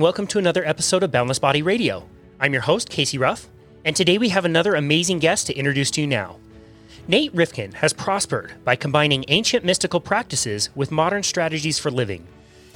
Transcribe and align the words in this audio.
And 0.00 0.04
welcome 0.04 0.26
to 0.28 0.38
another 0.38 0.64
episode 0.64 1.02
of 1.02 1.12
Boundless 1.12 1.38
Body 1.38 1.60
Radio. 1.60 2.08
I'm 2.40 2.54
your 2.54 2.62
host, 2.62 2.88
Casey 2.88 3.18
Ruff, 3.18 3.48
and 3.84 3.94
today 3.94 4.16
we 4.16 4.30
have 4.30 4.46
another 4.46 4.74
amazing 4.74 5.18
guest 5.18 5.46
to 5.48 5.54
introduce 5.54 5.90
to 5.90 6.00
you 6.00 6.06
now. 6.06 6.38
Nate 7.06 7.34
Rifkin 7.34 7.72
has 7.72 7.92
prospered 7.92 8.54
by 8.64 8.76
combining 8.76 9.26
ancient 9.28 9.62
mystical 9.62 10.00
practices 10.00 10.70
with 10.74 10.90
modern 10.90 11.22
strategies 11.22 11.78
for 11.78 11.90
living. 11.90 12.26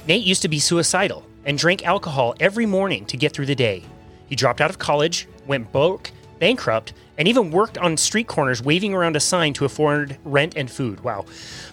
Nate 0.07 0.23
used 0.23 0.43
to 0.43 0.47
be 0.47 0.59
suicidal 0.59 1.25
and 1.45 1.57
drank 1.57 1.83
alcohol 1.83 2.35
every 2.39 2.67
morning 2.67 3.07
to 3.07 3.17
get 3.17 3.33
through 3.33 3.47
the 3.47 3.55
day. 3.55 3.81
He 4.27 4.35
dropped 4.35 4.61
out 4.61 4.69
of 4.69 4.77
college, 4.77 5.27
went 5.47 5.71
broke, 5.71 6.11
bankrupt, 6.37 6.93
and 7.17 7.27
even 7.27 7.49
worked 7.49 7.79
on 7.79 7.97
street 7.97 8.27
corners 8.27 8.61
waving 8.61 8.93
around 8.93 9.15
a 9.15 9.19
sign 9.19 9.53
to 9.53 9.65
afford 9.65 10.19
rent 10.25 10.53
and 10.55 10.69
food. 10.69 11.03
Wow. 11.03 11.25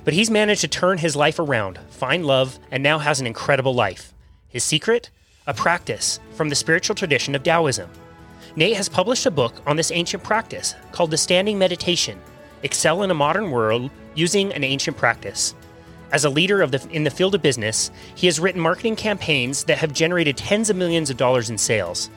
But 0.03 0.15
he's 0.15 0.31
managed 0.31 0.63
to 0.63 0.69
turn 0.69 0.97
his 0.97 1.15
life 1.15 1.39
around, 1.39 1.79
find 1.91 2.25
love, 2.25 2.59
and 2.71 2.83
now 2.83 3.01
has 3.01 3.21
an 3.21 3.27
incredible 3.27 3.75
life. 3.75 4.15
His 4.49 4.65
secret? 4.65 5.11
A 5.49 5.55
practice 5.55 6.21
from 6.37 6.49
the 6.49 6.55
spiritual 6.55 6.95
tradition 6.95 7.35
of 7.35 7.43
Taoism. 7.43 7.91
Nate 8.55 8.77
has 8.77 8.89
published 8.89 9.27
a 9.27 9.31
book 9.31 9.61
on 9.67 9.75
this 9.77 9.91
ancient 9.91 10.23
practice 10.23 10.77
called 10.93 11.11
The 11.11 11.17
Standing 11.17 11.59
Meditation 11.59 12.21
Excel 12.63 13.03
in 13.03 13.11
a 13.11 13.15
Modern 13.15 13.51
World 13.51 13.91
Using 14.15 14.53
an 14.53 14.63
Ancient 14.63 14.97
Practice. 14.97 15.57
As 16.13 16.25
a 16.25 16.31
leader 16.31 16.63
of 16.63 16.71
the, 16.71 16.87
in 16.93 17.03
the 17.03 17.11
field 17.11 17.35
of 17.35 17.43
business, 17.43 17.91
he 18.15 18.29
has 18.29 18.39
written 18.39 18.61
marketing 18.61 18.95
campaigns 18.95 19.65
that 19.65 19.79
have 19.79 19.93
generated 19.93 20.37
tens 20.37 20.71
of 20.71 20.77
millions 20.77 21.11
of 21.11 21.17
dollars 21.17 21.51
in 21.51 21.59
sales. 21.59 22.09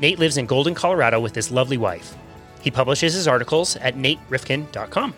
Nate 0.00 0.18
lives 0.18 0.38
in 0.38 0.46
Golden, 0.46 0.74
Colorado 0.74 1.20
with 1.20 1.34
his 1.34 1.50
lovely 1.50 1.76
wife. 1.76 2.14
He 2.62 2.70
publishes 2.70 3.12
his 3.12 3.28
articles 3.28 3.76
at 3.76 3.96
naterifkin.com. 3.96 5.12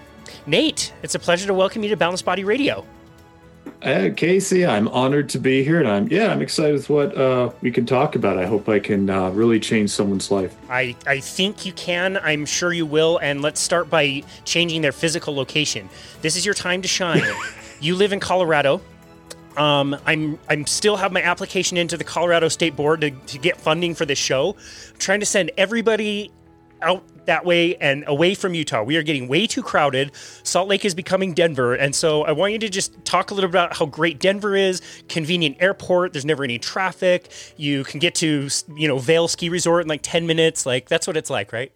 Nate, 0.47 0.93
it's 1.05 1.15
a 1.15 1.21
pleasure 1.21 1.47
to 1.47 1.55
welcome 1.55 1.85
you 1.85 1.91
to 1.91 1.97
Boundless 1.97 2.23
Body 2.23 2.43
Radio. 2.43 2.85
Uh, 3.83 4.11
Casey, 4.17 4.65
I'm 4.65 4.87
honored 4.89 5.29
to 5.31 5.39
be 5.41 5.65
here, 5.65 5.81
and 5.81 5.89
I'm 5.89 6.09
yeah, 6.09 6.29
I'm 6.29 6.41
excited 6.41 6.75
with 6.75 6.89
what 6.89 7.17
uh, 7.17 7.51
we 7.63 7.73
can 7.73 7.85
talk 7.85 8.15
about. 8.15 8.39
I 8.39 8.47
hope 8.47 8.69
I 8.69 8.79
can 8.79 9.11
uh, 9.11 9.31
really 9.31 9.59
change 9.59 9.91
someone's 9.91 10.31
life. 10.31 10.57
I 10.71 10.95
I 11.05 11.19
think 11.19 11.67
you 11.67 11.73
can. 11.73 12.17
I'm 12.19 12.47
sure 12.47 12.73
you 12.73 12.87
will. 12.87 13.19
And 13.19 13.43
let's 13.43 13.61
start 13.61 13.91
by 13.91 14.23
changing 14.45 14.83
their 14.83 14.93
physical 14.93 15.35
location. 15.35 15.89
This 16.21 16.37
is 16.37 16.47
your 16.47 16.55
time 16.55 16.81
to 16.83 16.89
shine. 16.89 17.23
you 17.81 17.97
live 17.97 18.13
in 18.13 18.21
Colorado. 18.21 18.81
Um, 19.57 19.97
I'm 20.07 20.39
I'm 20.49 20.67
still 20.67 20.97
have 20.97 21.11
my 21.11 21.23
application 21.23 21.77
into 21.77 21.97
the 21.97 22.05
Colorado 22.05 22.49
State 22.49 22.77
Board 22.77 23.01
to, 23.01 23.11
to 23.11 23.39
get 23.39 23.61
funding 23.61 23.97
for 23.97 24.07
this 24.07 24.19
show. 24.19 24.57
I'm 24.93 24.99
trying 24.99 25.21
to 25.21 25.27
send 25.27 25.51
everybody 25.57 26.31
out 26.83 27.05
that 27.27 27.45
way 27.45 27.77
and 27.77 28.05
away 28.07 28.35
from 28.35 28.55
Utah. 28.55 28.83
We 28.83 28.97
are 28.97 29.03
getting 29.03 29.29
way 29.29 29.47
too 29.47 29.63
crowded. 29.63 30.13
Salt 30.43 30.69
Lake 30.69 30.85
is 30.85 30.95
becoming 30.95 31.35
Denver. 31.35 31.75
And 31.75 31.95
so 31.95 32.23
I 32.25 32.33
want 32.33 32.53
you 32.53 32.59
to 32.61 32.69
just 32.69 33.05
talk 33.05 33.31
a 33.31 33.35
little 33.35 33.49
about 33.49 33.77
how 33.77 33.87
great 33.87 34.19
Denver 34.19 34.57
is, 34.57 34.83
convenient 35.09 35.57
airport, 35.61 36.13
there's 36.13 36.25
never 36.25 36.45
any 36.45 36.59
traffic. 36.59 37.31
You 37.57 37.85
can 37.85 38.01
get 38.01 38.15
to, 38.17 38.49
you 38.75 38.89
know, 38.89 38.99
Vail 38.99 39.29
Ski 39.29 39.49
Resort 39.49 39.83
in 39.83 39.89
like 39.89 40.03
10 40.03 40.27
minutes. 40.27 40.67
Like 40.67 40.89
that's 40.89 41.07
what 41.07 41.17
it's 41.17 41.31
like, 41.31 41.53
right? 41.53 41.73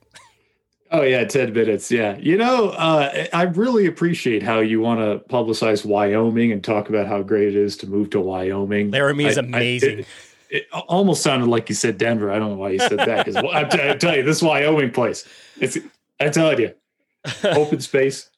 Oh 0.93 1.03
yeah, 1.03 1.25
10 1.25 1.53
minutes. 1.53 1.91
Yeah. 1.91 2.17
You 2.17 2.37
know, 2.37 2.71
uh, 2.71 3.27
I 3.33 3.43
really 3.43 3.87
appreciate 3.87 4.43
how 4.43 4.61
you 4.61 4.81
want 4.81 5.01
to 5.01 5.29
publicize 5.29 5.85
Wyoming 5.85 6.53
and 6.53 6.63
talk 6.63 6.89
about 6.89 7.07
how 7.07 7.23
great 7.23 7.49
it 7.49 7.57
is 7.57 7.77
to 7.79 7.89
move 7.89 8.11
to 8.11 8.21
Wyoming. 8.21 8.91
Laramie 8.93 9.25
is 9.27 9.37
amazing. 9.37 9.99
I, 9.99 10.01
it, 10.01 10.07
it 10.51 10.67
almost 10.73 11.23
sounded 11.23 11.47
like 11.47 11.69
you 11.69 11.75
said 11.75 11.99
Denver. 11.99 12.31
I 12.31 12.39
don't 12.39 12.51
know 12.51 12.57
why 12.57 12.71
you 12.71 12.79
said 12.79 12.99
that 12.99 13.25
because 13.25 13.37
I'm, 13.37 13.69
t- 13.69 13.81
I'm 13.81 13.99
telling 13.99 14.19
you, 14.19 14.23
this 14.23 14.43
Wyoming 14.43 14.91
place. 14.91 15.27
It's 15.61 15.79
I 16.21 16.29
tell 16.29 16.59
you, 16.59 16.75
open 17.45 17.81
space. 17.81 18.31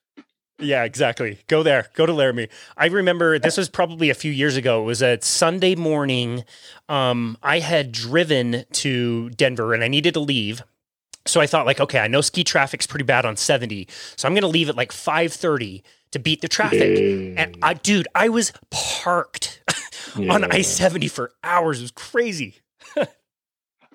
Yeah, 0.59 0.83
exactly. 0.83 1.39
Go 1.47 1.63
there. 1.63 1.87
Go 1.93 2.05
to 2.05 2.13
Laramie. 2.13 2.49
I 2.75 2.87
remember 2.87 3.39
this 3.39 3.57
was 3.57 3.69
probably 3.69 4.09
a 4.09 4.13
few 4.13 4.31
years 4.31 4.57
ago. 4.57 4.81
It 4.81 4.85
was 4.85 5.01
a 5.01 5.19
Sunday 5.21 5.75
morning. 5.75 6.43
Um, 6.89 7.37
I 7.41 7.59
had 7.59 7.91
driven 7.91 8.65
to 8.73 9.29
Denver 9.31 9.73
and 9.73 9.83
I 9.83 9.87
needed 9.87 10.13
to 10.15 10.19
leave. 10.19 10.61
So 11.25 11.39
I 11.39 11.47
thought 11.47 11.65
like, 11.65 11.79
okay, 11.79 11.99
I 11.99 12.07
know 12.07 12.21
ski 12.21 12.43
traffic's 12.43 12.87
pretty 12.87 13.05
bad 13.05 13.25
on 13.25 13.37
70. 13.37 13.87
So 14.15 14.27
I'm 14.27 14.33
going 14.33 14.41
to 14.41 14.47
leave 14.47 14.67
at 14.69 14.75
like 14.75 14.91
5:30 14.91 15.81
to 16.11 16.19
beat 16.19 16.41
the 16.41 16.47
traffic. 16.47 16.97
And 17.37 17.57
I 17.61 17.73
dude, 17.75 18.07
I 18.15 18.29
was 18.29 18.51
parked 18.71 19.61
yeah. 20.17 20.33
on 20.33 20.51
I 20.51 20.61
70 20.61 21.07
for 21.07 21.31
hours. 21.43 21.79
It 21.79 21.83
was 21.83 21.91
crazy. 21.91 22.55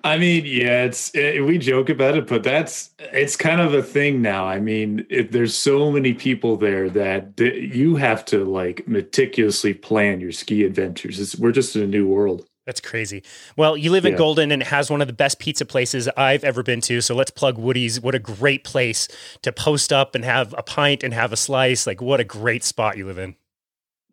I 0.03 0.19
mean, 0.19 0.45
yeah, 0.45 0.83
it's 0.83 1.09
it, 1.15 1.43
we 1.43 1.57
joke 1.57 1.89
about 1.89 2.15
it, 2.15 2.27
but 2.27 2.43
that's 2.43 2.91
it's 2.99 3.35
kind 3.35 3.59
of 3.59 3.73
a 3.73 3.81
thing 3.81 4.21
now. 4.21 4.45
I 4.45 4.59
mean, 4.59 5.03
it, 5.09 5.31
there's 5.31 5.55
so 5.55 5.91
many 5.91 6.13
people 6.13 6.57
there 6.57 6.91
that 6.91 7.39
you 7.39 7.95
have 7.95 8.23
to 8.25 8.45
like 8.45 8.87
meticulously 8.87 9.73
plan 9.73 10.19
your 10.19 10.31
ski 10.31 10.63
adventures. 10.63 11.19
It's, 11.19 11.35
we're 11.35 11.51
just 11.51 11.75
in 11.75 11.81
a 11.81 11.87
new 11.87 12.07
world. 12.07 12.47
That's 12.67 12.81
crazy. 12.81 13.23
Well, 13.57 13.75
you 13.75 13.91
live 13.91 14.05
in 14.05 14.13
yeah. 14.13 14.17
Golden 14.17 14.51
and 14.51 14.61
it 14.61 14.67
has 14.67 14.91
one 14.91 15.01
of 15.01 15.07
the 15.07 15.13
best 15.13 15.39
pizza 15.39 15.65
places 15.65 16.07
I've 16.17 16.43
ever 16.43 16.61
been 16.63 16.81
to. 16.81 17.01
So 17.01 17.15
let's 17.15 17.31
plug 17.31 17.57
Woody's. 17.57 17.99
What 17.99 18.15
a 18.15 18.19
great 18.19 18.63
place 18.63 19.07
to 19.43 19.51
post 19.51 19.93
up 19.93 20.15
and 20.15 20.25
have 20.25 20.53
a 20.57 20.63
pint 20.63 21.03
and 21.03 21.13
have 21.13 21.31
a 21.31 21.37
slice. 21.37 21.85
Like, 21.85 22.01
what 22.01 22.19
a 22.19 22.23
great 22.23 22.63
spot 22.63 22.97
you 22.97 23.05
live 23.05 23.19
in. 23.19 23.35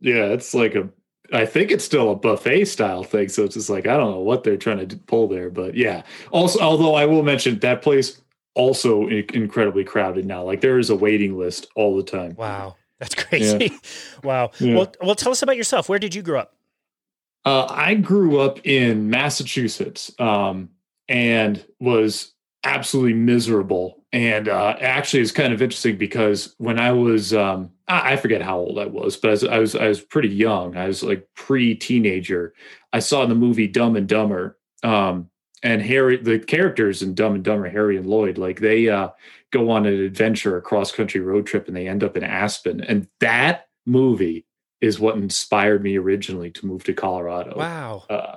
Yeah, 0.00 0.24
it's 0.26 0.52
like 0.52 0.74
a 0.74 0.88
I 1.32 1.46
think 1.46 1.70
it's 1.70 1.84
still 1.84 2.10
a 2.10 2.16
buffet 2.16 2.66
style 2.66 3.02
thing. 3.04 3.28
So 3.28 3.44
it's 3.44 3.54
just 3.54 3.70
like 3.70 3.86
I 3.86 3.96
don't 3.96 4.10
know 4.10 4.20
what 4.20 4.44
they're 4.44 4.56
trying 4.56 4.86
to 4.86 4.96
pull 4.96 5.28
there, 5.28 5.50
but 5.50 5.74
yeah. 5.74 6.02
Also, 6.30 6.60
although 6.60 6.94
I 6.94 7.06
will 7.06 7.22
mention 7.22 7.58
that 7.60 7.82
place 7.82 8.20
also 8.54 9.08
incredibly 9.08 9.84
crowded 9.84 10.26
now. 10.26 10.42
Like 10.42 10.60
there 10.60 10.78
is 10.78 10.90
a 10.90 10.96
waiting 10.96 11.38
list 11.38 11.66
all 11.74 11.96
the 11.96 12.02
time. 12.02 12.34
Wow, 12.36 12.76
that's 12.98 13.14
crazy. 13.14 13.70
Yeah. 13.72 13.78
wow. 14.24 14.50
Yeah. 14.58 14.76
Well, 14.76 14.94
well, 15.02 15.14
tell 15.14 15.32
us 15.32 15.42
about 15.42 15.56
yourself. 15.56 15.88
Where 15.88 15.98
did 15.98 16.14
you 16.14 16.22
grow 16.22 16.40
up? 16.40 16.54
Uh, 17.44 17.66
I 17.68 17.94
grew 17.94 18.38
up 18.38 18.64
in 18.64 19.10
Massachusetts 19.10 20.12
um, 20.20 20.70
and 21.08 21.64
was 21.80 22.32
absolutely 22.62 23.14
miserable. 23.14 24.01
And 24.12 24.48
uh, 24.48 24.76
actually, 24.80 25.22
it's 25.22 25.32
kind 25.32 25.54
of 25.54 25.62
interesting 25.62 25.96
because 25.96 26.54
when 26.58 26.78
I 26.78 26.92
was 26.92 27.32
um, 27.32 27.70
I 27.88 28.16
forget 28.16 28.42
how 28.42 28.58
old 28.58 28.78
I 28.78 28.86
was, 28.86 29.16
but 29.16 29.28
I 29.28 29.30
was, 29.30 29.44
I 29.44 29.58
was 29.58 29.74
I 29.74 29.88
was 29.88 30.00
pretty 30.00 30.28
young. 30.28 30.76
I 30.76 30.86
was 30.86 31.02
like 31.02 31.26
pre-teenager. 31.34 32.54
I 32.92 32.98
saw 32.98 33.24
the 33.24 33.34
movie 33.34 33.66
Dumb 33.66 33.96
and 33.96 34.06
Dumber, 34.06 34.58
um, 34.82 35.30
and 35.62 35.80
Harry, 35.80 36.16
the 36.18 36.38
characters 36.38 37.02
in 37.02 37.14
Dumb 37.14 37.34
and 37.34 37.44
Dumber, 37.44 37.68
Harry 37.68 37.96
and 37.96 38.06
Lloyd, 38.06 38.36
like 38.36 38.60
they 38.60 38.88
uh, 38.88 39.08
go 39.50 39.70
on 39.70 39.86
an 39.86 39.94
adventure, 39.94 40.56
a 40.56 40.62
cross-country 40.62 41.20
road 41.20 41.46
trip, 41.46 41.66
and 41.68 41.76
they 41.76 41.88
end 41.88 42.04
up 42.04 42.16
in 42.16 42.24
Aspen. 42.24 42.82
And 42.82 43.08
that 43.20 43.68
movie 43.86 44.46
is 44.80 44.98
what 44.98 45.16
inspired 45.16 45.82
me 45.82 45.96
originally 45.96 46.50
to 46.50 46.66
move 46.66 46.84
to 46.84 46.92
Colorado. 46.92 47.54
Wow. 47.56 48.04
Uh, 48.10 48.36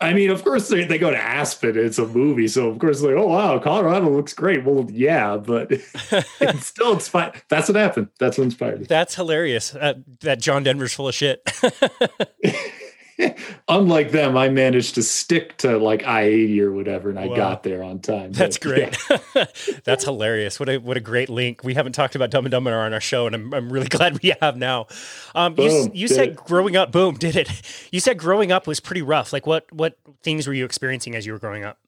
I 0.00 0.12
mean, 0.12 0.30
of 0.30 0.44
course 0.44 0.68
they, 0.68 0.84
they 0.84 0.98
go 0.98 1.10
to 1.10 1.16
Aspen. 1.16 1.76
It's 1.76 1.98
a 1.98 2.06
movie, 2.06 2.48
so 2.48 2.68
of 2.68 2.78
course 2.78 3.00
like, 3.00 3.14
oh 3.14 3.28
wow, 3.28 3.58
Colorado 3.58 4.10
looks 4.10 4.34
great. 4.34 4.64
Well, 4.64 4.86
yeah, 4.90 5.36
but 5.36 5.68
it's 5.70 6.66
still 6.66 6.92
inspired. 6.92 7.42
That's 7.48 7.68
what 7.68 7.76
happened. 7.76 8.08
That's 8.18 8.38
what 8.38 8.44
inspired 8.44 8.80
me. 8.80 8.86
That's 8.86 9.14
hilarious. 9.14 9.74
Uh, 9.74 9.94
that 10.20 10.40
John 10.40 10.62
Denver's 10.62 10.92
full 10.92 11.08
of 11.08 11.14
shit. 11.14 11.42
Unlike 13.68 14.10
them, 14.10 14.36
I 14.36 14.48
managed 14.48 14.94
to 14.96 15.02
stick 15.02 15.56
to 15.58 15.78
like 15.78 16.04
I 16.04 16.22
eighty 16.22 16.60
or 16.60 16.70
whatever, 16.72 17.08
and 17.08 17.18
I 17.18 17.26
wow. 17.26 17.36
got 17.36 17.62
there 17.62 17.82
on 17.82 18.00
time. 18.00 18.32
That's 18.32 18.58
but, 18.58 18.68
great. 18.68 18.98
Yeah. 19.34 19.44
That's 19.84 20.04
hilarious. 20.04 20.60
What 20.60 20.68
a 20.68 20.78
what 20.78 20.96
a 20.96 21.00
great 21.00 21.28
link. 21.28 21.64
We 21.64 21.74
haven't 21.74 21.92
talked 21.92 22.14
about 22.14 22.30
Dumb 22.30 22.44
and 22.44 22.50
Dumber 22.50 22.74
on 22.74 22.92
our 22.92 23.00
show, 23.00 23.26
and 23.26 23.34
I'm 23.34 23.54
I'm 23.54 23.72
really 23.72 23.88
glad 23.90 24.22
we 24.22 24.34
have 24.40 24.56
now. 24.56 24.86
Um, 25.34 25.54
boom, 25.54 25.86
you 25.86 25.90
you 26.02 26.08
said 26.08 26.30
it. 26.30 26.36
growing 26.36 26.76
up, 26.76 26.92
boom, 26.92 27.14
did 27.14 27.36
it? 27.36 27.50
You 27.90 28.00
said 28.00 28.18
growing 28.18 28.52
up 28.52 28.66
was 28.66 28.80
pretty 28.80 29.02
rough. 29.02 29.32
Like 29.32 29.46
what 29.46 29.70
what 29.72 29.98
things 30.22 30.46
were 30.46 30.54
you 30.54 30.64
experiencing 30.64 31.14
as 31.14 31.24
you 31.26 31.32
were 31.32 31.38
growing 31.38 31.64
up? 31.64 31.78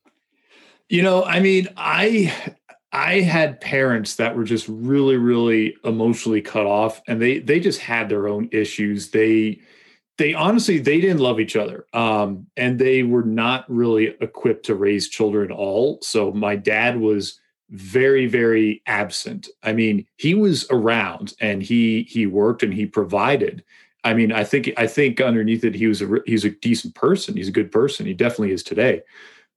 You 0.89 1.03
know, 1.03 1.25
I 1.25 1.41
mean, 1.41 1.69
I 1.77 2.33
I 2.93 3.21
had 3.21 3.61
parents 3.61 4.17
that 4.17 4.35
were 4.35 4.45
just 4.45 4.67
really, 4.69 5.17
really 5.17 5.77
emotionally 5.85 6.41
cut 6.41 6.65
off, 6.65 7.03
and 7.07 7.21
they 7.21 7.39
they 7.39 7.61
just 7.61 7.81
had 7.81 8.09
their 8.09 8.29
own 8.29 8.49
issues. 8.51 9.11
They 9.11 9.61
they 10.19 10.35
honestly 10.35 10.79
they 10.79 11.01
didn't 11.01 11.21
love 11.21 11.41
each 11.41 11.57
other. 11.57 11.87
Um, 11.93 12.47
and 12.57 12.79
they 12.79 13.03
were 13.05 13.23
not 13.23 13.65
really 13.69 14.17
equipped 14.21 14.67
to 14.67 14.75
raise 14.75 15.09
children 15.09 15.51
at 15.51 15.57
all. 15.57 16.01
So 16.03 16.33
my 16.33 16.57
dad 16.57 17.01
was 17.01 17.41
very 17.71 18.27
very 18.27 18.83
absent. 18.87 19.49
I 19.63 19.73
mean 19.73 20.07
he 20.17 20.35
was 20.35 20.67
around 20.71 21.35
and 21.41 21.63
he 21.63 22.03
he 22.03 22.27
worked 22.27 22.63
and 22.63 22.75
he 22.75 22.87
provided. 22.87 23.65
I 24.05 24.15
mean 24.15 24.31
i 24.33 24.45
think 24.45 24.71
i 24.77 24.87
think 24.87 25.21
underneath 25.21 25.65
it 25.65 25.75
he 25.75 25.89
was 25.89 26.01
a 26.01 26.09
he's 26.27 26.45
a 26.45 26.51
decent 26.51 26.95
person. 26.95 27.37
He's 27.37 27.49
a 27.49 27.53
good 27.53 27.71
person. 27.71 28.07
He 28.07 28.15
definitely 28.15 28.53
is 28.53 28.63
today. 28.63 29.03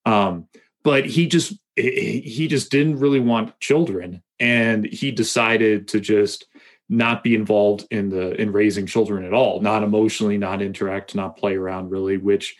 Um, 0.05 0.47
but 0.83 1.05
he 1.05 1.27
just 1.27 1.53
he 1.75 2.47
just 2.47 2.69
didn't 2.69 2.99
really 2.99 3.19
want 3.19 3.59
children. 3.59 4.21
And 4.39 4.85
he 4.85 5.11
decided 5.11 5.87
to 5.89 5.99
just 5.99 6.47
not 6.91 7.23
be 7.23 7.33
involved 7.33 7.87
in 7.89 8.09
the 8.09 8.39
in 8.39 8.51
raising 8.51 8.85
children 8.85 9.23
at 9.25 9.33
all 9.33 9.61
not 9.61 9.81
emotionally 9.81 10.37
not 10.37 10.61
interact 10.61 11.15
not 11.15 11.37
play 11.37 11.55
around 11.55 11.89
really 11.89 12.17
which 12.17 12.57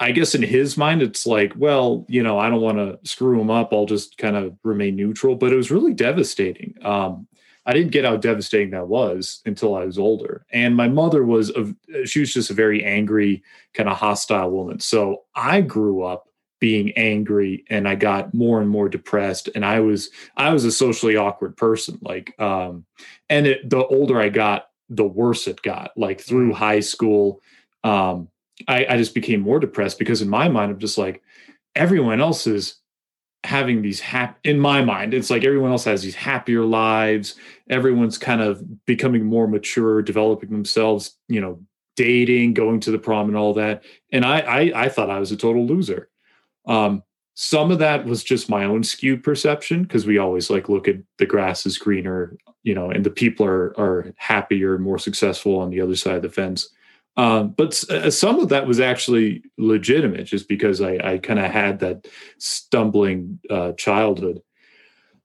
i 0.00 0.10
guess 0.10 0.34
in 0.34 0.42
his 0.42 0.76
mind 0.76 1.02
it's 1.02 1.26
like 1.26 1.52
well 1.54 2.06
you 2.08 2.22
know 2.22 2.38
i 2.38 2.48
don't 2.48 2.62
want 2.62 2.78
to 2.78 2.98
screw 3.08 3.38
him 3.38 3.50
up 3.50 3.72
i'll 3.72 3.86
just 3.86 4.16
kind 4.16 4.36
of 4.36 4.56
remain 4.64 4.96
neutral 4.96 5.36
but 5.36 5.52
it 5.52 5.56
was 5.56 5.70
really 5.70 5.92
devastating 5.92 6.74
um, 6.82 7.28
I 7.66 7.74
didn't 7.74 7.92
get 7.92 8.06
how 8.06 8.16
devastating 8.16 8.70
that 8.70 8.88
was 8.88 9.42
until 9.44 9.74
I 9.74 9.84
was 9.84 9.98
older. 9.98 10.46
And 10.50 10.74
my 10.74 10.88
mother 10.88 11.22
was 11.22 11.50
a, 11.50 12.06
she 12.06 12.20
was 12.20 12.32
just 12.32 12.48
a 12.48 12.54
very 12.54 12.82
angry, 12.82 13.42
kind 13.74 13.90
of 13.90 13.98
hostile 13.98 14.50
woman. 14.50 14.80
So 14.80 15.24
I 15.34 15.60
grew 15.60 16.02
up 16.02 16.27
being 16.60 16.90
angry 16.92 17.64
and 17.70 17.88
I 17.88 17.94
got 17.94 18.34
more 18.34 18.60
and 18.60 18.68
more 18.68 18.88
depressed 18.88 19.48
and 19.54 19.64
I 19.64 19.80
was 19.80 20.10
I 20.36 20.52
was 20.52 20.64
a 20.64 20.72
socially 20.72 21.16
awkward 21.16 21.56
person 21.56 21.98
like 22.02 22.38
um 22.40 22.84
and 23.28 23.46
it, 23.46 23.68
the 23.68 23.84
older 23.86 24.20
I 24.20 24.28
got 24.28 24.68
the 24.88 25.04
worse 25.04 25.46
it 25.46 25.62
got 25.62 25.92
like 25.96 26.20
through 26.20 26.52
mm. 26.52 26.56
high 26.56 26.80
school 26.80 27.40
um 27.84 28.28
I, 28.66 28.86
I 28.90 28.96
just 28.96 29.14
became 29.14 29.40
more 29.40 29.60
depressed 29.60 29.98
because 29.98 30.20
in 30.20 30.28
my 30.28 30.48
mind 30.48 30.72
I'm 30.72 30.78
just 30.78 30.98
like 30.98 31.22
everyone 31.76 32.20
else 32.20 32.46
is 32.46 32.76
having 33.44 33.82
these 33.82 34.00
happy 34.00 34.50
in 34.50 34.58
my 34.58 34.82
mind 34.82 35.14
it's 35.14 35.30
like 35.30 35.44
everyone 35.44 35.70
else 35.70 35.84
has 35.84 36.02
these 36.02 36.16
happier 36.16 36.64
lives 36.64 37.36
everyone's 37.70 38.18
kind 38.18 38.40
of 38.40 38.84
becoming 38.84 39.24
more 39.24 39.46
mature 39.46 40.02
developing 40.02 40.50
themselves 40.50 41.16
you 41.28 41.40
know 41.40 41.60
dating 41.94 42.52
going 42.52 42.80
to 42.80 42.90
the 42.90 42.98
prom 42.98 43.28
and 43.28 43.36
all 43.36 43.54
that 43.54 43.84
and 44.10 44.24
i 44.24 44.40
i, 44.40 44.84
I 44.84 44.88
thought 44.88 45.08
i 45.08 45.20
was 45.20 45.30
a 45.30 45.36
total 45.36 45.64
loser 45.64 46.10
um 46.68 47.02
some 47.34 47.70
of 47.70 47.78
that 47.78 48.04
was 48.04 48.24
just 48.24 48.50
my 48.50 48.64
own 48.64 48.82
skewed 48.82 49.22
perception 49.22 49.82
because 49.82 50.06
we 50.06 50.18
always 50.18 50.50
like 50.50 50.68
look 50.68 50.88
at 50.88 50.96
the 51.18 51.26
grass 51.26 51.66
is 51.66 51.78
greener 51.78 52.36
you 52.62 52.74
know 52.74 52.90
and 52.90 53.04
the 53.04 53.10
people 53.10 53.44
are 53.44 53.78
are 53.78 54.12
happier 54.16 54.78
more 54.78 54.98
successful 54.98 55.58
on 55.58 55.70
the 55.70 55.80
other 55.80 55.96
side 55.96 56.16
of 56.16 56.22
the 56.22 56.30
fence 56.30 56.68
um, 57.18 57.48
but 57.56 57.82
uh, 57.90 58.12
some 58.12 58.38
of 58.38 58.48
that 58.50 58.68
was 58.68 58.78
actually 58.78 59.42
legitimate, 59.58 60.24
just 60.24 60.48
because 60.48 60.80
I, 60.80 60.98
I 61.02 61.18
kind 61.18 61.40
of 61.40 61.50
had 61.50 61.80
that 61.80 62.06
stumbling 62.38 63.40
uh, 63.50 63.72
childhood. 63.72 64.40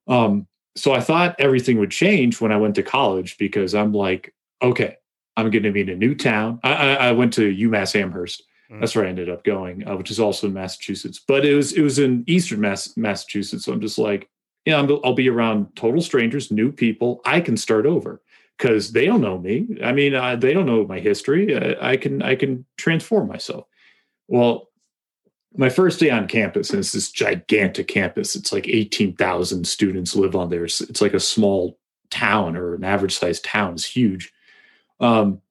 Um, 0.08 0.48
so 0.76 0.92
I 0.92 1.02
thought 1.02 1.36
everything 1.38 1.78
would 1.78 1.92
change 1.92 2.42
when 2.42 2.52
I 2.52 2.58
went 2.58 2.74
to 2.76 2.84
college 2.84 3.38
because 3.38 3.76
I'm 3.76 3.94
like, 3.94 4.34
okay, 4.60 4.96
I'm 5.38 5.52
going 5.52 5.64
to 5.64 5.72
be 5.72 5.82
in 5.82 5.90
a 5.90 5.96
new 5.96 6.16
town. 6.16 6.60
I, 6.64 6.74
I, 6.74 6.94
I 6.94 7.12
went 7.12 7.34
to 7.34 7.56
UMass 7.56 7.96
Amherst. 7.96 8.44
Mm. 8.74 8.80
That's 8.80 8.96
where 8.96 9.06
I 9.06 9.10
ended 9.10 9.30
up 9.30 9.44
going, 9.44 9.88
uh, 9.88 9.96
which 9.96 10.12
is 10.12 10.20
also 10.20 10.48
in 10.48 10.54
Massachusetts. 10.54 11.20
But 11.26 11.46
it 11.46 11.54
was 11.54 11.74
it 11.74 11.82
was 11.82 12.00
in 12.00 12.24
Eastern 12.28 12.62
Mass, 12.62 12.96
Massachusetts. 12.98 13.66
So 13.66 13.74
I'm 13.74 13.82
just 13.82 13.98
like, 13.98 14.30
yeah, 14.66 14.82
you 14.82 14.88
know, 14.88 15.02
I'll 15.04 15.14
be 15.14 15.30
around 15.30 15.76
total 15.76 16.02
strangers, 16.02 16.52
new 16.52 16.72
people. 16.72 17.22
I 17.26 17.42
can 17.42 17.58
start 17.58 17.86
over 17.86 18.22
because 18.58 18.92
they 18.92 19.06
don't 19.06 19.22
know 19.22 19.38
me. 19.38 19.68
I 19.84 19.92
mean, 19.92 20.14
they 20.40 20.54
don't 20.54 20.66
know 20.66 20.86
my 20.86 21.00
history. 21.00 21.56
I, 21.56 21.92
I, 21.92 21.98
can 21.98 22.22
I 22.22 22.36
can 22.36 22.66
transform 22.78 23.28
myself. 23.28 23.66
Well, 24.28 24.70
my 25.56 25.70
first 25.70 26.00
day 26.00 26.10
on 26.10 26.28
campus, 26.28 26.72
and 26.72 26.80
it's 26.80 26.94
this 26.94 27.12
gigantic 27.12 27.88
campus. 27.88 28.36
It's 28.36 28.52
like 28.52 28.68
eighteen 28.68 29.16
thousand 29.16 29.68
students 29.68 30.16
live 30.16 30.36
on 30.36 30.50
there. 30.50 30.66
It's, 30.66 30.82
it's, 30.82 31.02
like 31.02 31.14
a 31.14 31.20
small 31.20 31.78
town 32.10 32.56
or 32.56 32.74
an 32.74 32.84
average 32.84 33.16
sized 33.16 33.44
town. 33.44 33.74
It's 33.74 33.86
huge. 33.86 34.34
Um, 35.00 35.42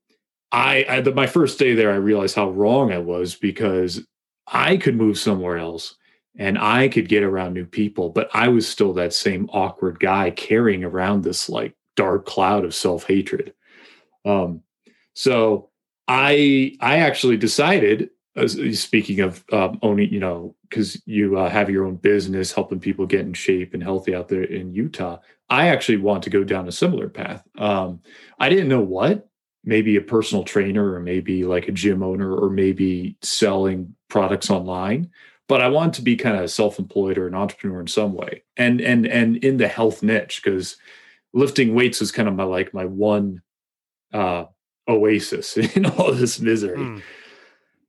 I, 0.53 0.85
I 0.89 1.01
the, 1.01 1.15
my 1.15 1.27
first 1.27 1.59
day 1.59 1.75
there, 1.75 1.91
I 1.91 1.97
realized 1.97 2.37
how 2.37 2.51
wrong 2.51 2.93
I 2.93 2.99
was 2.99 3.35
because 3.35 4.07
I 4.47 4.77
could 4.77 4.97
move 4.97 5.19
somewhere 5.19 5.57
else 5.57 5.97
and 6.37 6.59
I 6.59 6.89
could 6.89 7.09
get 7.09 7.23
around 7.23 7.55
new 7.55 7.67
people, 7.67 8.11
but 8.11 8.29
I 8.35 8.49
was 8.49 8.69
still 8.69 8.93
that 8.95 9.15
same 9.15 9.49
awkward 9.53 9.99
guy 9.99 10.31
carrying 10.31 10.85
around 10.85 11.25
this 11.25 11.49
like 11.49 11.75
dark 11.97 12.27
cloud 12.27 12.65
of 12.65 12.75
self 12.75 13.07
hatred. 13.07 13.55
Um, 14.25 14.63
so 15.15 15.71
I 16.07 16.77
I 16.81 16.99
actually 16.99 17.37
decided, 17.39 18.11
speaking 18.73 19.21
of 19.21 19.45
um, 19.53 19.79
owning, 19.83 20.13
you 20.13 20.21
know, 20.21 20.55
because 20.69 21.01
you 21.07 21.39
uh, 21.39 21.49
have 21.49 21.71
your 21.71 21.85
own 21.87 21.97
business 21.97 22.53
helping 22.53 22.81
people 22.81 23.07
get 23.07 23.21
in 23.21 23.35
shape 23.35 23.75
and 23.75 23.83
healthy 23.83 24.15
out 24.15 24.29
there 24.29 24.45
in 24.45 24.75
Utah. 24.75 25.19
I 25.51 25.69
actually 25.69 25.99
want 25.99 26.23
to 26.25 26.31
go 26.31 26.45
down 26.45 26.67
a 26.67 26.73
similar 26.73 27.09
path. 27.11 27.47
Um, 27.59 28.01
I 28.39 28.49
didn't 28.49 28.69
know 28.69 28.81
what, 28.81 29.29
maybe 29.65 29.97
a 29.97 30.01
personal 30.01 30.45
trainer 30.45 30.95
or 30.95 31.01
maybe 31.01 31.45
like 31.45 31.69
a 31.69 31.73
gym 31.73 32.03
owner 32.03 32.35
or 32.35 32.51
maybe 32.51 33.17
selling 33.23 33.95
products 34.09 34.51
online 34.51 35.11
but 35.53 35.61
I 35.61 35.69
want 35.69 35.93
to 35.97 36.03
be 36.03 36.17
kind 36.17 36.37
of 36.37 36.51
self-employed 36.51 37.19
or 37.19 37.27
an 37.27 37.35
entrepreneur 37.35 37.81
in 37.81 37.87
some 37.87 38.15
way, 38.15 38.43
and 38.57 38.81
and 38.81 39.07
and 39.07 39.37
in 39.45 39.59
the 39.59 39.69
health 39.69 40.03
niche 40.03 40.41
because 40.43 40.79
lifting 41.35 41.75
weights 41.75 42.01
was 42.01 42.11
kind 42.11 42.27
of 42.27 42.35
my 42.35 42.45
like 42.45 42.73
my 42.73 42.87
one 42.87 43.43
uh 44.15 44.45
oasis 44.89 45.57
in 45.77 45.85
all 45.85 46.11
this 46.13 46.41
misery. 46.41 47.03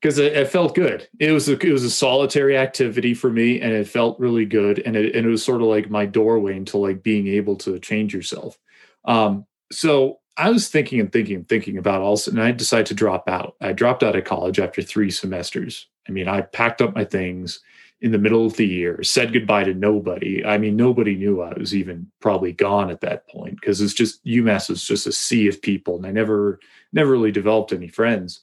Because 0.02 0.18
mm. 0.18 0.26
it, 0.26 0.34
it, 0.34 0.50
felt 0.50 0.76
good. 0.76 1.08
It 1.22 1.32
was 1.32 1.48
a, 1.48 1.58
it 1.66 1.72
was 1.72 1.86
a 1.86 1.90
solitary 1.90 2.58
activity 2.58 3.14
for 3.14 3.30
me 3.30 3.62
and 3.62 3.72
it 3.72 3.88
felt 3.88 4.20
really 4.20 4.46
good 4.46 4.80
and 4.80 4.98
it, 4.98 5.16
and 5.16 5.26
it 5.26 5.30
was 5.30 5.42
sort 5.42 5.62
of 5.62 5.68
like 5.68 5.90
my 5.90 6.06
doorway 6.06 6.58
into 6.58 6.78
like 6.78 7.02
being 7.02 7.28
able 7.28 7.56
to 7.60 7.80
change 7.80 8.14
yourself. 8.14 8.58
Um 9.06 9.46
so 9.72 10.20
i 10.38 10.50
was 10.50 10.68
thinking 10.68 11.00
and 11.00 11.12
thinking 11.12 11.36
and 11.36 11.50
thinking 11.50 11.78
about 11.78 12.02
all 12.02 12.20
and 12.28 12.42
i 12.42 12.52
decided 12.52 12.86
to 12.86 12.94
drop 12.94 13.28
out 13.30 13.56
i 13.62 13.72
dropped 13.72 14.04
out 14.04 14.16
of 14.16 14.24
college 14.24 14.60
after 14.60 14.82
three 14.82 15.12
semesters 15.12 15.88
i 16.08 16.12
mean 16.12 16.28
i 16.28 16.42
packed 16.42 16.82
up 16.82 16.96
my 16.96 17.06
things 17.06 17.60
in 18.04 18.12
the 18.12 18.18
middle 18.18 18.46
of 18.46 18.58
the 18.58 18.68
year, 18.68 19.02
said 19.02 19.32
goodbye 19.32 19.64
to 19.64 19.74
nobody. 19.74 20.44
I 20.46 20.58
mean, 20.58 20.76
nobody 20.76 21.16
knew 21.16 21.42
I 21.42 21.54
was 21.58 21.74
even 21.74 22.12
probably 22.20 22.52
gone 22.52 22.92
at 22.92 23.00
that 23.00 23.30
point 23.30 23.56
because 23.56 23.80
it's 23.80 23.94
just 23.94 24.24
UMass 24.26 24.70
was 24.70 24.84
just 24.84 25.08
a 25.08 25.14
sea 25.14 25.48
of 25.48 25.62
people, 25.62 25.96
and 25.96 26.06
I 26.06 26.12
never 26.12 26.60
never 26.92 27.12
really 27.12 27.32
developed 27.32 27.72
any 27.72 27.88
friends. 27.88 28.42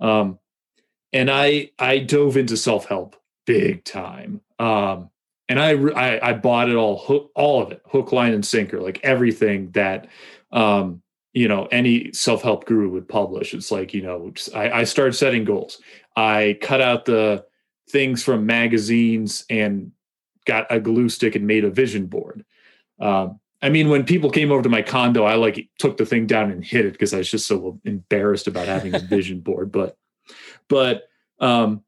Um, 0.00 0.38
and 1.14 1.30
I 1.30 1.70
I 1.78 1.98
dove 2.00 2.36
into 2.36 2.58
self 2.58 2.84
help 2.84 3.16
big 3.46 3.84
time. 3.84 4.42
Um, 4.58 5.08
and 5.48 5.58
I, 5.58 5.70
I, 5.72 6.28
I 6.28 6.32
bought 6.34 6.68
it 6.68 6.76
all 6.76 6.98
hook, 6.98 7.30
all 7.34 7.62
of 7.62 7.72
it 7.72 7.80
hook 7.86 8.12
line 8.12 8.34
and 8.34 8.44
sinker 8.44 8.80
like 8.82 9.00
everything 9.02 9.70
that 9.70 10.08
um, 10.52 11.02
you 11.32 11.46
know 11.46 11.66
any 11.66 12.12
self-help 12.12 12.66
guru 12.66 12.88
would 12.88 13.08
publish 13.08 13.54
it's 13.54 13.70
like 13.70 13.94
you 13.94 14.02
know 14.02 14.32
I, 14.54 14.70
I 14.70 14.84
started 14.84 15.12
setting 15.12 15.44
goals 15.44 15.80
i 16.16 16.58
cut 16.60 16.80
out 16.80 17.04
the 17.04 17.44
things 17.90 18.22
from 18.22 18.46
magazines 18.46 19.44
and 19.50 19.92
got 20.46 20.66
a 20.70 20.80
glue 20.80 21.08
stick 21.08 21.34
and 21.34 21.46
made 21.46 21.64
a 21.64 21.70
vision 21.70 22.06
board. 22.06 22.44
Um, 22.98 23.40
I 23.62 23.68
mean, 23.68 23.88
when 23.88 24.04
people 24.04 24.30
came 24.30 24.50
over 24.50 24.62
to 24.62 24.68
my 24.68 24.82
condo, 24.82 25.24
I 25.24 25.34
like 25.34 25.68
took 25.78 25.96
the 25.96 26.06
thing 26.06 26.26
down 26.26 26.50
and 26.50 26.64
hid 26.64 26.86
it 26.86 26.92
because 26.92 27.12
I 27.12 27.18
was 27.18 27.30
just 27.30 27.46
so 27.46 27.78
embarrassed 27.84 28.46
about 28.46 28.66
having 28.66 28.94
a 28.94 28.98
vision 29.16 29.40
board. 29.40 29.70
But, 29.70 29.96
but, 30.68 31.04
um, 31.40 31.82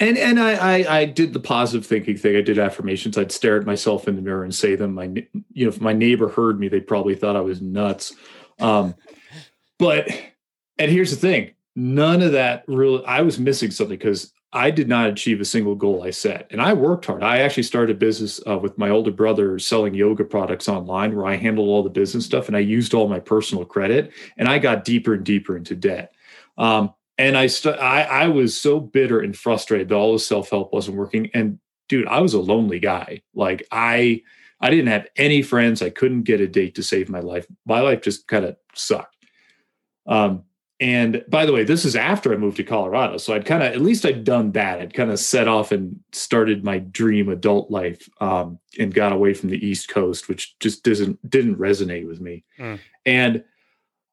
and 0.00 0.18
and 0.18 0.40
I, 0.40 0.54
I, 0.54 0.98
I 0.98 1.04
did 1.04 1.32
the 1.32 1.40
positive 1.40 1.86
thinking 1.86 2.16
thing. 2.16 2.36
I 2.36 2.40
did 2.40 2.58
affirmations. 2.58 3.16
I'd 3.16 3.30
stare 3.30 3.56
at 3.58 3.64
myself 3.64 4.08
in 4.08 4.16
the 4.16 4.22
mirror 4.22 4.42
and 4.42 4.54
say 4.54 4.74
them. 4.74 4.94
My 4.94 5.04
you 5.04 5.64
know, 5.64 5.68
if 5.68 5.80
my 5.80 5.92
neighbor 5.92 6.28
heard 6.28 6.58
me, 6.58 6.68
they 6.68 6.80
probably 6.80 7.14
thought 7.14 7.36
I 7.36 7.40
was 7.40 7.62
nuts. 7.62 8.12
Um, 8.60 8.94
but 9.78 10.08
and 10.78 10.90
here's 10.90 11.10
the 11.10 11.16
thing: 11.16 11.52
none 11.76 12.22
of 12.22 12.32
that 12.32 12.64
really. 12.66 13.04
I 13.04 13.22
was 13.22 13.38
missing 13.38 13.70
something 13.70 13.98
because 13.98 14.32
I 14.54 14.70
did 14.70 14.88
not 14.88 15.08
achieve 15.08 15.40
a 15.40 15.44
single 15.44 15.74
goal 15.74 16.04
I 16.04 16.10
set. 16.10 16.46
And 16.52 16.62
I 16.62 16.74
worked 16.74 17.06
hard. 17.06 17.24
I 17.24 17.38
actually 17.38 17.64
started 17.64 17.96
a 17.96 17.98
business 17.98 18.40
uh, 18.46 18.56
with 18.56 18.78
my 18.78 18.88
older 18.88 19.10
brother 19.10 19.58
selling 19.58 19.94
yoga 19.94 20.24
products 20.24 20.68
online 20.68 21.16
where 21.16 21.26
I 21.26 21.34
handled 21.34 21.68
all 21.68 21.82
the 21.82 21.90
business 21.90 22.24
stuff 22.24 22.46
and 22.46 22.56
I 22.56 22.60
used 22.60 22.94
all 22.94 23.08
my 23.08 23.18
personal 23.18 23.64
credit 23.64 24.12
and 24.36 24.48
I 24.48 24.60
got 24.60 24.84
deeper 24.84 25.14
and 25.14 25.24
deeper 25.24 25.56
into 25.56 25.74
debt. 25.74 26.14
Um, 26.56 26.94
and 27.18 27.36
I, 27.36 27.48
st- 27.48 27.80
I, 27.80 28.02
I 28.02 28.28
was 28.28 28.56
so 28.56 28.78
bitter 28.78 29.20
and 29.20 29.36
frustrated 29.36 29.88
that 29.88 29.96
all 29.96 30.12
the 30.12 30.20
self-help 30.20 30.72
wasn't 30.72 30.98
working. 30.98 31.30
And 31.34 31.58
dude, 31.88 32.06
I 32.06 32.20
was 32.20 32.34
a 32.34 32.40
lonely 32.40 32.78
guy. 32.78 33.22
Like 33.34 33.66
I, 33.72 34.22
I 34.60 34.70
didn't 34.70 34.88
have 34.88 35.06
any 35.16 35.42
friends. 35.42 35.82
I 35.82 35.90
couldn't 35.90 36.22
get 36.22 36.40
a 36.40 36.46
date 36.46 36.74
to 36.76 36.82
save 36.82 37.08
my 37.08 37.20
life. 37.20 37.46
My 37.66 37.80
life 37.80 38.02
just 38.02 38.28
kind 38.28 38.44
of 38.44 38.56
sucked. 38.74 39.16
Um, 40.06 40.44
and 40.80 41.24
by 41.28 41.46
the 41.46 41.52
way, 41.52 41.64
this 41.64 41.84
is 41.84 41.94
after 41.94 42.32
I 42.32 42.36
moved 42.36 42.56
to 42.56 42.64
Colorado. 42.64 43.16
So 43.16 43.32
I'd 43.32 43.46
kind 43.46 43.62
of, 43.62 43.72
at 43.72 43.80
least 43.80 44.04
I'd 44.04 44.24
done 44.24 44.52
that. 44.52 44.80
I'd 44.80 44.92
kind 44.92 45.10
of 45.10 45.20
set 45.20 45.46
off 45.46 45.70
and 45.70 46.00
started 46.12 46.64
my 46.64 46.78
dream 46.78 47.28
adult 47.28 47.70
life 47.70 48.08
um, 48.20 48.58
and 48.78 48.92
got 48.92 49.12
away 49.12 49.34
from 49.34 49.50
the 49.50 49.64
East 49.64 49.88
Coast, 49.88 50.28
which 50.28 50.58
just 50.58 50.82
doesn't, 50.82 51.30
didn't 51.30 51.56
resonate 51.56 52.06
with 52.06 52.20
me. 52.20 52.44
Mm. 52.58 52.80
And 53.06 53.44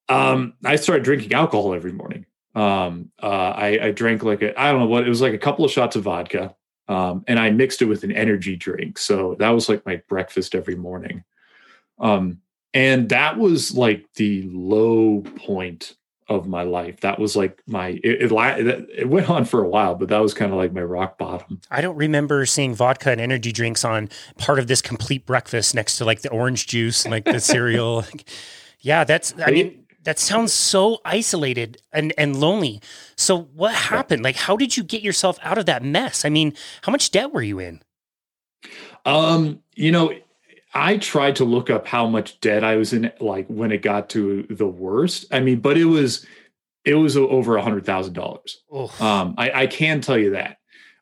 um, 0.08 0.54
I 0.64 0.76
started 0.76 1.04
drinking 1.04 1.34
alcohol 1.34 1.74
every 1.74 1.94
morning. 1.94 2.26
Um, 2.54 3.12
uh, 3.22 3.28
I, 3.28 3.80
I, 3.82 3.92
drank 3.92 4.24
like 4.24 4.44
I 4.44 4.72
don't 4.72 4.82
know 4.82 4.88
what, 4.88 5.06
it 5.06 5.10
was 5.10 5.22
like 5.22 5.34
a 5.34 5.38
couple 5.38 5.64
of 5.64 5.72
shots 5.72 5.96
of 5.96 6.04
vodka. 6.04 6.54
Um, 6.88 7.24
and 7.28 7.40
I 7.40 7.52
mixed 7.52 7.82
it 7.82 7.86
with 7.86 8.04
an 8.04 8.12
energy 8.12 8.56
drink. 8.56 8.98
So 8.98 9.36
that 9.40 9.50
was 9.50 9.70
like 9.70 9.86
my 9.86 10.02
breakfast 10.08 10.56
every 10.56 10.76
morning. 10.76 11.24
Um, 12.00 12.42
and 12.74 13.10
that 13.10 13.38
was 13.38 13.76
like 13.76 14.06
the 14.16 14.44
low 14.52 15.22
point 15.22 15.96
of 16.32 16.48
my 16.48 16.64
life. 16.64 17.02
That 17.02 17.20
was 17.20 17.36
like 17.36 17.62
my 17.68 18.00
it, 18.04 18.32
it, 18.32 18.90
it 18.98 19.10
went 19.10 19.30
on 19.30 19.46
for 19.46 19.64
a 19.64 19.68
while, 19.68 19.96
but 19.96 20.08
that 20.10 20.20
was 20.20 20.34
kind 20.34 20.52
of 20.52 20.58
like 20.58 20.74
my 20.74 20.84
rock 20.84 21.18
bottom. 21.18 21.60
I 21.70 21.82
don't 21.82 21.98
remember 21.98 22.46
seeing 22.46 22.74
vodka 22.74 23.12
and 23.12 23.20
energy 23.20 23.52
drinks 23.52 23.84
on 23.84 24.10
part 24.38 24.58
of 24.58 24.68
this 24.68 24.82
complete 24.82 25.26
breakfast 25.26 25.76
next 25.76 25.98
to 25.98 26.06
like 26.06 26.22
the 26.22 26.30
orange 26.30 26.68
juice 26.68 27.04
and 27.04 27.12
like 27.12 27.26
the 27.26 27.40
cereal. 27.42 28.06
yeah, 28.80 29.04
that's 29.04 29.34
I 29.46 29.52
mean 29.52 29.81
that 30.04 30.20
sounds 30.20 30.54
so 30.54 31.00
isolated 31.06 31.82
and 31.92 32.14
and 32.18 32.36
lonely. 32.36 32.82
So 33.16 33.44
what 33.54 33.74
happened? 33.74 34.24
Like 34.24 34.36
how 34.36 34.58
did 34.58 34.78
you 34.78 34.84
get 34.84 35.02
yourself 35.02 35.38
out 35.42 35.58
of 35.58 35.66
that 35.68 35.84
mess? 35.84 36.26
I 36.26 36.30
mean, 36.30 36.54
how 36.84 36.92
much 36.92 37.12
debt 37.12 37.34
were 37.34 37.44
you 37.44 37.60
in? 37.60 37.82
Um, 39.06 39.62
you 39.76 39.92
know, 39.92 40.14
I 40.74 40.98
tried 40.98 41.36
to 41.38 41.46
look 41.46 41.70
up 41.70 41.88
how 41.88 42.08
much 42.08 42.40
debt 42.40 42.64
I 42.64 42.76
was 42.76 42.94
in, 42.94 43.12
like 43.20 43.48
when 43.48 43.72
it 43.72 43.82
got 43.82 44.10
to 44.12 44.44
the 44.50 44.68
worst. 44.68 45.26
I 45.32 45.40
mean, 45.40 45.60
but 45.60 45.78
it 45.78 45.86
was 45.86 46.26
it 46.86 46.96
was 46.96 47.18
over 47.18 47.58
a 47.58 47.62
hundred 47.62 47.86
thousand 47.86 48.14
dollars. 48.14 48.62
Um, 49.00 49.36
I, 49.38 49.52
I 49.52 49.68
can 49.68 50.02
tell 50.02 50.18
you 50.18 50.32
that. 50.32 50.58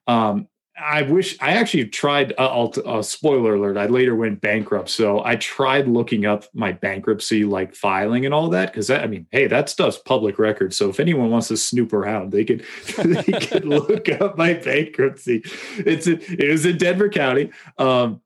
Um, 0.07 0.47
I 0.81 1.01
wish 1.03 1.37
I 1.41 1.51
actually 1.51 1.85
tried. 1.87 2.33
Uh, 2.37 2.65
uh, 2.65 3.01
spoiler 3.01 3.55
alert! 3.55 3.77
I 3.77 3.87
later 3.87 4.15
went 4.15 4.41
bankrupt, 4.41 4.89
so 4.89 5.23
I 5.23 5.35
tried 5.35 5.87
looking 5.87 6.25
up 6.25 6.45
my 6.53 6.71
bankruptcy 6.71 7.43
like 7.43 7.75
filing 7.75 8.25
and 8.25 8.33
all 8.33 8.49
that 8.49 8.71
because 8.71 8.89
I 8.89 9.07
mean, 9.07 9.27
hey, 9.31 9.47
that 9.47 9.69
stuff's 9.69 9.97
public 9.97 10.39
record. 10.39 10.73
So 10.73 10.89
if 10.89 10.99
anyone 10.99 11.29
wants 11.29 11.49
to 11.49 11.57
snoop 11.57 11.93
around, 11.93 12.31
they 12.31 12.45
could 12.45 12.65
they 12.97 13.23
could 13.23 13.65
look 13.65 14.09
up 14.09 14.37
my 14.37 14.53
bankruptcy. 14.53 15.43
It's 15.77 16.07
a, 16.07 16.13
it 16.13 16.49
was 16.49 16.65
in 16.65 16.77
Denver 16.77 17.09
County, 17.09 17.51
um, 17.77 18.21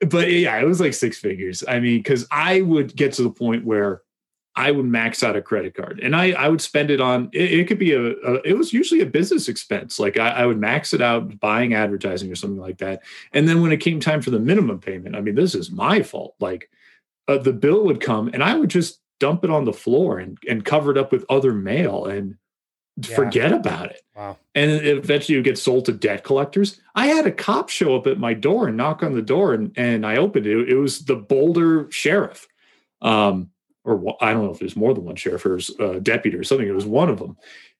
but 0.00 0.30
yeah, 0.30 0.58
it 0.58 0.64
was 0.66 0.80
like 0.80 0.94
six 0.94 1.18
figures. 1.18 1.64
I 1.66 1.80
mean, 1.80 1.98
because 1.98 2.26
I 2.30 2.60
would 2.60 2.94
get 2.94 3.14
to 3.14 3.22
the 3.22 3.30
point 3.30 3.64
where 3.64 4.02
I 4.56 4.70
would 4.70 4.86
max 4.86 5.22
out 5.22 5.36
a 5.36 5.42
credit 5.42 5.74
card 5.74 6.00
and 6.02 6.16
I, 6.16 6.32
I 6.32 6.48
would 6.48 6.62
spend 6.62 6.90
it 6.90 7.00
on, 7.00 7.28
it, 7.32 7.52
it 7.52 7.68
could 7.68 7.78
be 7.78 7.92
a, 7.92 8.12
a, 8.12 8.34
it 8.42 8.56
was 8.56 8.72
usually 8.72 9.02
a 9.02 9.06
business 9.06 9.48
expense. 9.48 9.98
Like 9.98 10.18
I, 10.18 10.30
I, 10.30 10.46
would 10.46 10.58
max 10.58 10.94
it 10.94 11.02
out 11.02 11.38
buying 11.40 11.74
advertising 11.74 12.32
or 12.32 12.36
something 12.36 12.60
like 12.60 12.78
that. 12.78 13.02
And 13.34 13.46
then 13.46 13.60
when 13.60 13.70
it 13.70 13.78
came 13.78 14.00
time 14.00 14.22
for 14.22 14.30
the 14.30 14.38
minimum 14.38 14.78
payment, 14.78 15.14
I 15.14 15.20
mean, 15.20 15.34
this 15.34 15.54
is 15.54 15.70
my 15.70 16.02
fault. 16.02 16.36
Like 16.40 16.70
uh, 17.28 17.36
the 17.36 17.52
bill 17.52 17.84
would 17.84 18.00
come 18.00 18.28
and 18.32 18.42
I 18.42 18.54
would 18.54 18.70
just 18.70 19.00
dump 19.20 19.44
it 19.44 19.50
on 19.50 19.66
the 19.66 19.74
floor 19.74 20.18
and, 20.18 20.38
and 20.48 20.64
cover 20.64 20.90
it 20.90 20.96
up 20.96 21.12
with 21.12 21.26
other 21.28 21.52
mail 21.52 22.06
and 22.06 22.36
yeah. 22.96 23.14
forget 23.14 23.52
about 23.52 23.90
it. 23.90 24.00
Wow. 24.14 24.38
And 24.54 24.70
eventually 24.70 25.36
you 25.36 25.42
get 25.42 25.58
sold 25.58 25.84
to 25.84 25.92
debt 25.92 26.24
collectors. 26.24 26.80
I 26.94 27.08
had 27.08 27.26
a 27.26 27.32
cop 27.32 27.68
show 27.68 27.94
up 27.94 28.06
at 28.06 28.18
my 28.18 28.32
door 28.32 28.68
and 28.68 28.76
knock 28.78 29.02
on 29.02 29.12
the 29.12 29.20
door 29.20 29.52
and, 29.52 29.72
and 29.76 30.06
I 30.06 30.16
opened 30.16 30.46
it. 30.46 30.70
It 30.70 30.76
was 30.76 31.04
the 31.04 31.16
Boulder 31.16 31.90
sheriff. 31.90 32.48
Um, 33.02 33.50
or 33.86 34.16
I 34.20 34.32
don't 34.32 34.44
know 34.44 34.50
if 34.50 34.58
there's 34.58 34.76
more 34.76 34.92
than 34.92 35.04
one 35.04 35.16
sheriff 35.16 35.46
or 35.46 35.58
uh, 35.80 36.00
deputy 36.00 36.36
or 36.36 36.44
something. 36.44 36.66
It 36.66 36.74
was 36.74 36.84
one 36.84 37.08
of 37.08 37.18
them. 37.18 37.36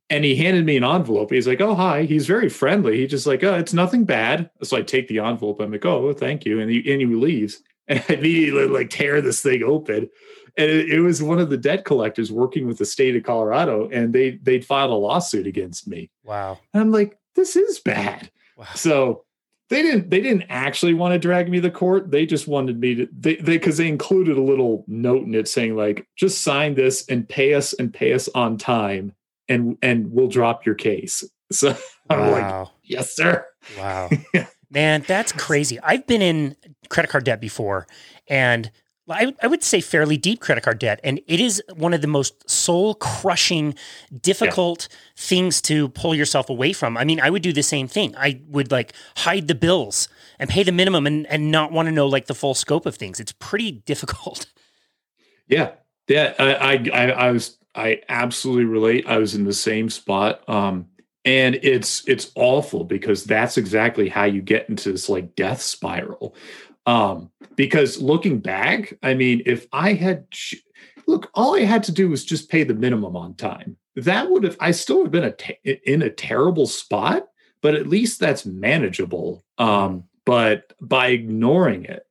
And 0.09 0.25
he 0.25 0.37
handed 0.37 0.65
me 0.65 0.77
an 0.77 0.85
envelope. 0.85 1.33
He's 1.33 1.49
like, 1.49 1.61
"Oh, 1.61 1.75
hi." 1.75 2.05
He's 2.05 2.29
very 2.29 2.49
friendly. 2.49 2.99
He 2.99 3.09
just 3.09 3.27
like, 3.27 3.43
"Oh, 3.43 3.55
it's 3.55 3.73
nothing 3.73 4.05
bad." 4.05 4.49
So 4.63 4.77
I 4.77 4.83
take 4.83 5.09
the 5.09 5.19
envelope. 5.19 5.61
I'm 5.61 5.73
like, 5.73 5.85
"Oh, 5.85 6.13
thank 6.13 6.45
you," 6.47 6.61
and 6.61 6.71
he 6.71 6.79
and 6.91 7.01
he 7.01 7.07
leaves. 7.07 7.63
And 7.89 8.03
I 8.09 8.15
immediately 8.15 8.67
like 8.67 8.91
tear 8.91 9.21
this 9.21 9.41
thing 9.41 9.63
open, 9.63 10.11
and 10.59 10.71
it, 10.71 10.91
it, 10.91 11.01
was 11.03 11.23
one 11.23 11.39
of 11.39 11.51
the 11.51 11.57
debt 11.57 11.85
collectors 11.85 12.33
working 12.33 12.67
with 12.67 12.79
the 12.79 12.85
state 12.85 13.15
of 13.15 13.23
Colorado, 13.23 13.89
and 13.93 14.13
they 14.13 14.41
they'd 14.43 14.65
filed 14.65 14.91
a 14.91 14.95
lawsuit 14.95 15.47
against 15.47 15.87
me. 15.87 16.11
Wow. 16.25 16.59
And 16.75 16.81
I'm 16.81 16.91
like, 16.91 17.17
"This 17.37 17.55
is 17.55 17.79
bad." 17.79 18.29
Wow. 18.57 18.67
So 18.75 19.25
they 19.69 19.83
didn't 19.83 20.11
they 20.11 20.21
didn't 20.21 20.45
actually 20.49 20.95
want 20.95 21.13
to 21.13 21.19
drag 21.19 21.51
me 21.51 21.61
to 21.61 21.71
court. 21.71 22.11
They 22.11 22.25
just 22.27 22.47
wanted 22.47 22.79
me 22.79 22.95
to 22.95 23.09
they 23.19 23.37
they 23.37 23.57
because 23.59 23.77
they 23.77 23.89
included 23.89 24.37
a 24.37 24.43
little 24.43 24.85
note 24.87 25.25
in 25.25 25.35
it 25.35 25.49
saying 25.49 25.77
like 25.77 26.07
just 26.17 26.43
sign 26.43 26.75
this 26.75 27.07
and 27.09 27.29
pay 27.29 27.55
us 27.55 27.73
and 27.73 27.93
pay 27.93 28.13
us 28.13 28.29
on 28.35 28.59
time 28.59 29.13
and 29.49 29.77
and 29.83 30.13
we'll 30.13 30.29
drop 30.29 30.65
your 30.67 30.75
case. 30.75 31.25
So 31.53 31.77
i'm 32.11 32.19
wow. 32.19 32.33
like 32.33 32.69
yes 32.83 33.15
sir. 33.15 33.47
Wow. 33.79 34.11
Man 34.71 35.05
that's 35.07 35.31
crazy. 35.31 35.79
I've 35.79 36.05
been 36.05 36.21
in 36.21 36.57
credit 36.89 37.07
card 37.07 37.23
debt 37.23 37.41
before 37.41 37.87
and 38.27 38.69
I, 39.09 39.35
I 39.43 39.47
would 39.47 39.63
say 39.63 39.81
fairly 39.81 40.17
deep 40.17 40.41
credit 40.41 40.65
card 40.65 40.79
debt. 40.79 41.01
And 41.05 41.21
it 41.27 41.41
is 41.41 41.63
one 41.75 41.95
of 41.95 42.01
the 42.01 42.07
most 42.07 42.49
soul 42.49 42.95
crushing, 42.95 43.75
difficult 44.21 44.89
yeah. 44.91 44.97
things 45.17 45.61
to 45.63 45.89
pull 45.91 46.15
yourself 46.15 46.51
away 46.51 46.73
from. 46.73 46.97
I 46.97 47.05
mean, 47.05 47.21
I 47.21 47.31
would 47.31 47.43
do 47.43 47.53
the 47.53 47.63
same 47.63 47.89
thing. 47.89 48.17
I 48.17 48.41
would 48.49 48.71
like 48.71 48.93
hide 49.19 49.49
the 49.49 49.55
bills 49.55 50.09
and 50.39 50.51
pay 50.51 50.63
the 50.63 50.73
minimum 50.73 51.07
and, 51.07 51.27
and 51.27 51.51
not 51.51 51.73
want 51.73 51.87
to 51.87 51.93
know 51.93 52.07
like 52.07 52.27
the 52.27 52.35
full 52.35 52.55
scope 52.55 52.87
of 52.87 52.97
things. 52.97 53.21
It's 53.21 53.33
pretty 53.33 53.73
difficult. 53.87 54.47
Yeah. 55.47 55.73
Yeah. 56.09 56.35
I, 56.39 56.91
I, 56.93 57.11
I 57.11 57.31
was, 57.31 57.59
I 57.75 58.03
absolutely 58.09 58.65
relate. 58.65 59.07
I 59.07 59.19
was 59.19 59.35
in 59.35 59.45
the 59.45 59.53
same 59.53 59.89
spot. 59.91 60.49
Um, 60.49 60.89
and 61.27 61.57
it's 61.57 62.09
it's 62.09 62.31
awful 62.37 62.85
because 62.85 63.25
that's 63.25 63.59
exactly 63.59 64.09
how 64.09 64.25
you 64.25 64.41
get 64.41 64.69
into 64.69 64.93
this 64.93 65.09
like 65.09 65.35
death 65.35 65.61
spiral 65.61 66.37
um, 66.87 67.31
because 67.57 68.01
looking 68.01 68.39
back, 68.39 68.97
I 69.03 69.15
mean, 69.15 69.43
if 69.45 69.67
I 69.73 69.93
had 69.93 70.27
look, 71.07 71.31
all 71.35 71.57
I 71.57 71.63
had 71.63 71.83
to 71.85 71.93
do 71.93 72.09
was 72.09 72.25
just 72.25 72.51
pay 72.51 72.65
the 72.65 72.75
minimum 72.75 73.17
on 73.17 73.35
time. 73.35 73.77
That 73.97 74.31
would 74.31 74.45
have 74.45 74.57
I 74.61 74.71
still 74.71 75.03
have 75.03 75.11
been 75.11 75.25
a 75.25 75.33
te- 75.33 75.59
in 75.65 76.03
a 76.03 76.11
terrible 76.11 76.67
spot, 76.67 77.27
but 77.61 77.75
at 77.75 77.89
least 77.89 78.21
that's 78.21 78.47
manageable. 78.47 79.45
Um, 79.59 80.05
but 80.25 80.73
by 80.81 81.09
ignoring 81.09 81.85
it, 81.85 82.07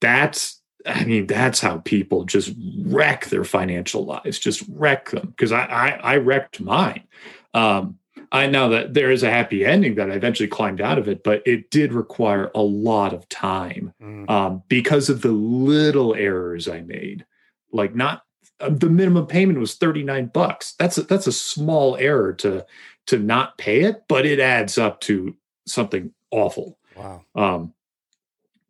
that's 0.00 0.60
I 0.86 1.04
mean, 1.04 1.26
that's 1.26 1.60
how 1.60 1.78
people 1.78 2.24
just 2.24 2.54
wreck 2.82 3.26
their 3.26 3.44
financial 3.44 4.04
lives, 4.04 4.38
just 4.38 4.64
wreck 4.68 5.10
them. 5.10 5.28
Because 5.28 5.52
I, 5.52 5.64
I 5.64 5.88
I 5.90 6.16
wrecked 6.16 6.60
mine. 6.60 7.04
Um, 7.52 7.98
I 8.34 8.48
know 8.48 8.68
that 8.70 8.94
there 8.94 9.12
is 9.12 9.22
a 9.22 9.30
happy 9.30 9.64
ending 9.64 9.94
that 9.94 10.10
I 10.10 10.14
eventually 10.14 10.48
climbed 10.48 10.80
out 10.80 10.98
of 10.98 11.06
it, 11.06 11.22
but 11.22 11.40
it 11.46 11.70
did 11.70 11.92
require 11.92 12.50
a 12.52 12.62
lot 12.62 13.14
of 13.14 13.28
time 13.28 13.94
mm. 14.02 14.28
um, 14.28 14.64
because 14.66 15.08
of 15.08 15.22
the 15.22 15.30
little 15.30 16.16
errors 16.16 16.68
I 16.68 16.80
made. 16.80 17.24
Like 17.70 17.94
not 17.94 18.24
uh, 18.58 18.70
the 18.70 18.90
minimum 18.90 19.28
payment 19.28 19.60
was 19.60 19.76
39 19.76 20.26
bucks. 20.34 20.74
That's 20.80 20.98
a, 20.98 21.04
that's 21.04 21.28
a 21.28 21.32
small 21.32 21.96
error 21.96 22.32
to 22.34 22.66
to 23.06 23.18
not 23.20 23.56
pay 23.56 23.82
it, 23.82 24.02
but 24.08 24.26
it 24.26 24.40
adds 24.40 24.78
up 24.78 25.00
to 25.02 25.36
something 25.68 26.12
awful. 26.32 26.76
Wow. 26.96 27.22
Um, 27.36 27.72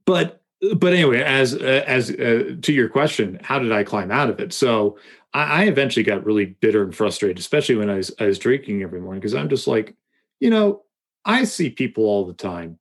but 0.04 0.42
but 0.76 0.92
anyway, 0.92 1.22
as 1.22 1.54
uh, 1.54 1.84
as 1.86 2.10
uh, 2.10 2.56
to 2.60 2.72
your 2.72 2.90
question, 2.90 3.40
how 3.42 3.58
did 3.58 3.72
I 3.72 3.82
climb 3.82 4.10
out 4.10 4.28
of 4.28 4.40
it? 4.40 4.52
So 4.52 4.98
I, 5.34 5.42
I 5.42 5.64
eventually 5.64 6.04
got 6.04 6.24
really 6.24 6.46
bitter 6.46 6.82
and 6.82 6.94
frustrated, 6.94 7.38
especially 7.38 7.74
when 7.74 7.90
I 7.90 7.96
was, 7.96 8.12
I 8.18 8.26
was 8.26 8.38
drinking 8.38 8.82
every 8.82 9.00
morning, 9.00 9.20
because 9.20 9.34
I'm 9.34 9.48
just 9.48 9.66
like, 9.66 9.94
you 10.40 10.48
know, 10.48 10.82
I 11.24 11.44
see 11.44 11.70
people 11.70 12.04
all 12.04 12.24
the 12.24 12.32
time 12.32 12.78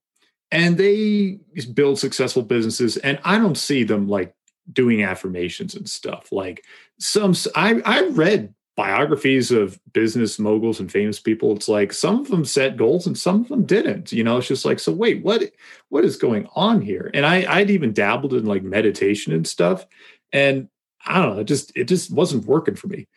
and 0.52 0.78
they 0.78 1.40
build 1.74 2.00
successful 2.00 2.44
businesses 2.44 2.98
and 2.98 3.20
I 3.24 3.38
don't 3.38 3.58
see 3.58 3.84
them 3.84 4.08
like 4.08 4.36
doing 4.72 5.04
affirmations 5.04 5.76
and 5.76 5.90
stuff. 5.90 6.32
Like 6.32 6.64
some, 7.00 7.34
I, 7.56 7.82
I 7.86 8.08
read 8.10 8.54
biographies 8.76 9.52
of 9.52 9.80
business 9.94 10.40
moguls 10.40 10.80
and 10.80 10.92
famous 10.92 11.20
people 11.20 11.56
it's 11.56 11.70
like 11.70 11.94
some 11.94 12.20
of 12.20 12.28
them 12.30 12.44
set 12.44 12.76
goals 12.76 13.06
and 13.06 13.16
some 13.16 13.42
of 13.42 13.48
them 13.48 13.66
didn't 13.66 14.12
you 14.12 14.24
know 14.24 14.38
it's 14.38 14.48
just 14.48 14.66
like 14.66 14.80
so 14.80 14.92
wait 14.92 15.24
what 15.24 15.44
what 15.90 16.04
is 16.04 16.18
going 16.18 16.48
on 16.56 16.82
here 16.82 17.12
and 17.14 17.24
i 17.24 17.46
i'd 17.58 17.70
even 17.70 17.94
dabbled 17.94 18.34
in 18.34 18.46
like 18.46 18.64
meditation 18.64 19.32
and 19.32 19.48
stuff 19.48 19.86
and 20.32 20.68
I 21.06 21.22
don't 21.22 21.36
know, 21.36 21.42
it 21.42 21.46
just 21.46 21.76
it 21.76 21.86
just 21.86 22.12
wasn't 22.12 22.46
working 22.46 22.76
for 22.76 22.88
me. 22.88 23.08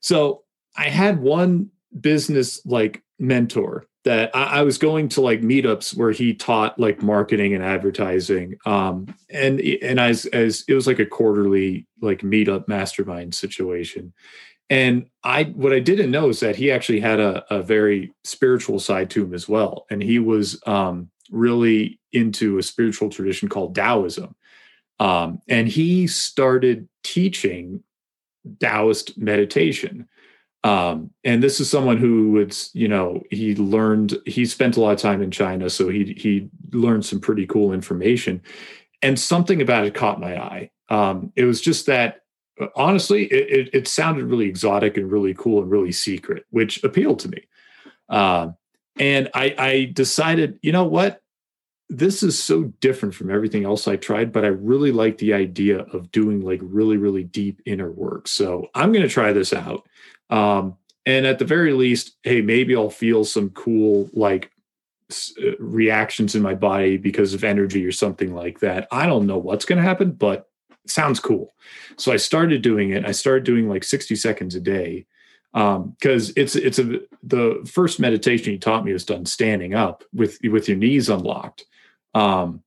So 0.00 0.42
I 0.76 0.88
had 0.88 1.20
one 1.20 1.70
business 2.00 2.64
like 2.66 3.02
mentor 3.18 3.86
that 4.04 4.34
I, 4.34 4.58
I, 4.58 4.62
was 4.62 4.76
going 4.76 5.08
to 5.10 5.22
like 5.22 5.40
meetups 5.40 5.96
where 5.96 6.10
he 6.10 6.34
taught 6.34 6.78
like 6.78 7.02
marketing 7.02 7.54
and 7.54 7.64
advertising. 7.64 8.56
Um, 8.66 9.14
and 9.30 9.60
and 9.60 9.98
as 9.98 10.26
as 10.26 10.64
it 10.68 10.74
was 10.74 10.86
like 10.86 10.98
a 10.98 11.06
quarterly 11.06 11.86
like 12.00 12.20
meetup 12.20 12.68
mastermind 12.68 13.34
situation. 13.34 14.12
And 14.70 15.06
I 15.22 15.44
what 15.44 15.72
I 15.72 15.80
didn't 15.80 16.10
know 16.10 16.28
is 16.28 16.40
that 16.40 16.56
he 16.56 16.70
actually 16.70 17.00
had 17.00 17.20
a, 17.20 17.44
a 17.54 17.62
very 17.62 18.14
spiritual 18.24 18.78
side 18.78 19.10
to 19.10 19.24
him 19.24 19.34
as 19.34 19.48
well. 19.48 19.86
And 19.90 20.02
he 20.02 20.18
was 20.18 20.60
um, 20.66 21.10
really 21.30 21.98
into 22.12 22.58
a 22.58 22.62
spiritual 22.62 23.10
tradition 23.10 23.48
called 23.48 23.74
Taoism. 23.74 24.34
Um, 25.00 25.40
and 25.48 25.68
he 25.68 26.06
started 26.06 26.88
teaching 27.04 27.84
Taoist 28.60 29.16
meditation. 29.16 30.08
Um, 30.64 31.10
and 31.24 31.42
this 31.42 31.60
is 31.60 31.70
someone 31.70 31.98
who 31.98 32.32
would, 32.32 32.56
you 32.72 32.88
know, 32.88 33.22
he 33.30 33.54
learned, 33.54 34.16
he 34.26 34.46
spent 34.46 34.76
a 34.76 34.80
lot 34.80 34.92
of 34.92 34.98
time 34.98 35.22
in 35.22 35.30
China, 35.30 35.68
so 35.68 35.88
he 35.88 36.14
he 36.16 36.48
learned 36.72 37.04
some 37.04 37.20
pretty 37.20 37.46
cool 37.46 37.72
information. 37.72 38.42
And 39.02 39.18
something 39.20 39.60
about 39.60 39.84
it 39.84 39.94
caught 39.94 40.20
my 40.20 40.40
eye. 40.42 40.70
Um, 40.88 41.32
it 41.36 41.44
was 41.44 41.60
just 41.60 41.86
that, 41.86 42.22
honestly, 42.74 43.24
it, 43.24 43.50
it, 43.50 43.74
it, 43.74 43.88
sounded 43.88 44.24
really 44.24 44.46
exotic 44.46 44.96
and 44.96 45.10
really 45.10 45.34
cool 45.34 45.62
and 45.62 45.70
really 45.70 45.92
secret, 45.92 46.44
which 46.50 46.82
appealed 46.84 47.18
to 47.20 47.28
me. 47.28 47.42
Uh, 48.08 48.48
and 48.98 49.28
I, 49.34 49.54
I 49.58 49.84
decided, 49.92 50.58
you 50.62 50.72
know 50.72 50.84
what? 50.84 51.20
This 51.98 52.22
is 52.22 52.42
so 52.42 52.64
different 52.80 53.14
from 53.14 53.30
everything 53.30 53.64
else 53.64 53.86
I 53.86 53.96
tried, 53.96 54.32
but 54.32 54.44
I 54.44 54.48
really 54.48 54.92
like 54.92 55.18
the 55.18 55.34
idea 55.34 55.78
of 55.78 56.10
doing 56.10 56.40
like 56.40 56.60
really, 56.62 56.96
really 56.96 57.24
deep 57.24 57.60
inner 57.66 57.90
work. 57.90 58.28
So 58.28 58.68
I'm 58.74 58.92
going 58.92 59.02
to 59.02 59.08
try 59.08 59.32
this 59.32 59.52
out. 59.52 59.86
Um, 60.30 60.76
and 61.06 61.26
at 61.26 61.38
the 61.38 61.44
very 61.44 61.72
least, 61.72 62.16
hey, 62.22 62.40
maybe 62.40 62.74
I'll 62.74 62.90
feel 62.90 63.24
some 63.24 63.50
cool 63.50 64.08
like 64.12 64.50
uh, 65.12 65.56
reactions 65.58 66.34
in 66.34 66.42
my 66.42 66.54
body 66.54 66.96
because 66.96 67.34
of 67.34 67.44
energy 67.44 67.84
or 67.84 67.92
something 67.92 68.34
like 68.34 68.60
that. 68.60 68.88
I 68.90 69.06
don't 69.06 69.26
know 69.26 69.38
what's 69.38 69.64
going 69.64 69.76
to 69.76 69.88
happen, 69.88 70.12
but 70.12 70.48
sounds 70.86 71.20
cool. 71.20 71.52
So 71.96 72.12
I 72.12 72.16
started 72.16 72.62
doing 72.62 72.90
it. 72.90 73.04
I 73.04 73.12
started 73.12 73.44
doing 73.44 73.68
like 73.68 73.84
60 73.84 74.16
seconds 74.16 74.54
a 74.54 74.60
day 74.60 75.06
because 75.52 76.28
um, 76.28 76.34
it's 76.36 76.56
it's 76.56 76.80
a 76.80 76.98
the 77.22 77.70
first 77.72 78.00
meditation 78.00 78.52
he 78.52 78.58
taught 78.58 78.84
me 78.84 78.92
was 78.92 79.04
done 79.04 79.24
standing 79.24 79.72
up 79.72 80.02
with 80.12 80.38
with 80.50 80.68
your 80.68 80.76
knees 80.76 81.08
unlocked 81.08 81.64
um, 82.14 82.62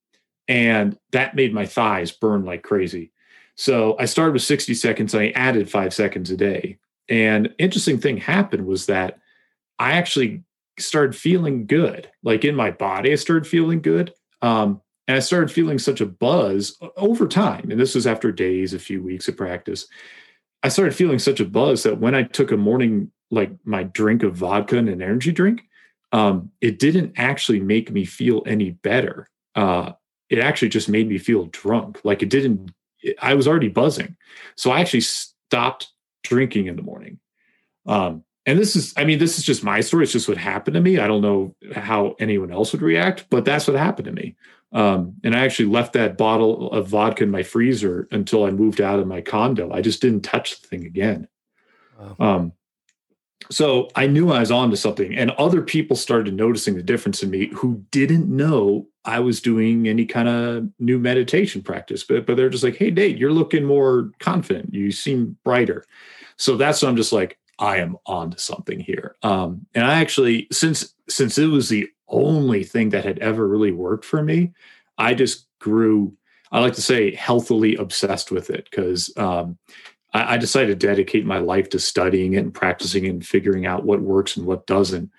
and 0.48 0.98
that 1.12 1.36
made 1.36 1.54
my 1.54 1.66
thighs 1.66 2.12
burn 2.12 2.46
like 2.46 2.64
crazy. 2.64 3.12
So 3.56 3.96
I 4.00 4.06
started 4.06 4.34
with 4.34 4.44
60 4.44 4.74
seconds 4.76 5.14
and 5.14 5.24
I 5.24 5.30
added 5.32 5.70
five 5.70 5.94
seconds 5.94 6.30
a 6.30 6.38
day. 6.38 6.78
And 7.10 7.54
interesting 7.58 8.00
thing 8.00 8.18
happened 8.18 8.66
was 8.66 8.86
that 8.86 9.20
I 9.80 9.94
actually 9.94 10.44
started 10.80 11.16
feeling 11.16 11.66
good, 11.66 12.10
like 12.24 12.46
in 12.46 12.56
my 12.56 12.72
body. 12.72 13.12
I 13.12 13.16
started 13.16 13.48
feeling 13.48 13.82
good. 13.82 14.14
Um, 14.42 14.82
and 15.08 15.18
I 15.18 15.20
started 15.20 15.52
feeling 15.52 15.80
such 15.80 16.02
a 16.02 16.06
buzz 16.06 16.78
over 16.98 17.28
time. 17.28 17.72
And 17.72 17.80
this 17.80 17.96
was 17.96 18.06
after 18.06 18.32
days, 18.32 18.74
a 18.74 18.80
few 18.80 19.02
weeks 19.02 19.28
of 19.28 19.38
practice. 19.38 19.88
I 20.64 20.70
started 20.70 20.96
feeling 20.96 21.20
such 21.20 21.40
a 21.40 21.46
buzz 21.46 21.84
that 21.84 22.00
when 22.00 22.14
I 22.14 22.24
took 22.24 22.52
a 22.52 22.58
morning, 22.58 23.12
like 23.32 23.52
my 23.64 23.84
drink 23.84 24.24
of 24.24 24.36
vodka 24.36 24.78
and 24.78 24.90
an 24.90 25.02
energy 25.02 25.32
drink, 25.32 25.64
um, 26.12 26.52
it 26.62 26.80
didn't 26.80 27.14
actually 27.18 27.60
make 27.60 27.92
me 27.92 28.06
feel 28.06 28.44
any 28.46 28.72
better. 28.72 29.30
Uh, 29.58 29.92
it 30.30 30.40
actually 30.40 30.70
just 30.70 30.88
made 30.88 31.10
me 31.10 31.18
feel 31.18 31.46
drunk. 31.48 32.00
Like 32.04 32.22
it 32.22 32.30
didn't, 32.30 32.72
I 33.22 33.34
was 33.34 33.48
already 33.48 33.70
buzzing. 33.70 34.16
So 34.56 34.72
I 34.72 34.80
actually 34.80 35.02
stopped 35.02 35.90
drinking 36.24 36.68
in 36.68 36.76
the 36.76 36.82
morning. 36.82 37.20
Um, 37.86 38.24
and 38.46 38.58
this 38.58 38.76
is, 38.76 38.94
I 38.96 39.04
mean, 39.04 39.20
this 39.20 39.38
is 39.38 39.44
just 39.44 39.64
my 39.64 39.82
story. 39.82 40.04
It's 40.04 40.14
just 40.14 40.30
what 40.30 40.38
happened 40.38 40.76
to 40.76 40.82
me. 40.82 41.00
I 41.00 41.08
don't 41.08 41.22
know 41.22 41.56
how 41.74 42.16
anyone 42.20 42.52
else 42.52 42.72
would 42.72 42.82
react, 42.82 43.26
but 43.30 43.46
that's 43.46 43.68
what 43.68 43.78
happened 43.78 44.06
to 44.06 44.12
me. 44.12 44.36
Um, 44.72 45.16
and 45.24 45.36
I 45.36 45.46
actually 45.46 45.70
left 45.70 45.94
that 45.94 46.18
bottle 46.18 46.72
of 46.72 46.88
vodka 46.88 47.24
in 47.24 47.32
my 47.32 47.44
freezer 47.44 48.08
until 48.12 48.46
I 48.46 48.52
moved 48.52 48.80
out 48.80 49.00
of 49.00 49.08
my 49.08 49.22
condo. 49.22 49.72
I 49.72 49.82
just 49.82 50.02
didn't 50.02 50.22
touch 50.22 50.62
the 50.62 50.68
thing 50.68 50.86
again. 50.86 51.28
Wow. 51.98 52.16
Um, 52.20 52.54
so 53.50 53.90
I 53.96 54.08
knew 54.08 54.32
I 54.32 54.40
was 54.40 54.52
on 54.52 54.70
to 54.72 54.78
something, 54.78 55.16
and 55.16 55.32
other 55.32 55.62
people 55.62 55.96
started 55.96 56.34
noticing 56.34 56.76
the 56.76 56.84
difference 56.84 57.24
in 57.24 57.30
me 57.30 57.48
who 57.54 57.84
didn't 57.92 58.28
know 58.28 58.88
I 59.06 59.20
was 59.20 59.42
doing 59.42 59.88
any 59.88 60.06
kind 60.06 60.28
of 60.28 60.68
new 60.80 61.00
meditation 61.00 61.62
practice. 61.62 62.04
But 62.04 62.26
but 62.26 62.38
they're 62.38 62.50
just 62.50 62.64
like, 62.64 62.76
"Hey, 62.76 62.92
Nate, 62.92 63.18
you're 63.18 63.32
looking 63.32 63.66
more 63.66 64.12
confident. 64.20 64.74
You 64.74 64.92
seem 64.92 65.38
brighter." 65.44 65.86
So 66.38 66.56
that's 66.56 66.82
when 66.82 66.90
I'm 66.90 66.96
just 66.96 67.14
like, 67.14 67.40
I 67.60 67.78
am 67.78 67.98
on 68.06 68.32
to 68.32 68.40
something 68.40 68.80
here. 68.80 69.16
Um, 69.24 69.66
and 69.74 69.86
I 69.86 70.00
actually, 70.00 70.48
since 70.52 70.94
since 71.10 71.38
it 71.38 71.48
was 71.48 71.70
the 71.70 71.90
only 72.08 72.64
thing 72.64 72.90
that 72.90 73.06
had 73.06 73.20
ever 73.20 73.48
really 73.48 73.72
worked 73.72 74.06
for 74.06 74.22
me, 74.22 74.54
I 74.98 75.14
just 75.14 75.48
grew. 75.60 76.14
I 76.52 76.60
like 76.62 76.76
to 76.76 76.82
say 76.82 77.14
healthily 77.14 77.76
obsessed 77.76 78.32
with 78.32 78.50
it 78.50 78.70
because 78.70 79.12
um, 79.18 79.58
I, 80.18 80.34
I, 80.34 80.38
decided 80.38 80.80
to 80.80 80.88
dedicate 80.88 81.26
my 81.26 81.40
life 81.40 81.70
to 81.70 81.80
studying 81.80 82.34
it 82.34 82.40
and 82.40 82.54
practicing 82.54 83.06
it 83.06 83.10
and 83.10 83.26
figuring 83.26 83.66
out 83.66 83.86
what 83.86 84.02
works 84.02 84.38
and 84.38 84.46
what 84.46 84.68
doesn't. 84.68 85.12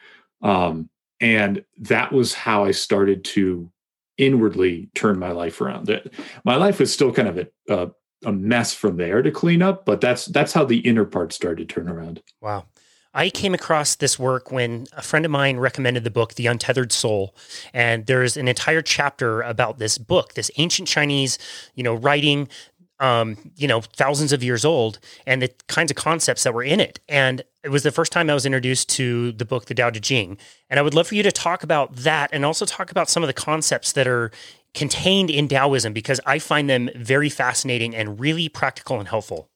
Um, 0.43 0.89
and 1.21 1.65
that 1.79 2.13
was 2.13 2.35
how 2.35 2.65
I 2.65 2.71
started 2.73 3.25
to 3.25 3.71
inwardly 4.19 4.91
turn 4.95 5.19
my 5.19 5.31
life 5.31 5.61
around. 5.61 5.89
My 6.45 6.57
life 6.57 6.81
was 6.81 6.93
still 6.93 7.13
kind 7.13 7.29
of 7.29 7.39
a, 7.39 7.49
a, 7.69 7.91
a 8.25 8.33
mess 8.33 8.75
from 8.75 8.97
there 8.97 9.23
to 9.23 9.31
clean 9.31 9.63
up, 9.63 9.85
but 9.85 10.01
that's 10.01 10.27
that's 10.27 10.53
how 10.53 10.65
the 10.65 10.79
inner 10.79 11.05
part 11.05 11.33
started 11.33 11.69
to 11.69 11.75
turn 11.75 11.89
around. 11.89 12.23
Wow. 12.41 12.67
I 13.15 13.31
came 13.31 13.55
across 13.55 13.97
this 13.97 14.19
work 14.19 14.53
when 14.53 14.87
a 14.97 15.03
friend 15.03 15.25
of 15.25 15.31
mine 15.31 15.57
recommended 15.57 16.05
the 16.05 16.11
book, 16.11 16.35
The 16.35 16.47
Untethered 16.47 16.93
Soul. 16.93 17.35
And 17.73 18.07
there's 18.07 18.37
an 18.37 18.49
entire 18.49 18.83
chapter 18.83 19.41
about 19.41 19.79
this 19.79 19.99
book, 19.99 20.35
this 20.35 20.51
ancient 20.57 20.89
Chinese, 20.89 21.39
you 21.75 21.83
know, 21.83 21.95
writing, 21.95 22.49
um, 23.01 23.37
you 23.57 23.69
know, 23.69 23.81
thousands 23.81 24.33
of 24.33 24.43
years 24.43 24.65
old 24.65 24.99
and 25.27 25.41
the 25.41 25.53
kinds 25.69 25.91
of 25.91 25.97
concepts 25.97 26.43
that 26.45 26.55
were 26.55 26.63
in 26.63 26.81
it. 26.81 27.01
And 27.09 27.43
it 27.63 27.71
was 27.71 27.83
the 27.83 27.91
first 27.91 28.13
time 28.13 28.29
I 28.29 28.35
was 28.35 28.47
introduced 28.47 28.89
to 28.91 29.33
the 29.33 29.45
book, 29.45 29.67
The 29.67 29.75
Tao 29.75 29.91
Te 29.91 30.01
Ching. 30.01 30.39
And 30.69 30.79
I 30.79 30.83
would 30.83 30.95
love 30.95 31.09
for 31.09 31.15
you 31.15 31.23
to 31.23 31.33
talk 31.33 31.63
about 31.63 31.95
that 31.97 32.31
and 32.33 32.45
also 32.45 32.65
talk 32.65 32.91
about 32.91 33.09
some 33.09 33.23
of 33.23 33.27
the 33.27 33.33
concepts 33.33 33.93
that 33.93 34.07
are 34.07 34.31
contained 34.75 35.31
in 35.31 35.49
Taoism 35.49 35.93
because 35.93 36.21
I 36.27 36.39
find 36.39 36.69
them 36.69 36.91
very 36.97 37.29
fascinating 37.29 37.95
and 37.95 38.21
really 38.21 38.49
practical 38.49 38.99
and 38.99 39.09
helpful. 39.09 39.49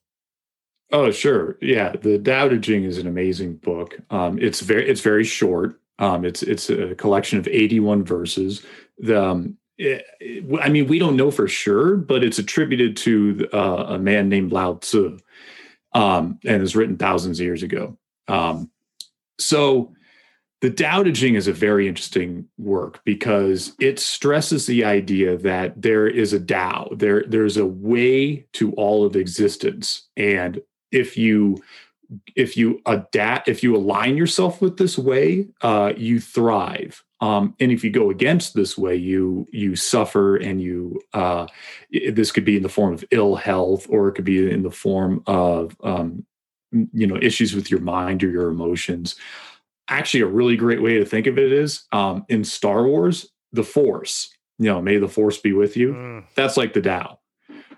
Oh, 0.90 1.10
sure. 1.10 1.56
Yeah, 1.60 1.92
the 1.92 2.18
Tao 2.18 2.48
Te 2.48 2.58
Ching 2.58 2.84
is 2.84 2.98
an 2.98 3.06
amazing 3.06 3.54
book. 3.56 3.98
Um, 4.10 4.38
it's 4.38 4.60
very 4.60 4.88
it's 4.88 5.00
very 5.00 5.24
short. 5.24 5.80
Um, 5.98 6.24
it's 6.24 6.42
it's 6.42 6.68
a 6.68 6.94
collection 6.94 7.38
of 7.38 7.48
81 7.48 8.04
verses. 8.04 8.64
The, 8.98 9.22
um, 9.22 9.56
I 9.80 10.68
mean, 10.68 10.86
we 10.86 10.98
don't 10.98 11.16
know 11.16 11.30
for 11.30 11.48
sure, 11.48 11.96
but 11.96 12.22
it's 12.22 12.38
attributed 12.38 12.96
to 12.98 13.48
uh, 13.52 13.86
a 13.88 13.98
man 13.98 14.28
named 14.28 14.52
Lao 14.52 14.74
Tzu, 14.74 15.18
um, 15.92 16.38
and 16.44 16.60
was 16.60 16.76
written 16.76 16.96
thousands 16.96 17.40
of 17.40 17.44
years 17.44 17.62
ago. 17.62 17.96
Um, 18.28 18.70
so, 19.38 19.92
the 20.60 20.70
Tao 20.70 21.02
Te 21.02 21.10
Ching 21.10 21.34
is 21.34 21.48
a 21.48 21.52
very 21.52 21.88
interesting 21.88 22.46
work 22.56 23.00
because 23.04 23.72
it 23.80 23.98
stresses 23.98 24.66
the 24.66 24.84
idea 24.84 25.36
that 25.38 25.80
there 25.80 26.06
is 26.06 26.32
a 26.32 26.38
Tao, 26.38 26.88
there 26.92 27.24
there's 27.26 27.56
a 27.56 27.66
way 27.66 28.46
to 28.52 28.72
all 28.74 29.04
of 29.04 29.16
existence, 29.16 30.08
and 30.16 30.60
if 30.92 31.16
you 31.16 31.56
if 32.36 32.56
you 32.56 32.80
adapt 32.86 33.48
if 33.48 33.62
you 33.62 33.74
align 33.74 34.16
yourself 34.16 34.60
with 34.60 34.76
this 34.76 34.98
way 34.98 35.48
uh, 35.62 35.92
you 35.96 36.20
thrive 36.20 37.02
um, 37.22 37.54
and 37.60 37.70
if 37.70 37.84
you 37.84 37.90
go 37.90 38.10
against 38.10 38.52
this 38.52 38.76
way 38.76 38.96
you 38.96 39.46
you 39.52 39.76
suffer 39.76 40.36
and 40.36 40.60
you 40.60 41.00
uh, 41.14 41.46
this 42.12 42.32
could 42.32 42.44
be 42.44 42.56
in 42.56 42.62
the 42.62 42.68
form 42.68 42.92
of 42.92 43.04
ill 43.12 43.36
health 43.36 43.86
or 43.88 44.08
it 44.08 44.12
could 44.12 44.24
be 44.24 44.50
in 44.50 44.62
the 44.62 44.70
form 44.70 45.22
of 45.26 45.74
um, 45.82 46.26
you 46.72 47.06
know 47.06 47.16
issues 47.16 47.54
with 47.54 47.70
your 47.70 47.80
mind 47.80 48.22
or 48.22 48.28
your 48.28 48.48
emotions 48.48 49.14
actually 49.88 50.20
a 50.20 50.26
really 50.26 50.56
great 50.56 50.82
way 50.82 50.98
to 50.98 51.04
think 51.04 51.26
of 51.26 51.38
it 51.38 51.52
is 51.52 51.84
um, 51.92 52.26
in 52.28 52.44
star 52.44 52.84
wars 52.84 53.28
the 53.52 53.64
force 53.64 54.28
you 54.58 54.66
know 54.66 54.82
may 54.82 54.98
the 54.98 55.08
force 55.08 55.38
be 55.38 55.52
with 55.52 55.76
you 55.76 55.94
mm. 55.94 56.24
that's 56.34 56.56
like 56.56 56.74
the 56.74 56.82
Tao 56.82 57.18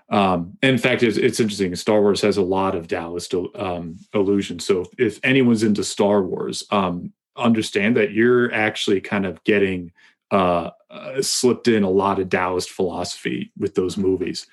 um, 0.07 0.55
in 0.61 0.77
fact, 0.77 1.01
it's, 1.01 1.17
it's, 1.17 1.39
interesting. 1.39 1.75
Star 1.75 1.99
Wars 1.99 2.21
has 2.21 2.37
a 2.37 2.43
lot 2.43 2.75
of 2.75 2.87
Taoist 2.87 3.33
um, 3.55 3.97
illusions. 4.13 4.63
So 4.63 4.85
if 4.99 5.19
anyone's 5.23 5.63
into 5.63 5.83
Star 5.83 6.21
Wars, 6.21 6.63
um, 6.69 7.11
understand 7.37 7.97
that 7.97 8.11
you're 8.11 8.51
actually 8.53 9.01
kind 9.01 9.25
of 9.25 9.43
getting 9.43 9.91
uh, 10.31 10.71
uh, 10.89 11.21
slipped 11.21 11.67
in 11.67 11.83
a 11.83 11.89
lot 11.89 12.19
of 12.19 12.29
Taoist 12.29 12.69
philosophy 12.69 13.51
with 13.57 13.75
those 13.75 13.97
movies. 13.97 14.47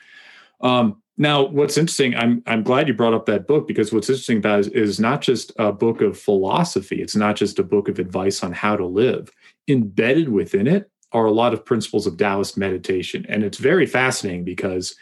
Um, 0.60 1.02
now, 1.18 1.42
what's 1.44 1.76
interesting, 1.76 2.14
I'm 2.16 2.42
I'm 2.46 2.62
glad 2.62 2.88
you 2.88 2.94
brought 2.94 3.14
up 3.14 3.26
that 3.26 3.46
book 3.46 3.68
because 3.68 3.92
what's 3.92 4.08
interesting 4.08 4.38
about 4.38 4.60
is, 4.60 4.68
is 4.68 5.00
not 5.00 5.20
just 5.20 5.52
a 5.58 5.72
book 5.72 6.00
of 6.00 6.18
philosophy. 6.18 7.02
It's 7.02 7.16
not 7.16 7.36
just 7.36 7.58
a 7.58 7.64
book 7.64 7.88
of 7.88 7.98
advice 7.98 8.42
on 8.42 8.52
how 8.52 8.76
to 8.76 8.86
live. 8.86 9.30
Embedded 9.68 10.28
within 10.28 10.66
it 10.66 10.90
are 11.12 11.26
a 11.26 11.32
lot 11.32 11.52
of 11.52 11.64
principles 11.64 12.06
of 12.06 12.16
Taoist 12.16 12.56
meditation, 12.56 13.26
and 13.28 13.44
it's 13.44 13.58
very 13.58 13.86
fascinating 13.86 14.44
because 14.44 14.96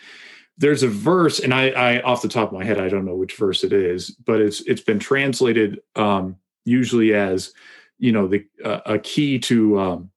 there's 0.58 0.82
a 0.82 0.88
verse, 0.88 1.38
and 1.38 1.54
I, 1.54 1.70
I 1.70 2.02
off 2.02 2.22
the 2.22 2.28
top 2.28 2.48
of 2.48 2.58
my 2.58 2.64
head, 2.64 2.80
I 2.80 2.88
don't 2.88 3.06
know 3.06 3.16
which 3.16 3.36
verse 3.36 3.64
it 3.64 3.72
is, 3.72 4.10
but 4.10 4.40
it's 4.40 4.60
it's 4.62 4.82
been 4.82 4.98
translated 4.98 5.80
um, 5.96 6.36
usually 6.64 7.14
as 7.14 7.52
you 7.98 8.12
know 8.12 8.26
the 8.26 8.44
uh, 8.64 8.80
a 8.86 8.98
key 8.98 9.38
to 9.38 9.78
um, 9.78 10.10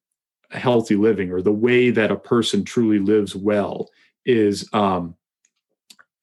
healthy 0.51 0.95
living 0.95 1.31
or 1.31 1.41
the 1.41 1.51
way 1.51 1.89
that 1.89 2.11
a 2.11 2.15
person 2.15 2.63
truly 2.63 2.99
lives 2.99 3.35
well 3.35 3.89
is 4.25 4.67
um, 4.73 5.15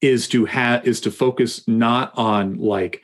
is 0.01 0.27
to 0.29 0.45
have 0.45 0.85
is 0.87 1.01
to 1.01 1.11
focus 1.11 1.67
not 1.67 2.11
on 2.17 2.57
like 2.57 3.03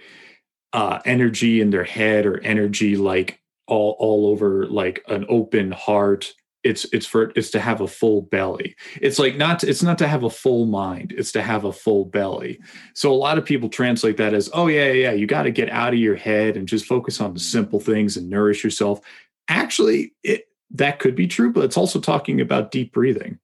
uh, 0.73 0.99
energy 1.06 1.62
in 1.62 1.69
their 1.69 1.84
head 1.84 2.25
or 2.25 2.39
energy 2.41 2.97
like 2.97 3.39
all 3.67 3.95
all 3.99 4.27
over 4.27 4.65
like 4.67 5.03
an 5.08 5.25
open 5.30 5.71
heart 5.71 6.34
it's 6.67 6.86
it's 6.91 7.06
for 7.06 7.32
it's 7.36 7.49
to 7.51 7.60
have 7.60 7.80
a 7.82 7.88
full 7.88 8.23
belly. 8.23 8.75
It's 9.01 9.17
like 9.17 9.38
not 9.38 9.63
it's 9.63 9.82
not 9.82 9.97
to 9.99 10.08
have 10.08 10.23
a 10.23 10.30
full 10.30 10.65
mind 10.65 11.13
it's 11.17 11.32
to 11.32 11.41
have 11.41 11.63
a 11.63 11.71
full 11.71 12.06
belly. 12.06 12.60
So 12.93 13.12
a 13.12 13.15
lot 13.15 13.38
of 13.38 13.45
people 13.45 13.69
translate 13.69 14.17
that 14.17 14.34
as 14.34 14.49
oh 14.53 14.67
yeah 14.67 14.91
yeah 14.91 15.12
you 15.12 15.25
got 15.25 15.43
to 15.43 15.51
get 15.51 15.69
out 15.69 15.93
of 15.93 15.99
your 15.99 16.15
head 16.15 16.58
and 16.58 16.67
just 16.67 16.86
focus 16.86 17.21
on 17.21 17.34
the 17.34 17.39
simple 17.39 17.80
things 17.80 18.17
and 18.17 18.30
nourish 18.30 18.63
yourself. 18.63 18.99
Actually 19.47 20.13
it 20.23 20.49
that 20.71 20.99
could 20.99 21.15
be 21.15 21.27
true 21.27 21.51
but 21.51 21.63
it's 21.63 21.77
also 21.77 21.99
talking 21.99 22.41
about 22.41 22.71
deep 22.71 22.91
breathing. 22.91 23.39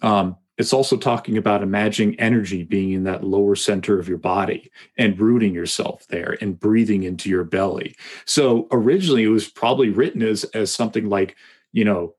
Um, 0.00 0.36
it's 0.56 0.72
also 0.72 0.96
talking 0.96 1.36
about 1.36 1.62
imagining 1.62 2.18
energy 2.18 2.64
being 2.64 2.92
in 2.92 3.04
that 3.04 3.22
lower 3.24 3.54
center 3.54 3.98
of 3.98 4.08
your 4.08 4.18
body 4.18 4.70
and 4.96 5.18
rooting 5.18 5.54
yourself 5.54 6.06
there 6.08 6.36
and 6.40 6.58
breathing 6.58 7.04
into 7.04 7.28
your 7.28 7.44
belly. 7.44 7.94
So 8.24 8.66
originally 8.72 9.22
it 9.22 9.28
was 9.28 9.48
probably 9.48 9.90
written 9.90 10.22
as 10.22 10.44
as 10.54 10.72
something 10.72 11.08
like 11.08 11.36
you 11.72 11.84
know 11.84 12.14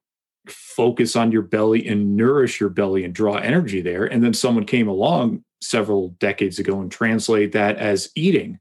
focus 0.52 1.16
on 1.16 1.32
your 1.32 1.42
belly 1.42 1.88
and 1.88 2.16
nourish 2.16 2.60
your 2.60 2.70
belly 2.70 3.04
and 3.04 3.14
draw 3.14 3.36
energy 3.36 3.82
there. 3.82 4.06
And 4.06 4.24
then 4.24 4.34
someone 4.34 4.66
came 4.66 4.88
along 4.88 5.44
several 5.62 6.10
decades 6.20 6.60
ago 6.60 6.80
and 6.82 6.92
translate 6.92 7.52
that 7.54 7.78
as 7.78 8.10
eating. 8.16 8.60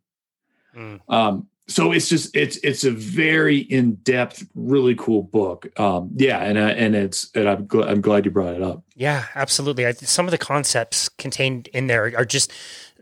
Mm. 0.76 1.00
Um, 1.08 1.48
so 1.68 1.92
it's 1.92 2.08
just 2.08 2.34
it's 2.34 2.56
it's 2.58 2.84
a 2.84 2.90
very 2.90 3.58
in 3.58 3.96
depth, 3.96 4.46
really 4.54 4.94
cool 4.94 5.22
book. 5.22 5.68
Um, 5.78 6.10
yeah, 6.16 6.38
and 6.38 6.56
uh, 6.56 6.62
and 6.62 6.96
it's 6.96 7.30
and 7.34 7.46
I'm 7.46 7.68
gl- 7.68 7.86
I'm 7.86 8.00
glad 8.00 8.24
you 8.24 8.30
brought 8.30 8.54
it 8.54 8.62
up. 8.62 8.82
Yeah, 8.94 9.26
absolutely. 9.34 9.86
I, 9.86 9.92
some 9.92 10.26
of 10.26 10.30
the 10.30 10.38
concepts 10.38 11.10
contained 11.10 11.68
in 11.68 11.86
there 11.86 12.10
are 12.16 12.24
just 12.24 12.52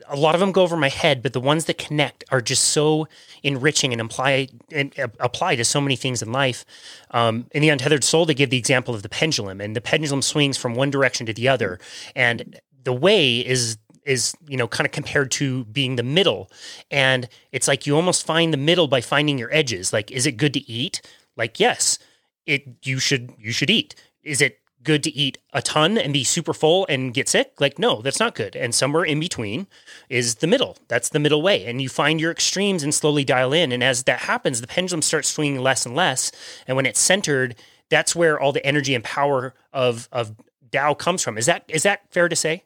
a 0.08 0.16
lot 0.16 0.34
of 0.34 0.40
them 0.40 0.52
go 0.52 0.62
over 0.62 0.76
my 0.76 0.88
head, 0.88 1.22
but 1.22 1.32
the 1.32 1.40
ones 1.40 1.64
that 1.66 1.78
connect 1.78 2.24
are 2.30 2.40
just 2.40 2.64
so 2.64 3.08
enriching 3.42 3.92
and 3.92 4.00
apply 4.00 4.48
and 4.72 4.98
uh, 4.98 5.08
apply 5.20 5.56
to 5.56 5.64
so 5.64 5.80
many 5.80 5.96
things 5.96 6.22
in 6.22 6.32
life. 6.32 6.64
Um, 7.10 7.46
in 7.52 7.62
the 7.62 7.68
untethered 7.68 8.04
soul, 8.04 8.26
they 8.26 8.34
give 8.34 8.50
the 8.50 8.58
example 8.58 8.94
of 8.94 9.02
the 9.02 9.08
pendulum, 9.08 9.60
and 9.60 9.74
the 9.74 9.80
pendulum 9.80 10.22
swings 10.22 10.56
from 10.56 10.74
one 10.74 10.90
direction 10.90 11.26
to 11.26 11.32
the 11.32 11.48
other, 11.48 11.78
and 12.14 12.60
the 12.84 12.92
way 12.92 13.40
is 13.40 13.78
is 14.04 14.34
you 14.48 14.56
know 14.56 14.68
kind 14.68 14.86
of 14.86 14.92
compared 14.92 15.30
to 15.32 15.64
being 15.66 15.96
the 15.96 16.02
middle. 16.02 16.50
And 16.90 17.28
it's 17.52 17.68
like 17.68 17.86
you 17.86 17.96
almost 17.96 18.24
find 18.24 18.52
the 18.52 18.58
middle 18.58 18.88
by 18.88 19.00
finding 19.00 19.38
your 19.38 19.52
edges. 19.52 19.92
Like 19.92 20.10
is 20.10 20.26
it 20.26 20.32
good 20.32 20.54
to 20.54 20.70
eat? 20.70 21.00
Like 21.36 21.60
yes. 21.60 21.98
It 22.46 22.64
you 22.84 23.00
should 23.00 23.32
you 23.38 23.50
should 23.50 23.70
eat. 23.70 23.96
Is 24.22 24.40
it 24.40 24.60
good 24.87 25.03
to 25.03 25.14
eat 25.14 25.37
a 25.53 25.61
ton 25.61 25.99
and 25.99 26.14
be 26.14 26.25
super 26.25 26.55
full 26.55 26.87
and 26.88 27.12
get 27.12 27.29
sick? 27.29 27.61
Like, 27.61 27.79
no, 27.79 28.01
that's 28.01 28.18
not 28.18 28.35
good. 28.35 28.57
And 28.57 28.75
somewhere 28.75 29.05
in 29.05 29.20
between 29.20 29.66
is 30.09 30.37
the 30.37 30.46
middle. 30.46 30.79
That's 30.88 31.11
the 31.11 31.18
middle 31.18 31.42
way. 31.42 31.66
And 31.66 31.83
you 31.83 31.90
find 31.90 32.18
your 32.18 32.31
extremes 32.31 32.83
and 32.83 32.94
slowly 32.94 33.25
dial 33.25 33.53
in. 33.53 33.72
And 33.72 33.85
as 33.85 34.05
that 34.05 34.20
happens, 34.20 34.62
the 34.62 34.66
pendulum 34.66 35.03
starts 35.03 35.29
swinging 35.29 35.61
less 35.61 35.85
and 35.85 35.94
less. 35.94 36.33
And 36.66 36.77
when 36.77 36.87
it's 36.87 37.01
centered, 37.01 37.57
that's 37.90 38.16
where 38.16 38.40
all 38.40 38.53
the 38.53 38.64
energy 38.64 38.94
and 38.94 39.05
power 39.05 39.55
of 39.75 40.09
of 40.11 40.35
Tao 40.72 40.94
comes 40.94 41.22
from. 41.22 41.37
Is 41.38 41.46
that 41.46 41.64
is 41.68 41.83
that 41.83 42.03
fair 42.11 42.29
to 42.29 42.37
say? 42.37 42.64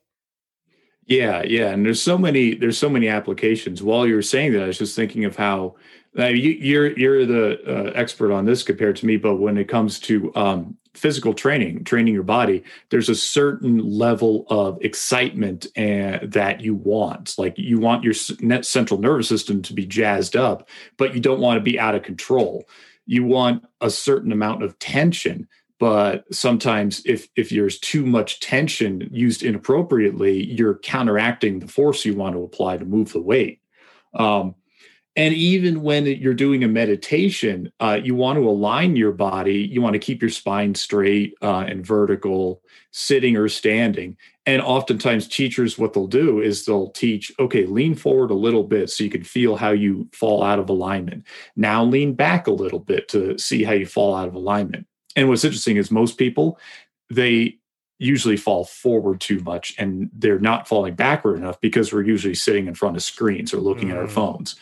Yeah, 1.07 1.43
yeah. 1.43 1.71
And 1.71 1.85
there's 1.85 2.03
so 2.03 2.17
many 2.17 2.55
there's 2.55 2.79
so 2.79 2.89
many 2.89 3.09
applications. 3.09 3.83
While 3.83 4.07
you 4.07 4.15
were 4.15 4.23
saying 4.23 4.53
that, 4.53 4.63
I 4.63 4.67
was 4.67 4.79
just 4.79 4.95
thinking 4.97 5.25
of 5.25 5.37
how 5.37 5.75
uh, 6.19 6.27
you, 6.27 6.51
you're 6.51 6.99
you're 6.99 7.27
the 7.27 7.61
uh, 7.67 7.93
expert 7.95 8.33
on 8.33 8.45
this 8.45 8.63
compared 8.63 8.97
to 8.97 9.07
me, 9.07 9.17
but 9.17 9.37
when 9.37 9.57
it 9.57 9.69
comes 9.69 10.01
to 10.01 10.35
um, 10.35 10.77
physical 10.95 11.33
training, 11.33 11.85
training 11.85 12.13
your 12.13 12.25
body, 12.25 12.65
there's 12.91 13.09
a 13.09 13.15
certain 13.15 13.79
level 13.79 14.45
of 14.49 14.77
excitement 14.83 15.69
and, 15.77 16.33
that 16.33 16.61
you 16.61 16.75
want. 16.75 17.37
Like 17.39 17.55
you 17.57 17.79
want 17.79 18.03
your 18.03 18.15
net 18.41 18.67
central 18.67 19.01
nervous 19.01 19.29
system 19.29 19.63
to 19.63 19.73
be 19.73 19.87
jazzed 19.87 20.35
up, 20.35 20.69
but 20.97 21.15
you 21.15 21.21
don't 21.21 21.41
want 21.41 21.59
to 21.59 21.63
be 21.63 21.79
out 21.79 21.95
of 21.95 22.03
control. 22.03 22.69
You 23.07 23.25
want 23.25 23.65
a 23.81 23.91
certain 23.91 24.33
amount 24.33 24.65
of 24.65 24.79
tension, 24.81 25.49
but 25.79 26.25
sometimes 26.35 27.03
if 27.07 27.29
if 27.37 27.51
there's 27.51 27.79
too 27.79 28.05
much 28.05 28.41
tension 28.41 29.09
used 29.13 29.45
inappropriately, 29.45 30.45
you're 30.45 30.79
counteracting 30.79 31.61
the 31.61 31.69
force 31.69 32.05
you 32.05 32.17
want 32.17 32.35
to 32.35 32.43
apply 32.43 32.79
to 32.79 32.85
move 32.85 33.13
the 33.13 33.23
weight. 33.23 33.61
Um, 34.15 34.57
and 35.17 35.35
even 35.35 35.83
when 35.83 36.07
you're 36.07 36.35
doing 36.35 36.63
a 36.63 36.69
meditation, 36.69 37.73
uh, 37.81 37.99
you 38.03 38.15
want 38.15 38.39
to 38.39 38.49
align 38.49 38.95
your 38.95 39.11
body. 39.11 39.57
You 39.57 39.83
want 39.83 39.95
to 39.95 39.99
keep 39.99 40.23
your 40.23 40.31
spine 40.31 40.75
straight 40.75 41.35
uh, 41.43 41.65
and 41.67 41.85
vertical, 41.85 42.63
sitting 42.93 43.37
or 43.37 43.49
standing. 43.49 44.17
And 44.47 44.63
oftentimes, 44.63 45.27
teachers, 45.27 45.77
what 45.77 45.93
they'll 45.93 46.07
do 46.07 46.41
is 46.41 46.65
they'll 46.65 46.91
teach, 46.91 47.33
okay, 47.41 47.67
lean 47.67 47.97
forward 47.97 48.31
a 48.31 48.35
little 48.35 48.63
bit 48.63 48.89
so 48.89 49.03
you 49.03 49.11
can 49.11 49.25
feel 49.25 49.57
how 49.57 49.71
you 49.71 50.09
fall 50.13 50.45
out 50.45 50.61
of 50.61 50.69
alignment. 50.69 51.27
Now, 51.57 51.85
lean 51.85 52.15
back 52.15 52.47
a 52.47 52.53
little 52.53 52.79
bit 52.79 53.09
to 53.09 53.37
see 53.37 53.65
how 53.65 53.73
you 53.73 53.87
fall 53.87 54.15
out 54.15 54.29
of 54.29 54.35
alignment. 54.35 54.87
And 55.17 55.29
what's 55.29 55.45
interesting 55.45 55.77
is 55.77 55.91
most 55.91 56.19
people, 56.19 56.59
they 57.11 57.59
usually 58.01 58.37
fall 58.37 58.65
forward 58.65 59.21
too 59.21 59.41
much 59.41 59.75
and 59.79 60.11
they're 60.15 60.39
not 60.39 60.67
falling 60.67 60.95
backward 60.95 61.37
enough 61.37 61.61
because 61.61 61.93
we're 61.93 62.03
usually 62.03 62.35
sitting 62.35 62.67
in 62.67 62.75
front 62.75 62.97
of 62.97 63.03
screens 63.03 63.53
or 63.53 63.59
looking 63.59 63.89
mm. 63.89 63.93
at 63.93 63.99
our 63.99 64.07
mm. 64.07 64.11
phones. 64.11 64.57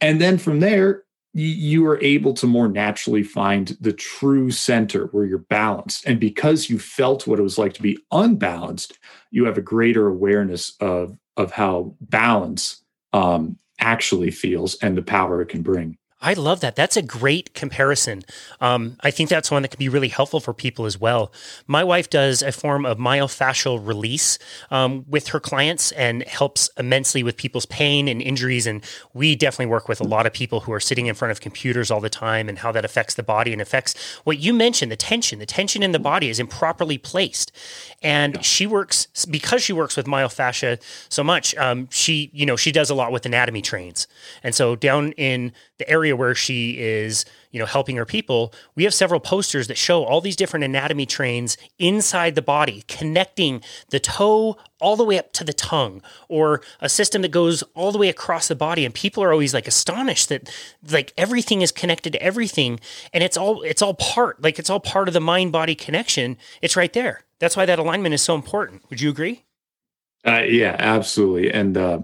And 0.00 0.20
then 0.20 0.38
from 0.38 0.60
there, 0.60 1.04
you 1.32 1.86
are 1.86 2.02
able 2.02 2.34
to 2.34 2.46
more 2.46 2.68
naturally 2.68 3.22
find 3.22 3.76
the 3.80 3.92
true 3.92 4.50
center 4.50 5.06
where 5.06 5.24
you're 5.24 5.38
balanced. 5.38 6.04
And 6.06 6.18
because 6.18 6.68
you 6.68 6.78
felt 6.78 7.26
what 7.26 7.38
it 7.38 7.42
was 7.42 7.58
like 7.58 7.72
to 7.74 7.82
be 7.82 7.98
unbalanced, 8.10 8.98
you 9.30 9.44
have 9.44 9.56
a 9.56 9.62
greater 9.62 10.08
awareness 10.08 10.74
of, 10.80 11.16
of 11.36 11.52
how 11.52 11.94
balance 12.00 12.82
um, 13.12 13.58
actually 13.78 14.32
feels 14.32 14.74
and 14.76 14.96
the 14.96 15.02
power 15.02 15.40
it 15.40 15.48
can 15.48 15.62
bring. 15.62 15.96
I 16.22 16.34
love 16.34 16.60
that. 16.60 16.76
That's 16.76 16.98
a 16.98 17.02
great 17.02 17.54
comparison. 17.54 18.24
Um, 18.60 18.96
I 19.00 19.10
think 19.10 19.30
that's 19.30 19.50
one 19.50 19.62
that 19.62 19.68
can 19.68 19.78
be 19.78 19.88
really 19.88 20.08
helpful 20.08 20.38
for 20.38 20.52
people 20.52 20.84
as 20.84 21.00
well. 21.00 21.32
My 21.66 21.82
wife 21.82 22.10
does 22.10 22.42
a 22.42 22.52
form 22.52 22.84
of 22.84 22.98
myofascial 22.98 23.84
release 23.84 24.38
um, 24.70 25.06
with 25.08 25.28
her 25.28 25.40
clients 25.40 25.92
and 25.92 26.22
helps 26.24 26.68
immensely 26.76 27.22
with 27.22 27.38
people's 27.38 27.64
pain 27.64 28.06
and 28.06 28.20
injuries. 28.20 28.66
And 28.66 28.84
we 29.14 29.34
definitely 29.34 29.70
work 29.70 29.88
with 29.88 29.98
a 29.98 30.04
lot 30.04 30.26
of 30.26 30.34
people 30.34 30.60
who 30.60 30.72
are 30.72 30.80
sitting 30.80 31.06
in 31.06 31.14
front 31.14 31.32
of 31.32 31.40
computers 31.40 31.90
all 31.90 32.00
the 32.00 32.10
time 32.10 32.50
and 32.50 32.58
how 32.58 32.70
that 32.70 32.84
affects 32.84 33.14
the 33.14 33.22
body 33.22 33.52
and 33.52 33.62
affects 33.62 33.94
what 34.24 34.38
you 34.38 34.52
mentioned 34.52 34.92
the 34.92 34.96
tension. 34.96 35.38
The 35.38 35.46
tension 35.46 35.82
in 35.82 35.92
the 35.92 35.98
body 35.98 36.28
is 36.28 36.38
improperly 36.38 36.98
placed. 36.98 37.50
And 38.02 38.44
she 38.44 38.66
works, 38.66 39.06
because 39.24 39.62
she 39.62 39.72
works 39.72 39.96
with 39.96 40.04
myofascia 40.04 40.82
so 41.08 41.24
much, 41.24 41.54
um, 41.56 41.88
she, 41.90 42.30
you 42.34 42.44
know, 42.44 42.56
she 42.56 42.72
does 42.72 42.90
a 42.90 42.94
lot 42.94 43.10
with 43.10 43.24
anatomy 43.24 43.62
trains. 43.62 44.06
And 44.42 44.54
so 44.54 44.76
down 44.76 45.12
in 45.12 45.52
the 45.78 45.88
area 45.88 46.09
where 46.16 46.34
she 46.34 46.78
is, 46.78 47.24
you 47.50 47.58
know, 47.58 47.66
helping 47.66 47.96
her 47.96 48.04
people, 48.04 48.52
we 48.74 48.84
have 48.84 48.94
several 48.94 49.20
posters 49.20 49.68
that 49.68 49.76
show 49.76 50.04
all 50.04 50.20
these 50.20 50.36
different 50.36 50.64
anatomy 50.64 51.06
trains 51.06 51.56
inside 51.78 52.34
the 52.34 52.42
body, 52.42 52.84
connecting 52.88 53.62
the 53.90 54.00
toe 54.00 54.56
all 54.80 54.96
the 54.96 55.04
way 55.04 55.18
up 55.18 55.32
to 55.32 55.44
the 55.44 55.52
tongue, 55.52 56.02
or 56.28 56.62
a 56.80 56.88
system 56.88 57.22
that 57.22 57.30
goes 57.30 57.62
all 57.74 57.92
the 57.92 57.98
way 57.98 58.08
across 58.08 58.48
the 58.48 58.54
body. 58.54 58.84
And 58.84 58.94
people 58.94 59.22
are 59.22 59.32
always 59.32 59.54
like 59.54 59.68
astonished 59.68 60.28
that 60.28 60.50
like 60.90 61.12
everything 61.16 61.62
is 61.62 61.72
connected 61.72 62.12
to 62.12 62.22
everything, 62.22 62.80
and 63.12 63.24
it's 63.24 63.36
all 63.36 63.62
it's 63.62 63.82
all 63.82 63.94
part 63.94 64.42
like 64.42 64.58
it's 64.58 64.70
all 64.70 64.80
part 64.80 65.08
of 65.08 65.14
the 65.14 65.20
mind 65.20 65.52
body 65.52 65.74
connection. 65.74 66.36
It's 66.62 66.76
right 66.76 66.92
there. 66.92 67.24
That's 67.38 67.56
why 67.56 67.66
that 67.66 67.78
alignment 67.78 68.14
is 68.14 68.22
so 68.22 68.34
important. 68.34 68.82
Would 68.90 69.00
you 69.00 69.10
agree? 69.10 69.44
Uh, 70.26 70.42
yeah, 70.46 70.76
absolutely. 70.78 71.50
And 71.50 71.76
uh, 71.76 72.00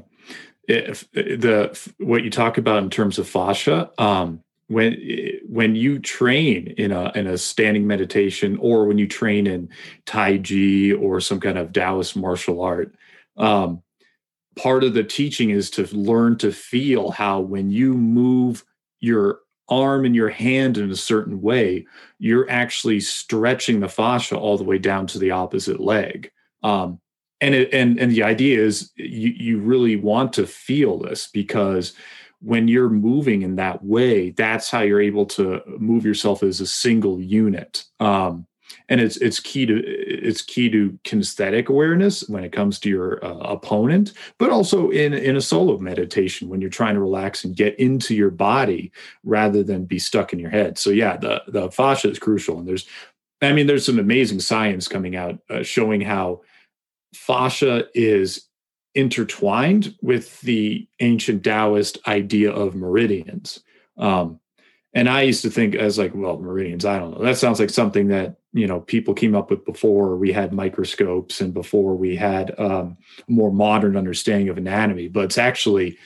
if 0.69 1.11
the 1.13 1.79
what 1.99 2.25
you 2.25 2.31
talk 2.31 2.59
about 2.59 2.83
in 2.83 2.91
terms 2.91 3.19
of 3.19 3.29
fascia 3.29 3.91
um, 3.99 4.43
when 4.69 4.97
when 5.49 5.75
you 5.77 5.99
train 5.99 6.69
in 6.77 6.93
a 6.93 7.13
in 7.15 7.27
a 7.27 7.39
standing 7.39 7.87
meditation 7.87 8.57
or 8.61 8.87
when 8.87 8.99
you 8.99 9.07
train 9.07 9.47
in 9.47 9.69
tai 10.07 10.39
chi 10.39 10.93
or 10.93 11.21
some 11.21 11.41
kind 11.41 11.59
of 11.59 11.73
taoist 11.73 12.17
martial 12.17 12.61
art 12.61 12.95
um, 13.37 13.83
part 14.57 14.85
of 14.85 14.95
the 14.95 15.05
teaching 15.05 15.51
is 15.51 15.71
to 15.71 15.87
learn 15.97 16.37
to 16.39 16.51
feel 16.51 17.11
how 17.11 17.41
when 17.41 17.71
you 17.71 17.95
move 17.95 18.65
your 19.01 19.41
arm 19.69 20.05
and 20.05 20.15
your 20.15 20.31
hand 20.31 20.79
in 20.79 20.91
a 20.91 20.97
certain 20.97 21.41
way 21.41 21.85
you're 22.19 22.49
actually 22.51 23.01
stretching 23.01 23.81
the 23.81 23.89
fascia 23.89 24.37
all 24.37 24.57
the 24.57 24.65
way 24.65 24.79
down 24.79 25.07
to 25.09 25.19
the 25.19 25.31
opposite 25.31 25.81
leg. 25.81 26.31
Um, 26.63 27.01
and 27.41 27.55
it, 27.55 27.73
and 27.73 27.99
and 27.99 28.13
the 28.13 28.23
idea 28.23 28.61
is 28.61 28.91
you 28.97 29.31
you 29.31 29.59
really 29.59 29.97
want 29.97 30.33
to 30.35 30.47
feel 30.47 30.99
this 30.99 31.29
because 31.29 31.93
when 32.41 32.69
you're 32.69 32.91
moving 32.91 33.43
in 33.43 33.57
that 33.57 33.83
way 33.85 34.31
that's 34.31 34.71
how 34.71 34.81
you're 34.81 35.01
able 35.01 35.27
to 35.27 35.61
move 35.79 36.05
yourself 36.05 36.43
as 36.43 36.61
a 36.61 36.67
single 36.67 37.21
unit. 37.21 37.85
Um, 38.01 38.47
and 38.89 39.01
it's 39.01 39.17
it's 39.19 39.41
key 39.41 39.67
to 39.67 39.83
it's 39.85 40.43
key 40.43 40.69
to 40.71 40.99
kinesthetic 41.05 41.69
awareness 41.69 42.29
when 42.29 42.45
it 42.45 42.53
comes 42.53 42.79
to 42.81 42.89
your 42.89 43.25
uh, 43.25 43.39
opponent 43.39 44.13
but 44.39 44.51
also 44.51 44.91
in 44.91 45.13
in 45.15 45.37
a 45.37 45.41
solo 45.41 45.79
meditation 45.79 46.49
when 46.49 46.61
you're 46.61 46.71
trying 46.71 46.95
to 46.95 47.01
relax 47.01 47.45
and 47.45 47.57
get 47.57 47.79
into 47.79 48.15
your 48.15 48.31
body 48.31 48.93
rather 49.25 49.63
than 49.63 49.85
be 49.85 49.99
stuck 49.99 50.33
in 50.33 50.39
your 50.39 50.51
head. 50.51 50.79
So 50.79 50.91
yeah 50.91 51.17
the 51.17 51.43
the 51.49 51.71
fascia 51.71 52.11
is 52.11 52.19
crucial. 52.19 52.59
And 52.59 52.69
there's 52.69 52.87
i 53.43 53.53
mean 53.53 53.67
there's 53.67 53.87
some 53.87 53.99
amazing 53.99 54.41
science 54.41 54.89
coming 54.89 55.17
out 55.17 55.39
uh, 55.51 55.63
showing 55.63 56.01
how 56.01 56.41
fascia 57.17 57.87
is 57.95 58.47
intertwined 58.95 59.95
with 60.01 60.41
the 60.41 60.89
ancient 61.01 61.45
Taoist 61.45 61.99
idea 62.07 62.51
of 62.51 62.75
meridians. 62.75 63.63
Um, 63.99 64.41
and 64.95 65.11
I 65.11 65.23
used 65.23 65.43
to 65.43 65.51
think 65.51 65.75
as 65.75 65.99
like, 65.99 66.13
well, 66.15 66.39
meridians, 66.39 66.87
I 66.87 66.99
don't 66.99 67.11
know. 67.11 67.23
That 67.23 67.37
sounds 67.37 67.61
like 67.61 67.69
something 67.69 68.09
that, 68.09 68.37
you 68.55 68.67
know, 68.67 68.81
people 68.81 69.13
came 69.13 69.35
up 69.35 69.51
with 69.51 69.67
before 69.67 70.17
we 70.17 70.33
had 70.33 70.55
microscopes 70.55 71.43
and 71.43 71.53
before 71.53 71.95
we 71.95 72.17
had 72.17 72.59
um, 72.59 72.97
more 73.29 73.53
modern 73.53 73.97
understanding 73.97 74.49
of 74.49 74.57
anatomy. 74.57 75.09
But 75.09 75.25
it's 75.25 75.39
actually 75.39 75.99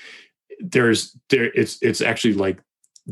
there's 0.58 1.16
there 1.28 1.52
it's 1.54 1.78
it's 1.80 2.00
actually 2.00 2.34
like 2.34 2.60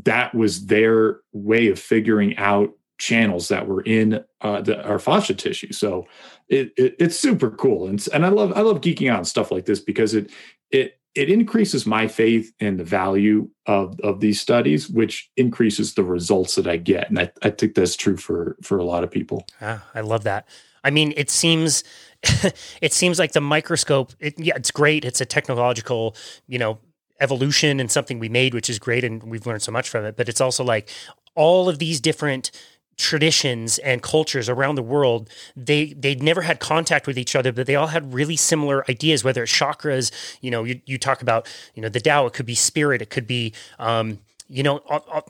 that 0.04 0.34
was 0.34 0.66
their 0.66 1.20
way 1.32 1.68
of 1.68 1.78
figuring 1.78 2.36
out 2.36 2.70
channels 2.98 3.48
that 3.48 3.66
were 3.66 3.82
in 3.82 4.24
uh, 4.40 4.60
the, 4.60 4.82
our 4.84 4.98
fascia 4.98 5.34
tissue. 5.34 5.72
So 5.72 6.06
it, 6.48 6.72
it, 6.76 6.96
it's 6.98 7.18
super 7.18 7.50
cool 7.50 7.86
and 7.86 8.04
and 8.12 8.26
I 8.26 8.28
love 8.28 8.52
I 8.56 8.60
love 8.60 8.80
geeking 8.80 9.10
out 9.10 9.18
on 9.18 9.24
stuff 9.24 9.50
like 9.50 9.64
this 9.64 9.80
because 9.80 10.14
it 10.14 10.30
it 10.70 10.98
it 11.14 11.30
increases 11.30 11.86
my 11.86 12.06
faith 12.06 12.52
in 12.60 12.76
the 12.76 12.84
value 12.84 13.48
of 13.66 13.98
of 14.00 14.20
these 14.20 14.40
studies, 14.40 14.88
which 14.88 15.30
increases 15.36 15.94
the 15.94 16.04
results 16.04 16.54
that 16.54 16.66
I 16.66 16.76
get, 16.76 17.08
and 17.08 17.18
I, 17.18 17.30
I 17.42 17.50
think 17.50 17.74
that's 17.74 17.96
true 17.96 18.16
for 18.16 18.56
for 18.62 18.78
a 18.78 18.84
lot 18.84 19.04
of 19.04 19.10
people. 19.10 19.46
Ah, 19.60 19.84
I 19.94 20.02
love 20.02 20.24
that. 20.24 20.46
I 20.84 20.90
mean, 20.90 21.12
it 21.16 21.30
seems 21.30 21.82
it 22.80 22.92
seems 22.92 23.18
like 23.18 23.32
the 23.32 23.40
microscope. 23.40 24.12
It, 24.20 24.38
yeah, 24.38 24.54
it's 24.56 24.70
great. 24.70 25.04
It's 25.04 25.20
a 25.20 25.26
technological, 25.26 26.14
you 26.46 26.58
know, 26.58 26.78
evolution 27.20 27.80
and 27.80 27.90
something 27.90 28.18
we 28.18 28.28
made, 28.28 28.54
which 28.54 28.70
is 28.70 28.78
great, 28.78 29.02
and 29.02 29.22
we've 29.24 29.46
learned 29.46 29.62
so 29.62 29.72
much 29.72 29.88
from 29.88 30.04
it. 30.04 30.16
But 30.16 30.28
it's 30.28 30.40
also 30.40 30.62
like 30.62 30.88
all 31.34 31.68
of 31.68 31.78
these 31.78 32.00
different 32.00 32.50
traditions 32.98 33.78
and 33.78 34.02
cultures 34.02 34.48
around 34.48 34.74
the 34.74 34.82
world 34.82 35.30
they 35.56 35.92
they 35.92 36.14
never 36.16 36.42
had 36.42 36.58
contact 36.60 37.06
with 37.06 37.16
each 37.16 37.34
other 37.34 37.52
but 37.52 37.66
they 37.66 37.76
all 37.76 37.86
had 37.86 38.12
really 38.12 38.36
similar 38.36 38.84
ideas 38.90 39.22
whether 39.24 39.44
it's 39.44 39.52
chakras 39.52 40.10
you 40.40 40.50
know 40.50 40.64
you, 40.64 40.80
you 40.84 40.98
talk 40.98 41.22
about 41.22 41.48
you 41.74 41.82
know 41.82 41.88
the 41.88 42.00
Tao 42.00 42.26
it 42.26 42.32
could 42.32 42.46
be 42.46 42.56
spirit 42.56 43.00
it 43.00 43.08
could 43.08 43.26
be 43.26 43.54
um, 43.78 44.18
you 44.48 44.62
know 44.62 44.80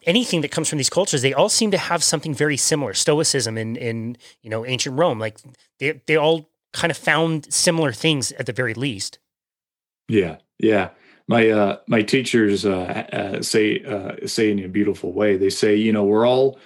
anything 0.07 0.41
that 0.41 0.51
comes 0.51 0.69
from 0.69 0.79
these 0.79 0.91
cultures 0.91 1.23
they 1.23 1.35
all 1.35 1.49
seem 1.49 1.71
to 1.71 1.79
have 1.79 2.03
something 2.03 2.35
very 2.35 2.57
similar 2.57 2.95
stoicism 2.95 3.59
in 3.59 3.77
in 3.77 4.17
you 4.43 4.49
know 4.49 4.65
ancient 4.65 4.99
Rome 4.99 5.19
like 5.19 5.39
they 5.79 6.01
they 6.07 6.17
all 6.17 6.49
kind 6.73 6.91
of 6.91 6.97
found 6.97 7.53
similar 7.53 7.93
things 7.93 8.33
at 8.33 8.47
the 8.47 8.53
very 8.53 8.75
least. 8.75 9.19
Yeah 10.09 10.39
yeah. 10.59 10.91
My 11.27 11.51
uh 11.51 11.79
my 11.87 12.03
teachers 12.03 12.65
uh, 12.65 13.07
uh 13.13 13.43
say 13.43 13.85
uh 13.85 14.27
say 14.27 14.51
in 14.51 14.65
a 14.65 14.69
beautiful 14.69 15.13
way. 15.13 15.37
They 15.37 15.51
say 15.51 15.75
you 15.75 15.93
know 15.93 16.05
we're 16.05 16.27
all 16.27 16.59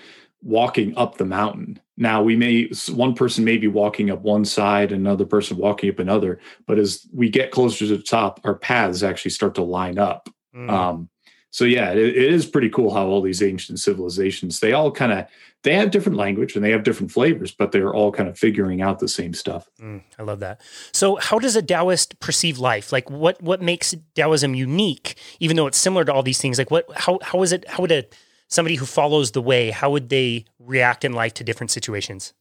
walking 0.42 0.96
up 0.96 1.18
the 1.18 1.24
mountain. 1.24 1.80
Now 1.96 2.22
we 2.22 2.36
may 2.36 2.70
one 2.90 3.14
person 3.14 3.44
may 3.44 3.58
be 3.58 3.68
walking 3.68 4.10
up 4.10 4.22
one 4.22 4.44
side, 4.44 4.92
another 4.92 5.24
person 5.24 5.56
walking 5.56 5.90
up 5.90 5.98
another, 5.98 6.40
but 6.66 6.78
as 6.78 7.06
we 7.12 7.28
get 7.28 7.50
closer 7.50 7.86
to 7.86 7.96
the 7.96 8.02
top, 8.02 8.40
our 8.44 8.54
paths 8.54 9.02
actually 9.02 9.30
start 9.30 9.54
to 9.56 9.62
line 9.62 9.98
up. 9.98 10.28
Mm. 10.54 10.70
Um, 10.70 11.08
so 11.50 11.64
yeah, 11.64 11.92
it, 11.92 11.98
it 11.98 12.32
is 12.32 12.46
pretty 12.46 12.70
cool 12.70 12.92
how 12.92 13.06
all 13.06 13.20
these 13.20 13.42
ancient 13.42 13.78
civilizations 13.78 14.60
they 14.60 14.72
all 14.72 14.90
kind 14.90 15.12
of 15.12 15.26
they 15.62 15.74
have 15.74 15.90
different 15.90 16.18
language 16.18 16.56
and 16.56 16.64
they 16.64 16.70
have 16.70 16.82
different 16.82 17.12
flavors, 17.12 17.52
but 17.52 17.70
they're 17.70 17.94
all 17.94 18.10
kind 18.10 18.28
of 18.28 18.36
figuring 18.36 18.82
out 18.82 18.98
the 18.98 19.06
same 19.06 19.32
stuff. 19.32 19.68
Mm, 19.80 20.02
I 20.18 20.22
love 20.22 20.40
that. 20.40 20.60
So 20.92 21.16
how 21.16 21.38
does 21.38 21.54
a 21.54 21.62
Taoist 21.62 22.18
perceive 22.20 22.58
life? 22.58 22.90
Like 22.90 23.10
what 23.10 23.40
what 23.42 23.62
makes 23.62 23.94
Taoism 24.14 24.54
unique, 24.54 25.16
even 25.40 25.56
though 25.56 25.66
it's 25.66 25.78
similar 25.78 26.04
to 26.04 26.12
all 26.12 26.22
these 26.22 26.40
things? 26.40 26.58
Like 26.58 26.70
what 26.70 26.86
how 26.96 27.18
how 27.22 27.42
is 27.42 27.52
it 27.52 27.68
how 27.68 27.82
would 27.82 27.92
a 27.92 28.04
somebody 28.52 28.76
who 28.76 28.86
follows 28.86 29.30
the 29.30 29.42
way, 29.42 29.70
how 29.70 29.90
would 29.90 30.10
they 30.10 30.44
react 30.58 31.04
in 31.04 31.12
life 31.12 31.34
to 31.34 31.44
different 31.44 31.70
situations? 31.70 32.34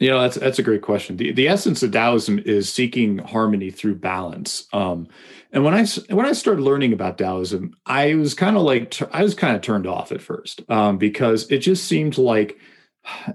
You 0.00 0.10
know, 0.10 0.20
that's 0.20 0.36
that's 0.36 0.58
a 0.58 0.62
great 0.62 0.82
question. 0.82 1.16
The 1.16 1.30
the 1.32 1.46
essence 1.46 1.82
of 1.84 1.92
Taoism 1.92 2.40
is 2.40 2.70
seeking 2.70 3.18
harmony 3.18 3.70
through 3.70 3.94
balance. 3.94 4.66
Um, 4.72 5.06
and 5.52 5.64
when 5.64 5.72
I 5.72 5.86
when 6.12 6.26
I 6.26 6.32
started 6.32 6.62
learning 6.62 6.92
about 6.92 7.16
Taoism, 7.16 7.76
I 7.86 8.16
was 8.16 8.34
kind 8.34 8.56
of 8.56 8.64
like 8.64 9.00
I 9.14 9.22
was 9.22 9.34
kind 9.34 9.54
of 9.54 9.62
turned 9.62 9.86
off 9.86 10.10
at 10.10 10.20
first 10.20 10.62
um, 10.68 10.98
because 10.98 11.48
it 11.50 11.58
just 11.58 11.84
seemed 11.84 12.18
like 12.18 12.58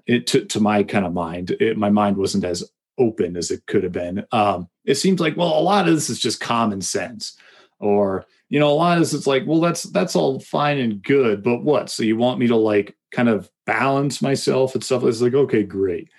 it 0.06 0.28
to, 0.28 0.44
to 0.46 0.60
my 0.60 0.84
kind 0.84 1.06
of 1.06 1.14
mind, 1.14 1.52
it, 1.62 1.78
my 1.78 1.90
mind 1.90 2.18
wasn't 2.18 2.44
as 2.44 2.70
open 2.98 3.38
as 3.38 3.52
it 3.52 3.66
could 3.66 3.84
have 3.84 3.94
been. 3.94 4.26
Um, 4.34 4.68
it 4.84 4.96
seems 4.96 5.22
like 5.22 5.38
well, 5.38 5.58
a 5.58 5.62
lot 5.62 5.88
of 5.88 5.96
this 5.96 6.10
is 6.10 6.20
just 6.20 6.42
common 6.42 6.82
sense, 6.82 7.38
or 7.80 8.26
you 8.50 8.60
know, 8.60 8.70
a 8.70 8.74
lot 8.74 8.98
of 8.98 9.04
this 9.04 9.14
it's 9.14 9.28
like, 9.28 9.44
well, 9.46 9.62
that's 9.62 9.84
that's 9.84 10.16
all 10.16 10.40
fine 10.40 10.80
and 10.80 11.02
good, 11.02 11.44
but 11.44 11.64
what? 11.64 11.90
So 11.90 12.04
you 12.04 12.18
want 12.18 12.40
me 12.40 12.48
to 12.48 12.56
like 12.56 12.96
kind 13.12 13.30
of 13.30 13.50
balance 13.66 14.22
myself 14.22 14.74
and 14.74 14.84
stuff? 14.84 15.04
It's 15.04 15.22
like, 15.22 15.36
okay, 15.36 15.64
great. 15.64 16.10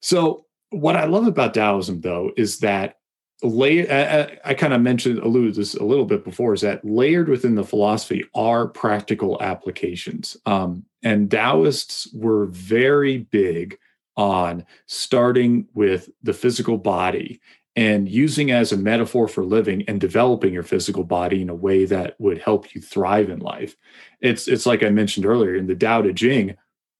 So 0.00 0.46
what 0.70 0.96
I 0.96 1.04
love 1.04 1.26
about 1.26 1.54
Taoism 1.54 2.00
though 2.00 2.32
is 2.36 2.58
that 2.58 2.96
lay 3.42 3.88
I, 3.88 4.38
I 4.44 4.54
kind 4.54 4.72
of 4.72 4.80
mentioned 4.80 5.20
alluded 5.20 5.54
this 5.54 5.74
a 5.74 5.84
little 5.84 6.04
bit 6.04 6.24
before 6.24 6.54
is 6.54 6.62
that 6.62 6.84
layered 6.84 7.28
within 7.28 7.54
the 7.54 7.64
philosophy 7.64 8.24
are 8.34 8.66
practical 8.66 9.40
applications. 9.40 10.36
Um, 10.46 10.84
and 11.04 11.30
Taoists 11.30 12.12
were 12.12 12.46
very 12.46 13.18
big 13.18 13.78
on 14.16 14.66
starting 14.86 15.68
with 15.74 16.10
the 16.24 16.32
physical 16.32 16.76
body 16.76 17.40
and 17.78 18.08
using 18.08 18.50
as 18.50 18.72
a 18.72 18.76
metaphor 18.76 19.28
for 19.28 19.44
living 19.44 19.84
and 19.86 20.00
developing 20.00 20.52
your 20.52 20.64
physical 20.64 21.04
body 21.04 21.40
in 21.40 21.48
a 21.48 21.54
way 21.54 21.84
that 21.84 22.16
would 22.18 22.38
help 22.38 22.74
you 22.74 22.80
thrive 22.80 23.30
in 23.30 23.38
life. 23.38 23.76
It's 24.20 24.48
it's 24.48 24.66
like 24.66 24.82
I 24.82 24.90
mentioned 24.90 25.24
earlier 25.24 25.54
in 25.54 25.68
the 25.68 25.76
Tao 25.76 26.02
Te 26.02 26.12
Ching, 26.12 26.56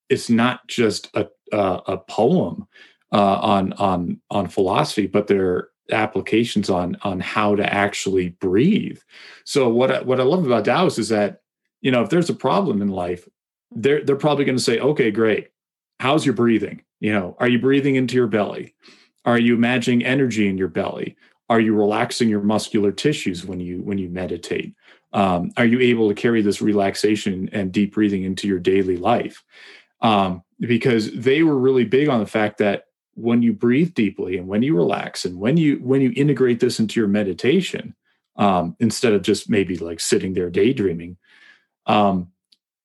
it's 0.08 0.30
not 0.30 0.68
just 0.68 1.10
a 1.14 1.26
a, 1.52 1.80
a 1.88 1.98
poem 1.98 2.68
uh, 3.12 3.40
on 3.40 3.72
on 3.72 4.20
on 4.30 4.46
philosophy, 4.46 5.08
but 5.08 5.26
there 5.26 5.48
are 5.48 5.70
applications 5.90 6.70
on 6.70 6.96
on 7.02 7.18
how 7.18 7.56
to 7.56 7.74
actually 7.74 8.28
breathe. 8.28 9.00
So 9.42 9.68
what 9.68 9.90
I, 9.90 10.02
what 10.02 10.20
I 10.20 10.22
love 10.22 10.46
about 10.46 10.64
Taoists 10.64 11.00
is 11.00 11.08
that 11.08 11.40
you 11.80 11.90
know 11.90 12.02
if 12.02 12.10
there's 12.10 12.30
a 12.30 12.34
problem 12.34 12.82
in 12.82 12.88
life, 12.88 13.28
they're 13.72 14.04
they're 14.04 14.14
probably 14.14 14.44
going 14.44 14.58
to 14.58 14.62
say, 14.62 14.78
okay, 14.78 15.10
great, 15.10 15.48
how's 15.98 16.24
your 16.24 16.36
breathing? 16.36 16.82
You 17.00 17.14
know, 17.14 17.36
are 17.40 17.48
you 17.48 17.58
breathing 17.58 17.96
into 17.96 18.14
your 18.14 18.28
belly? 18.28 18.76
Are 19.28 19.38
you 19.38 19.54
imagining 19.54 20.06
energy 20.06 20.48
in 20.48 20.56
your 20.56 20.68
belly? 20.68 21.14
Are 21.50 21.60
you 21.60 21.74
relaxing 21.74 22.30
your 22.30 22.40
muscular 22.40 22.90
tissues 22.92 23.44
when 23.44 23.60
you 23.60 23.82
when 23.82 23.98
you 23.98 24.08
meditate? 24.08 24.74
Um, 25.12 25.52
are 25.58 25.66
you 25.66 25.80
able 25.80 26.08
to 26.08 26.14
carry 26.14 26.40
this 26.40 26.62
relaxation 26.62 27.50
and 27.52 27.70
deep 27.70 27.92
breathing 27.92 28.22
into 28.22 28.48
your 28.48 28.58
daily 28.58 28.96
life? 28.96 29.44
Um, 30.00 30.44
because 30.60 31.12
they 31.12 31.42
were 31.42 31.58
really 31.58 31.84
big 31.84 32.08
on 32.08 32.20
the 32.20 32.26
fact 32.26 32.56
that 32.58 32.84
when 33.16 33.42
you 33.42 33.52
breathe 33.52 33.92
deeply 33.92 34.38
and 34.38 34.48
when 34.48 34.62
you 34.62 34.74
relax 34.74 35.26
and 35.26 35.38
when 35.38 35.58
you 35.58 35.76
when 35.76 36.00
you 36.00 36.10
integrate 36.16 36.60
this 36.60 36.80
into 36.80 36.98
your 36.98 37.08
meditation 37.08 37.94
um, 38.36 38.76
instead 38.80 39.12
of 39.12 39.20
just 39.20 39.50
maybe 39.50 39.76
like 39.76 40.00
sitting 40.00 40.32
there 40.32 40.48
daydreaming 40.48 41.18
um, 41.84 42.28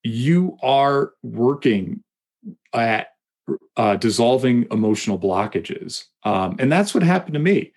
you 0.03 0.57
are 0.61 1.13
working 1.21 2.03
at 2.73 3.07
uh, 3.77 3.95
dissolving 3.95 4.67
emotional 4.71 5.19
blockages. 5.19 6.05
Um, 6.25 6.55
and 6.59 6.71
that's 6.71 6.93
what 6.93 7.03
happened 7.03 7.33
to 7.33 7.39
me. 7.39 7.73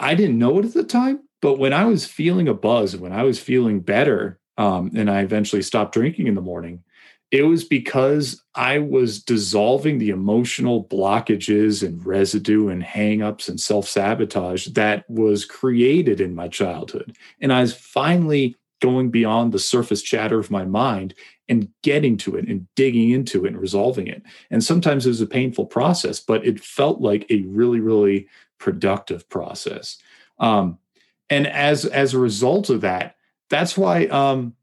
I 0.00 0.14
didn't 0.14 0.38
know 0.38 0.58
it 0.58 0.64
at 0.64 0.74
the 0.74 0.84
time, 0.84 1.20
but 1.40 1.58
when 1.58 1.72
I 1.72 1.84
was 1.84 2.06
feeling 2.06 2.48
a 2.48 2.54
buzz, 2.54 2.96
when 2.96 3.12
I 3.12 3.22
was 3.22 3.38
feeling 3.38 3.80
better, 3.80 4.40
um, 4.58 4.90
and 4.96 5.10
I 5.10 5.20
eventually 5.20 5.62
stopped 5.62 5.94
drinking 5.94 6.26
in 6.26 6.34
the 6.34 6.40
morning, 6.40 6.82
it 7.30 7.42
was 7.42 7.64
because 7.64 8.42
I 8.54 8.78
was 8.78 9.22
dissolving 9.22 9.98
the 9.98 10.10
emotional 10.10 10.84
blockages 10.84 11.86
and 11.86 12.04
residue 12.06 12.68
and 12.68 12.82
hangups 12.82 13.48
and 13.48 13.60
self 13.60 13.88
sabotage 13.88 14.68
that 14.68 15.08
was 15.10 15.44
created 15.44 16.20
in 16.20 16.34
my 16.34 16.48
childhood. 16.48 17.16
And 17.40 17.52
I 17.52 17.60
was 17.60 17.74
finally 17.74 18.56
going 18.80 19.10
beyond 19.10 19.52
the 19.52 19.58
surface 19.58 20.02
chatter 20.02 20.38
of 20.38 20.50
my 20.50 20.64
mind 20.64 21.14
and 21.48 21.68
getting 21.82 22.16
to 22.18 22.36
it 22.36 22.48
and 22.48 22.66
digging 22.74 23.10
into 23.10 23.44
it 23.44 23.48
and 23.48 23.60
resolving 23.60 24.06
it. 24.06 24.22
And 24.50 24.62
sometimes 24.62 25.06
it 25.06 25.10
was 25.10 25.20
a 25.20 25.26
painful 25.26 25.66
process, 25.66 26.20
but 26.20 26.44
it 26.46 26.60
felt 26.60 27.00
like 27.00 27.26
a 27.30 27.42
really, 27.42 27.80
really 27.80 28.28
productive 28.58 29.28
process. 29.28 29.98
Um, 30.38 30.78
and 31.30 31.46
as 31.46 31.84
as 31.84 32.14
a 32.14 32.18
result 32.18 32.70
of 32.70 32.80
that, 32.82 33.16
that's 33.50 33.76
why 33.76 34.06
um, 34.06 34.54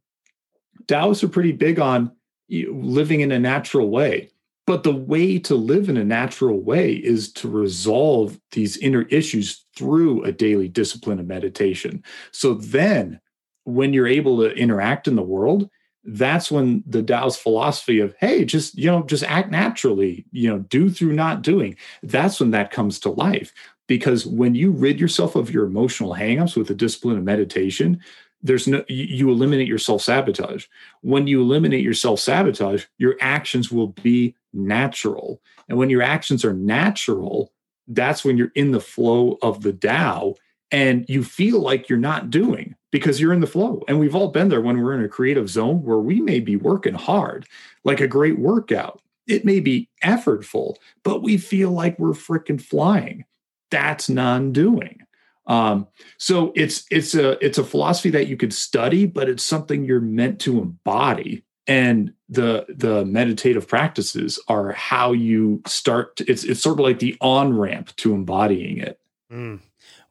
Taoists 0.87 1.23
are 1.23 1.29
pretty 1.29 1.51
big 1.51 1.79
on 1.79 2.11
living 2.49 3.21
in 3.21 3.31
a 3.31 3.39
natural 3.39 3.89
way. 3.89 4.29
But 4.65 4.83
the 4.83 4.95
way 4.95 5.39
to 5.39 5.55
live 5.55 5.89
in 5.89 5.97
a 5.97 6.05
natural 6.05 6.61
way 6.61 6.93
is 6.93 7.33
to 7.33 7.49
resolve 7.49 8.39
these 8.51 8.77
inner 8.77 9.01
issues 9.03 9.65
through 9.75 10.23
a 10.23 10.31
daily 10.31 10.69
discipline 10.69 11.19
of 11.19 11.27
meditation. 11.27 12.01
So 12.31 12.53
then, 12.53 13.19
when 13.65 13.93
you're 13.93 14.07
able 14.07 14.37
to 14.39 14.55
interact 14.55 15.07
in 15.07 15.15
the 15.15 15.21
world, 15.21 15.69
that's 16.03 16.51
when 16.51 16.83
the 16.85 17.01
Tao's 17.01 17.37
philosophy 17.37 17.99
of, 17.99 18.13
hey, 18.19 18.43
just, 18.43 18.77
you 18.77 18.91
know, 18.91 19.03
just 19.03 19.23
act 19.23 19.51
naturally, 19.51 20.25
you 20.31 20.49
know, 20.49 20.59
do 20.59 20.89
through 20.89 21.13
not 21.13 21.41
doing, 21.41 21.77
that's 22.01 22.39
when 22.39 22.51
that 22.51 22.71
comes 22.71 22.99
to 22.99 23.09
life. 23.09 23.53
Because 23.87 24.25
when 24.25 24.55
you 24.55 24.71
rid 24.71 24.99
yourself 24.99 25.35
of 25.35 25.51
your 25.51 25.65
emotional 25.65 26.13
hangups 26.13 26.55
with 26.57 26.67
the 26.67 26.75
discipline 26.75 27.17
of 27.17 27.23
meditation, 27.23 28.01
there's 28.41 28.67
no 28.67 28.83
you 28.89 29.29
eliminate 29.29 29.67
your 29.67 29.77
self-sabotage. 29.77 30.65
When 31.01 31.27
you 31.27 31.41
eliminate 31.41 31.83
your 31.83 31.93
self-sabotage, 31.93 32.85
your 32.97 33.15
actions 33.21 33.71
will 33.71 33.87
be 33.87 34.35
natural. 34.51 35.41
And 35.69 35.77
when 35.77 35.89
your 35.89 36.01
actions 36.01 36.43
are 36.43 36.53
natural, 36.53 37.53
that's 37.87 38.25
when 38.25 38.37
you're 38.37 38.51
in 38.55 38.71
the 38.71 38.81
flow 38.81 39.37
of 39.41 39.61
the 39.61 39.73
Tao 39.73 40.35
and 40.71 41.05
you 41.07 41.23
feel 41.23 41.59
like 41.59 41.87
you're 41.87 41.99
not 41.99 42.29
doing 42.29 42.75
because 42.93 43.19
you're 43.19 43.33
in 43.33 43.41
the 43.41 43.47
flow. 43.47 43.83
And 43.87 43.99
we've 43.99 44.15
all 44.15 44.27
been 44.27 44.49
there 44.49 44.61
when 44.61 44.79
we're 44.79 44.93
in 44.93 45.03
a 45.03 45.09
creative 45.09 45.49
zone 45.49 45.81
where 45.81 45.97
we 45.97 46.21
may 46.21 46.39
be 46.39 46.55
working 46.55 46.93
hard, 46.93 47.47
like 47.83 47.99
a 47.99 48.07
great 48.07 48.37
workout. 48.37 49.01
It 49.25 49.43
may 49.43 49.59
be 49.59 49.89
effortful, 50.03 50.75
but 51.03 51.23
we 51.23 51.37
feel 51.37 51.71
like 51.71 51.97
we're 51.97 52.11
freaking 52.11 52.61
flying. 52.61 53.25
That's 53.71 54.09
non-doing. 54.09 54.99
Um, 55.47 55.87
so 56.19 56.53
it's 56.55 56.85
it's 56.91 57.15
a 57.15 57.43
it's 57.43 57.57
a 57.57 57.63
philosophy 57.63 58.11
that 58.11 58.27
you 58.27 58.37
could 58.37 58.53
study, 58.53 59.07
but 59.07 59.27
it's 59.27 59.43
something 59.43 59.83
you're 59.83 59.99
meant 59.99 60.39
to 60.41 60.61
embody. 60.61 61.43
And 61.65 62.13
the 62.29 62.67
the 62.69 63.05
meditative 63.05 63.67
practices 63.67 64.39
are 64.47 64.71
how 64.73 65.13
you 65.13 65.63
start. 65.65 66.17
To, 66.17 66.31
it's 66.31 66.43
it's 66.43 66.61
sort 66.61 66.79
of 66.79 66.85
like 66.85 66.99
the 66.99 67.17
on 67.21 67.57
ramp 67.57 67.95
to 67.97 68.13
embodying 68.13 68.77
it. 68.77 68.99
Mm. 69.31 69.61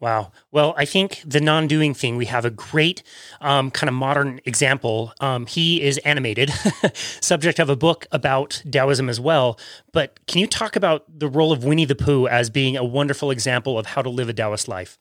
Wow. 0.02 0.32
Well, 0.50 0.74
I 0.76 0.84
think 0.84 1.22
the 1.24 1.40
non 1.40 1.68
doing 1.68 1.94
thing, 1.94 2.16
we 2.16 2.26
have 2.26 2.44
a 2.44 2.50
great 2.50 3.04
um, 3.40 3.70
kind 3.70 3.88
of 3.88 3.94
modern 3.94 4.40
example. 4.44 5.12
Um, 5.20 5.46
he 5.46 5.80
is 5.80 5.96
animated, 5.98 6.50
subject 7.20 7.60
of 7.60 7.70
a 7.70 7.76
book 7.76 8.08
about 8.10 8.64
Taoism 8.68 9.08
as 9.08 9.20
well. 9.20 9.60
But 9.92 10.18
can 10.26 10.40
you 10.40 10.48
talk 10.48 10.74
about 10.74 11.04
the 11.08 11.28
role 11.28 11.52
of 11.52 11.62
Winnie 11.62 11.84
the 11.84 11.94
Pooh 11.94 12.26
as 12.26 12.50
being 12.50 12.76
a 12.76 12.82
wonderful 12.82 13.30
example 13.30 13.78
of 13.78 13.86
how 13.86 14.02
to 14.02 14.10
live 14.10 14.28
a 14.28 14.32
Taoist 14.32 14.66
life? 14.66 14.98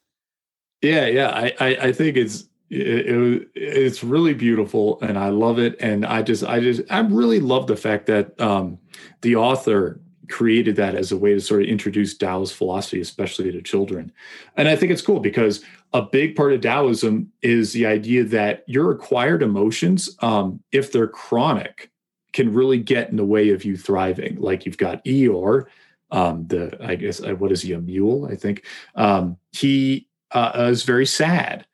Yeah, 0.83 1.07
yeah. 1.07 1.29
I, 1.29 1.53
I, 1.59 1.67
I 1.87 1.91
think 1.93 2.15
it's 2.15 2.47
it, 2.69 3.07
it, 3.07 3.47
it's 3.55 4.01
really 4.01 4.33
beautiful 4.33 4.97
and 5.01 5.19
i 5.19 5.27
love 5.27 5.59
it 5.59 5.75
and 5.81 6.05
i 6.05 6.21
just 6.21 6.41
i 6.45 6.61
just 6.61 6.81
i 6.89 6.99
really 6.99 7.41
love 7.41 7.67
the 7.67 7.75
fact 7.75 8.05
that 8.05 8.39
um, 8.39 8.79
the 9.23 9.35
author 9.35 9.99
created 10.31 10.75
that 10.77 10.95
as 10.95 11.11
a 11.11 11.17
way 11.17 11.33
to 11.33 11.41
sort 11.41 11.61
of 11.61 11.67
introduce 11.67 12.17
taoist 12.17 12.55
philosophy 12.55 13.01
especially 13.01 13.51
to 13.51 13.61
children. 13.61 14.11
And 14.57 14.67
i 14.67 14.75
think 14.75 14.91
it's 14.91 15.01
cool 15.01 15.19
because 15.19 15.63
a 15.93 16.01
big 16.01 16.35
part 16.35 16.53
of 16.53 16.61
taoism 16.61 17.31
is 17.41 17.73
the 17.73 17.85
idea 17.85 18.23
that 18.23 18.63
your 18.67 18.91
acquired 18.91 19.43
emotions 19.43 20.09
um, 20.19 20.63
if 20.71 20.91
they're 20.91 21.07
chronic 21.07 21.91
can 22.33 22.53
really 22.53 22.79
get 22.79 23.09
in 23.09 23.17
the 23.17 23.25
way 23.25 23.49
of 23.49 23.65
you 23.65 23.75
thriving. 23.75 24.37
Like 24.39 24.65
you've 24.65 24.77
got 24.77 25.03
eeyore 25.05 25.65
um, 26.11 26.45
the 26.47 26.77
i 26.85 26.95
guess 26.95 27.21
uh, 27.21 27.35
what 27.35 27.51
is 27.51 27.61
he 27.61 27.73
a 27.73 27.79
mule 27.79 28.27
i 28.31 28.35
think? 28.35 28.65
Um, 28.95 29.37
he 29.51 30.07
uh, 30.31 30.67
is 30.69 30.83
very 30.83 31.05
sad. 31.05 31.65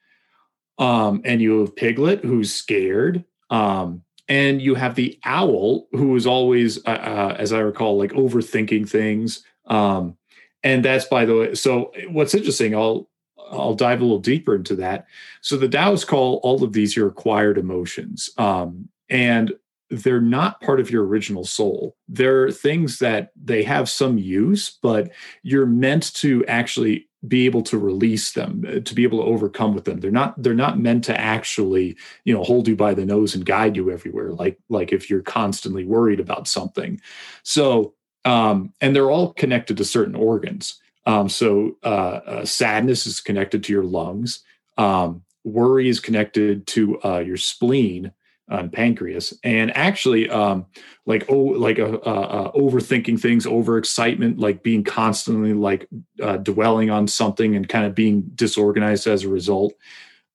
Um, 0.80 1.22
and 1.26 1.42
you 1.42 1.62
have 1.62 1.76
Piglet, 1.76 2.24
who's 2.24 2.54
scared. 2.54 3.24
Um, 3.50 4.04
and 4.28 4.62
you 4.62 4.76
have 4.76 4.96
the 4.96 5.20
owl, 5.24 5.88
who 5.92 6.16
is 6.16 6.28
always, 6.28 6.78
uh, 6.86 6.90
uh, 6.90 7.36
as 7.40 7.54
I 7.54 7.60
recall, 7.60 7.98
like 7.98 8.12
overthinking 8.12 8.90
things. 8.90 9.44
Um, 9.68 10.18
and 10.64 10.84
that's 10.84 11.06
by 11.06 11.26
the 11.26 11.36
way. 11.36 11.56
So 11.56 11.92
what's 12.10 12.34
interesting, 12.34 12.76
I'll 12.76 13.10
I'll 13.50 13.76
dive 13.76 14.02
a 14.02 14.04
little 14.04 14.20
deeper 14.20 14.56
into 14.56 14.76
that. 14.76 15.06
So 15.42 15.56
the 15.56 15.70
Taoists 15.70 16.04
call 16.04 16.42
all 16.44 16.64
of 16.64 16.74
these 16.74 16.96
your 16.96 17.08
acquired 17.08 17.58
emotions, 17.58 18.30
um, 18.38 18.90
and 19.10 19.54
they're 19.90 20.20
not 20.20 20.60
part 20.60 20.82
of 20.82 20.92
your 20.92 21.06
original 21.06 21.46
soul. 21.46 21.96
They're 22.10 22.52
things 22.52 23.00
that 23.00 23.32
they 23.42 23.64
have 23.64 23.88
some 23.88 24.18
use, 24.18 24.78
but 24.82 25.12
you're 25.44 25.66
meant 25.66 26.14
to 26.16 26.46
actually 26.48 27.07
be 27.26 27.46
able 27.46 27.64
to 27.64 27.78
release 27.78 28.34
them 28.34 28.64
uh, 28.68 28.80
to 28.80 28.94
be 28.94 29.04
able 29.04 29.20
to 29.20 29.26
overcome 29.30 29.74
with 29.74 29.86
them. 29.86 30.00
They're 30.00 30.12
not 30.12 30.42
they're 30.42 30.54
not 30.54 30.80
meant 30.80 31.04
to 31.06 31.20
actually 31.20 31.98
you 32.26 32.34
know 32.34 32.44
hold 32.44 32.68
you 32.68 32.76
by 32.76 32.94
the 32.94 33.06
nose 33.06 33.34
and 33.34 33.46
guide 33.46 33.76
you 33.76 33.92
everywhere 33.92 34.32
like 34.34 34.60
like 34.70 34.94
if 34.94 35.10
you're 35.10 35.22
constantly 35.22 35.84
worried 35.84 36.20
about 36.20 36.48
something. 36.48 37.02
So 37.44 37.94
um 38.26 38.74
and 38.82 38.96
they're 38.96 39.10
all 39.10 39.34
connected 39.34 39.78
to 39.78 39.86
certain 39.86 40.16
organs. 40.16 40.80
Um 41.06 41.28
so 41.30 41.78
uh, 41.84 42.20
uh 42.26 42.46
sadness 42.46 43.08
is 43.08 43.20
connected 43.20 43.64
to 43.64 43.74
your 43.74 43.84
lungs. 43.84 44.42
Um 44.78 45.24
worry 45.44 45.90
is 45.90 46.00
connected 46.00 46.68
to 46.68 47.02
uh 47.04 47.20
your 47.20 47.38
spleen 47.38 48.12
on 48.50 48.70
pancreas. 48.70 49.34
And 49.44 49.76
actually 49.76 50.30
um 50.30 50.66
like 51.06 51.26
oh 51.30 51.38
like 51.38 51.80
a, 51.80 51.96
a, 51.96 52.46
a 52.46 52.52
overthinking 52.54 53.20
things 53.20 53.46
overexcitement 53.46 54.40
like 54.40 54.64
being 54.64 54.84
constantly 54.84 55.54
like 55.54 55.88
uh, 56.22 56.38
dwelling 56.38 56.90
on 56.90 57.08
something 57.08 57.56
and 57.56 57.68
kind 57.68 57.86
of 57.86 57.94
being 57.94 58.24
disorganized 58.36 59.08
as 59.08 59.24
a 59.24 59.30
result 59.30 59.74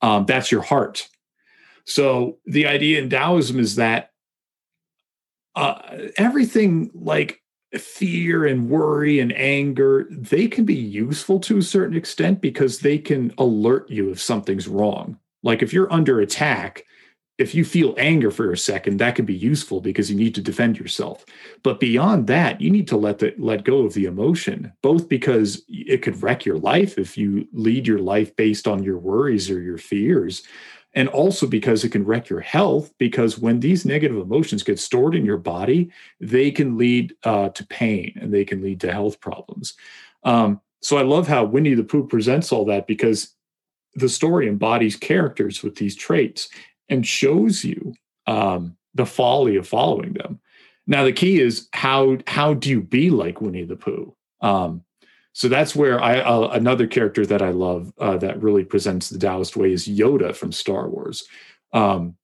um 0.01 0.27
that's 0.27 0.53
your 0.53 0.63
heart. 0.63 1.09
So 1.85 2.39
the 2.47 2.67
idea 2.67 3.01
in 3.01 3.09
taoism 3.09 3.59
is 3.59 3.77
that 3.77 4.11
uh 5.55 5.81
everything 6.17 6.91
like 6.95 7.41
fear 7.79 8.45
and 8.45 8.69
worry 8.69 9.19
and 9.19 9.35
anger 9.35 10.07
they 10.11 10.47
can 10.47 10.67
be 10.67 10.75
useful 10.75 11.41
to 11.41 11.57
a 11.57 11.63
certain 11.63 11.97
extent 11.97 12.43
because 12.43 12.81
they 12.81 12.99
can 12.99 13.33
alert 13.39 13.89
you 13.89 14.11
if 14.11 14.21
something's 14.21 14.69
wrong. 14.69 15.19
Like 15.43 15.63
if 15.63 15.73
you're 15.73 15.93
under 15.93 16.21
attack 16.21 16.85
if 17.43 17.57
you 17.57 17.65
feel 17.65 17.95
anger 17.99 18.31
for 18.31 18.53
a 18.53 18.57
second, 18.57 18.99
that 18.99 19.17
can 19.17 19.25
be 19.25 19.35
useful 19.35 19.81
because 19.81 20.09
you 20.09 20.17
need 20.17 20.35
to 20.37 20.41
defend 20.41 20.79
yourself. 20.79 21.27
But 21.65 21.81
beyond 21.81 22.29
that, 22.29 22.61
you 22.61 22.71
need 22.71 22.87
to 22.89 22.97
let 22.97 23.19
the 23.19 23.35
let 23.37 23.65
go 23.65 23.81
of 23.81 23.95
the 23.95 24.05
emotion, 24.05 24.73
both 24.81 25.09
because 25.09 25.63
it 25.69 26.03
could 26.03 26.23
wreck 26.23 26.45
your 26.45 26.59
life 26.59 26.99
if 26.99 27.19
you 27.19 27.49
lead 27.53 27.89
your 27.89 27.99
life 27.99 28.35
based 28.37 28.69
on 28.69 28.85
your 28.85 28.99
worries 28.99 29.51
or 29.51 29.61
your 29.61 29.77
fears, 29.77 30.45
and 30.95 31.09
also 31.09 31.49
because 31.49 31.83
it 31.83 31.91
can 31.91 32.05
wreck 32.05 32.29
your 32.29 32.41
health. 32.41 32.93
Because 32.97 33.39
when 33.39 33.59
these 33.59 33.85
negative 33.85 34.19
emotions 34.19 34.63
get 34.63 34.79
stored 34.79 35.17
in 35.17 35.25
your 35.25 35.39
body, 35.39 35.91
they 36.21 36.53
can 36.53 36.79
lead 36.79 37.13
uh, 37.25 37.49
to 37.49 37.67
pain 37.67 38.17
and 38.21 38.33
they 38.33 38.45
can 38.45 38.63
lead 38.63 38.81
to 38.83 38.93
health 38.93 39.21
problems. 39.21 39.75
Um, 40.23 40.61
so 40.81 40.97
I 40.97 41.03
love 41.03 41.27
how 41.27 41.45
Winnie 41.45 41.75
the 41.75 41.83
Pooh 41.83 42.07
presents 42.07 42.53
all 42.53 42.65
that 42.67 42.87
because 42.87 43.35
the 43.95 44.09
story 44.09 44.49
embodies 44.49 44.97
characters 44.97 45.63
with 45.63 45.77
these 45.77 45.95
traits 45.95 46.49
and 46.89 47.07
shows 47.07 47.65
you 47.65 47.95
um, 48.27 48.77
the 48.95 49.07
folly 49.07 49.57
of 49.57 49.67
following 49.67 50.15
them. 50.15 50.41
Now 50.87 51.05
the 51.05 51.13
key 51.13 51.41
is 51.41 51.69
how 51.73 52.19
how 52.27 52.55
do 52.55 52.71
you 52.71 52.81
be 52.81 53.11
like 53.11 53.41
Winnie 53.41 53.65
the 53.65 53.77
Pooh? 53.77 54.15
Um, 54.41 54.85
so 55.33 55.49
that's 55.49 55.75
where 55.75 56.03
I 56.03 56.21
uh, 56.21 56.49
another 56.49 56.87
character 56.87 57.25
that 57.27 57.43
I 57.43 57.51
love 57.51 57.93
uh, 57.99 58.17
that 58.19 58.43
really 58.43 58.65
presents 58.65 59.09
the 59.09 59.19
Taoist 59.19 59.57
way 59.57 59.73
is 59.73 59.89
Yoda 59.89 60.35
from 60.35 60.53
Star 60.53 60.89
Wars. 60.89 61.25
Um, 61.73 62.17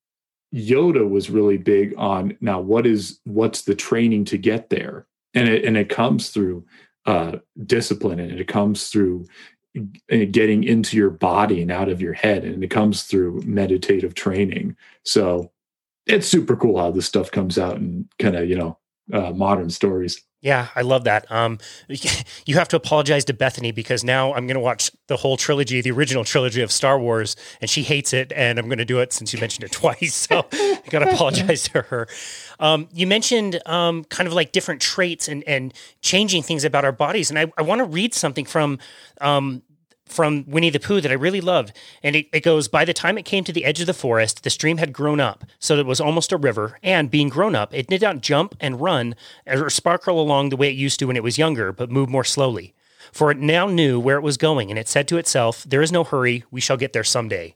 Yoda 0.54 1.08
was 1.08 1.30
really 1.30 1.58
big 1.58 1.94
on 1.96 2.36
now 2.40 2.60
what 2.60 2.86
is 2.86 3.20
what's 3.24 3.62
the 3.62 3.74
training 3.74 4.24
to 4.26 4.38
get 4.38 4.70
there, 4.70 5.06
and 5.34 5.48
it 5.48 5.64
and 5.64 5.76
it 5.76 5.88
comes 5.88 6.30
through 6.30 6.64
uh, 7.06 7.38
discipline 7.64 8.20
and 8.20 8.38
it 8.38 8.48
comes 8.48 8.88
through 8.88 9.24
getting 10.08 10.64
into 10.64 10.96
your 10.96 11.10
body 11.10 11.62
and 11.62 11.70
out 11.70 11.88
of 11.88 12.00
your 12.00 12.12
head 12.12 12.44
and 12.44 12.62
it 12.62 12.70
comes 12.70 13.04
through 13.04 13.42
meditative 13.44 14.14
training 14.14 14.76
so 15.04 15.50
it's 16.06 16.26
super 16.26 16.56
cool 16.56 16.78
how 16.78 16.90
this 16.90 17.06
stuff 17.06 17.30
comes 17.30 17.58
out 17.58 17.76
and 17.76 18.08
kind 18.18 18.36
of 18.36 18.48
you 18.48 18.56
know 18.56 18.78
uh, 19.12 19.30
modern 19.30 19.70
stories 19.70 20.22
yeah, 20.40 20.68
I 20.76 20.82
love 20.82 21.02
that. 21.04 21.30
Um, 21.32 21.58
you 22.46 22.54
have 22.54 22.68
to 22.68 22.76
apologize 22.76 23.24
to 23.24 23.34
Bethany 23.34 23.72
because 23.72 24.04
now 24.04 24.32
I'm 24.34 24.46
going 24.46 24.54
to 24.54 24.60
watch 24.60 24.92
the 25.08 25.16
whole 25.16 25.36
trilogy, 25.36 25.80
the 25.80 25.90
original 25.90 26.22
trilogy 26.22 26.62
of 26.62 26.70
Star 26.70 26.98
Wars, 26.98 27.34
and 27.60 27.68
she 27.68 27.82
hates 27.82 28.12
it, 28.12 28.32
and 28.32 28.58
I'm 28.58 28.66
going 28.66 28.78
to 28.78 28.84
do 28.84 29.00
it 29.00 29.12
since 29.12 29.32
you 29.32 29.40
mentioned 29.40 29.64
it 29.64 29.72
twice. 29.72 30.14
So 30.14 30.46
I 30.52 30.80
got 30.90 31.00
to 31.00 31.12
apologize 31.12 31.64
to 31.70 31.82
her. 31.82 32.06
Um, 32.60 32.88
you 32.92 33.06
mentioned 33.06 33.60
um, 33.66 34.04
kind 34.04 34.28
of 34.28 34.32
like 34.32 34.52
different 34.52 34.80
traits 34.80 35.26
and 35.26 35.42
and 35.44 35.74
changing 36.02 36.44
things 36.44 36.64
about 36.64 36.84
our 36.84 36.92
bodies, 36.92 37.30
and 37.30 37.38
I, 37.38 37.52
I 37.58 37.62
want 37.62 37.80
to 37.80 37.84
read 37.84 38.14
something 38.14 38.44
from 38.44 38.78
um, 39.20 39.62
from 40.08 40.44
Winnie 40.46 40.70
the 40.70 40.80
Pooh 40.80 41.00
that 41.00 41.10
I 41.10 41.14
really 41.14 41.40
loved. 41.40 41.72
And 42.02 42.16
it, 42.16 42.28
it, 42.32 42.42
goes 42.42 42.68
By 42.68 42.84
the 42.84 42.94
time 42.94 43.18
it 43.18 43.24
came 43.24 43.44
to 43.44 43.52
the 43.52 43.64
edge 43.64 43.80
of 43.80 43.86
the 43.86 43.94
forest, 43.94 44.42
the 44.42 44.50
stream 44.50 44.78
had 44.78 44.92
grown 44.92 45.20
up, 45.20 45.44
so 45.58 45.76
that 45.76 45.82
it 45.82 45.86
was 45.86 46.00
almost 46.00 46.32
a 46.32 46.36
river. 46.36 46.78
And 46.82 47.10
being 47.10 47.28
grown 47.28 47.54
up, 47.54 47.74
it 47.74 47.86
did 47.86 48.02
not 48.02 48.20
jump 48.20 48.56
and 48.60 48.80
run 48.80 49.14
or 49.46 49.70
sparkle 49.70 50.20
along 50.20 50.48
the 50.48 50.56
way 50.56 50.68
it 50.68 50.76
used 50.76 50.98
to 51.00 51.06
when 51.06 51.16
it 51.16 51.22
was 51.22 51.38
younger, 51.38 51.72
but 51.72 51.90
moved 51.90 52.10
more 52.10 52.24
slowly. 52.24 52.74
For 53.12 53.30
it 53.30 53.38
now 53.38 53.66
knew 53.66 53.98
where 53.98 54.16
it 54.16 54.22
was 54.22 54.36
going, 54.36 54.70
and 54.70 54.78
it 54.78 54.88
said 54.88 55.08
to 55.08 55.18
itself, 55.18 55.64
There 55.64 55.82
is 55.82 55.92
no 55.92 56.04
hurry, 56.04 56.44
we 56.50 56.60
shall 56.60 56.76
get 56.76 56.92
there 56.92 57.04
someday. 57.04 57.54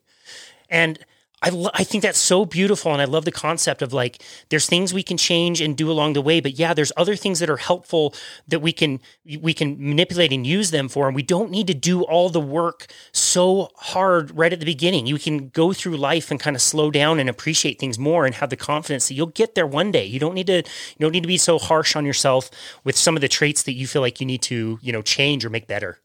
And 0.70 0.98
I, 1.42 1.48
lo- 1.48 1.70
I 1.74 1.82
think 1.82 2.02
that's 2.02 2.18
so 2.18 2.46
beautiful. 2.46 2.92
And 2.92 3.02
I 3.02 3.04
love 3.04 3.24
the 3.24 3.32
concept 3.32 3.82
of 3.82 3.92
like, 3.92 4.22
there's 4.48 4.66
things 4.66 4.94
we 4.94 5.02
can 5.02 5.16
change 5.16 5.60
and 5.60 5.76
do 5.76 5.90
along 5.90 6.12
the 6.12 6.22
way, 6.22 6.40
but 6.40 6.58
yeah, 6.58 6.72
there's 6.72 6.92
other 6.96 7.16
things 7.16 7.40
that 7.40 7.50
are 7.50 7.56
helpful 7.56 8.14
that 8.46 8.60
we 8.60 8.72
can, 8.72 9.00
we 9.40 9.52
can 9.52 9.76
manipulate 9.78 10.32
and 10.32 10.46
use 10.46 10.70
them 10.70 10.88
for. 10.88 11.08
And 11.08 11.16
we 11.16 11.22
don't 11.22 11.50
need 11.50 11.66
to 11.66 11.74
do 11.74 12.02
all 12.02 12.30
the 12.30 12.40
work 12.40 12.86
so 13.12 13.70
hard 13.76 14.30
right 14.36 14.52
at 14.52 14.60
the 14.60 14.66
beginning. 14.66 15.06
You 15.06 15.18
can 15.18 15.48
go 15.48 15.72
through 15.72 15.96
life 15.96 16.30
and 16.30 16.38
kind 16.38 16.54
of 16.54 16.62
slow 16.62 16.90
down 16.90 17.18
and 17.18 17.28
appreciate 17.28 17.80
things 17.80 17.98
more 17.98 18.24
and 18.24 18.36
have 18.36 18.50
the 18.50 18.56
confidence 18.56 19.08
that 19.08 19.14
you'll 19.14 19.26
get 19.26 19.56
there 19.56 19.66
one 19.66 19.90
day. 19.90 20.04
You 20.04 20.20
don't 20.20 20.34
need 20.34 20.46
to, 20.46 20.58
you 20.58 21.00
don't 21.00 21.12
need 21.12 21.24
to 21.24 21.28
be 21.28 21.38
so 21.38 21.58
harsh 21.58 21.96
on 21.96 22.06
yourself 22.06 22.50
with 22.84 22.96
some 22.96 23.16
of 23.16 23.20
the 23.20 23.28
traits 23.28 23.64
that 23.64 23.72
you 23.72 23.88
feel 23.88 24.02
like 24.02 24.20
you 24.20 24.26
need 24.26 24.42
to, 24.42 24.78
you 24.80 24.92
know, 24.92 25.02
change 25.02 25.44
or 25.44 25.50
make 25.50 25.66
better. 25.66 25.98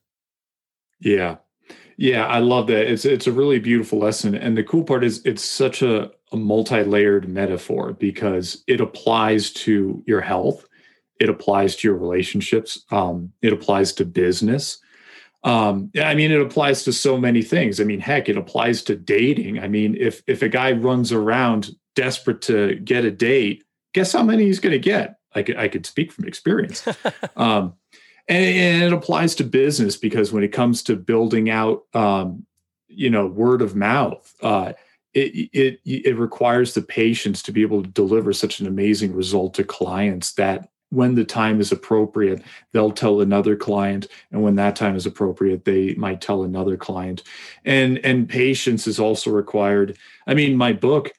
Yeah. 1.00 1.38
Yeah, 1.98 2.28
I 2.28 2.40
love 2.40 2.68
that. 2.68 2.92
It's 2.92 3.06
it's 3.06 3.26
a 3.26 3.32
really 3.32 3.58
beautiful 3.60 3.98
lesson, 3.98 4.36
and 4.36 4.56
the 4.56 4.64
cool 4.64 4.84
part 4.84 5.04
is 5.04 5.26
it's 5.26 5.44
such 5.44 5.82
a, 5.82 6.12
a 6.32 6.38
multi-layered 6.38 7.28
metaphor 7.28 7.94
because 7.94 8.64
it 8.68 8.80
applies 8.80 9.52
to 9.54 10.04
your 10.06 10.22
health, 10.22 10.68
it 11.20 11.28
applies 11.28 11.76
to 11.78 11.88
your 11.88 11.98
relationships, 11.98 12.86
um, 12.92 13.34
it 13.42 13.52
applies 13.52 13.94
to 13.94 14.06
business. 14.06 14.78
Um, 15.44 15.92
I 16.00 16.14
mean, 16.14 16.32
it 16.32 16.42
applies 16.42 16.84
to 16.84 16.94
so 16.94 17.18
many 17.18 17.42
things. 17.42 17.80
I 17.80 17.84
mean, 17.84 18.00
heck, 18.00 18.30
it 18.30 18.38
applies 18.38 18.84
to 18.84 18.96
dating. 18.96 19.60
I 19.60 19.68
mean, 19.68 19.96
if 20.00 20.22
if 20.28 20.44
a 20.44 20.50
guy 20.50 20.74
runs 20.74 21.12
around 21.12 21.72
desperate 21.96 22.44
to 22.44 22.76
get 22.76 23.06
a 23.06 23.12
date, 23.12 23.64
guess 23.94 24.14
how 24.14 24.22
many 24.22 24.46
he's 24.46 24.60
going 24.60 24.74
to 24.74 24.80
get? 24.80 25.16
I 25.34 25.42
could 25.42 25.58
I 25.58 25.68
could 25.68 25.86
speak 25.86 26.12
from 26.12 26.26
experience. 26.26 26.88
um, 27.36 27.74
and, 28.28 28.46
and 28.46 28.84
it 28.84 28.94
applies 28.94 29.36
to 29.36 29.44
business 29.44 29.98
because 29.98 30.32
when 30.32 30.44
it 30.44 30.52
comes 30.52 30.84
to 30.84 30.96
building 30.96 31.50
out 31.50 31.84
um, 31.94 32.46
you 32.88 33.10
know 33.10 33.26
word 33.26 33.62
of 33.62 33.76
mouth 33.76 34.34
uh, 34.42 34.74
it, 35.14 35.50
it 35.54 35.80
it 35.86 36.18
requires 36.18 36.74
the 36.74 36.82
patience 36.82 37.42
to 37.44 37.52
be 37.52 37.62
able 37.62 37.82
to 37.82 37.90
deliver 37.90 38.34
such 38.34 38.60
an 38.60 38.68
amazing 38.68 39.14
result 39.14 39.54
to 39.56 39.64
clients 39.64 40.34
that 40.34 40.70
when 40.90 41.16
the 41.16 41.26
time 41.26 41.60
is 41.60 41.72
appropriate 41.72 42.42
they'll 42.72 42.92
tell 42.92 43.22
another 43.22 43.56
client 43.56 44.08
and 44.32 44.42
when 44.42 44.56
that 44.56 44.76
time 44.76 44.96
is 44.96 45.06
appropriate 45.06 45.66
they 45.66 45.94
might 45.96 46.22
tell 46.22 46.44
another 46.44 46.78
client. 46.78 47.24
And 47.66 47.98
and 48.00 48.30
patience 48.30 48.88
is 48.88 49.00
also 49.00 49.32
required. 49.32 49.98
I 50.26 50.34
mean 50.34 50.56
my 50.56 50.74
book 50.74 51.12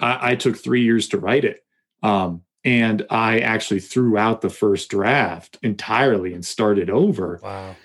i, 0.00 0.32
I 0.32 0.34
took 0.34 0.56
three 0.56 0.82
years 0.82 1.08
to 1.08 1.18
write 1.18 1.44
it 1.44 1.64
um, 2.02 2.42
and 2.64 3.06
I 3.10 3.40
actually 3.40 3.80
threw 3.80 4.16
out 4.16 4.40
the 4.40 4.50
first 4.50 4.88
draft 4.88 5.58
entirely 5.62 6.32
and 6.32 6.44
started 6.44 6.88
over. 6.88 7.40
Wow. 7.42 7.76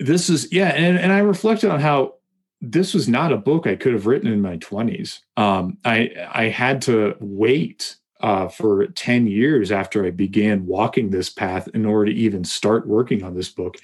This 0.00 0.28
is 0.28 0.52
yeah, 0.52 0.68
and, 0.68 0.98
and 0.98 1.12
I 1.12 1.18
reflected 1.18 1.70
on 1.70 1.80
how 1.80 2.14
this 2.60 2.94
was 2.94 3.08
not 3.08 3.32
a 3.32 3.36
book 3.36 3.66
I 3.66 3.76
could 3.76 3.92
have 3.92 4.06
written 4.06 4.32
in 4.32 4.42
my 4.42 4.56
20s. 4.58 5.20
Um, 5.36 5.78
I 5.84 6.10
I 6.32 6.44
had 6.44 6.82
to 6.82 7.16
wait 7.20 7.96
uh, 8.20 8.48
for 8.48 8.86
10 8.86 9.26
years 9.26 9.70
after 9.70 10.04
I 10.04 10.10
began 10.10 10.66
walking 10.66 11.10
this 11.10 11.30
path 11.30 11.68
in 11.72 11.86
order 11.86 12.10
to 12.10 12.18
even 12.18 12.44
start 12.44 12.88
working 12.88 13.22
on 13.22 13.34
this 13.34 13.48
book. 13.48 13.76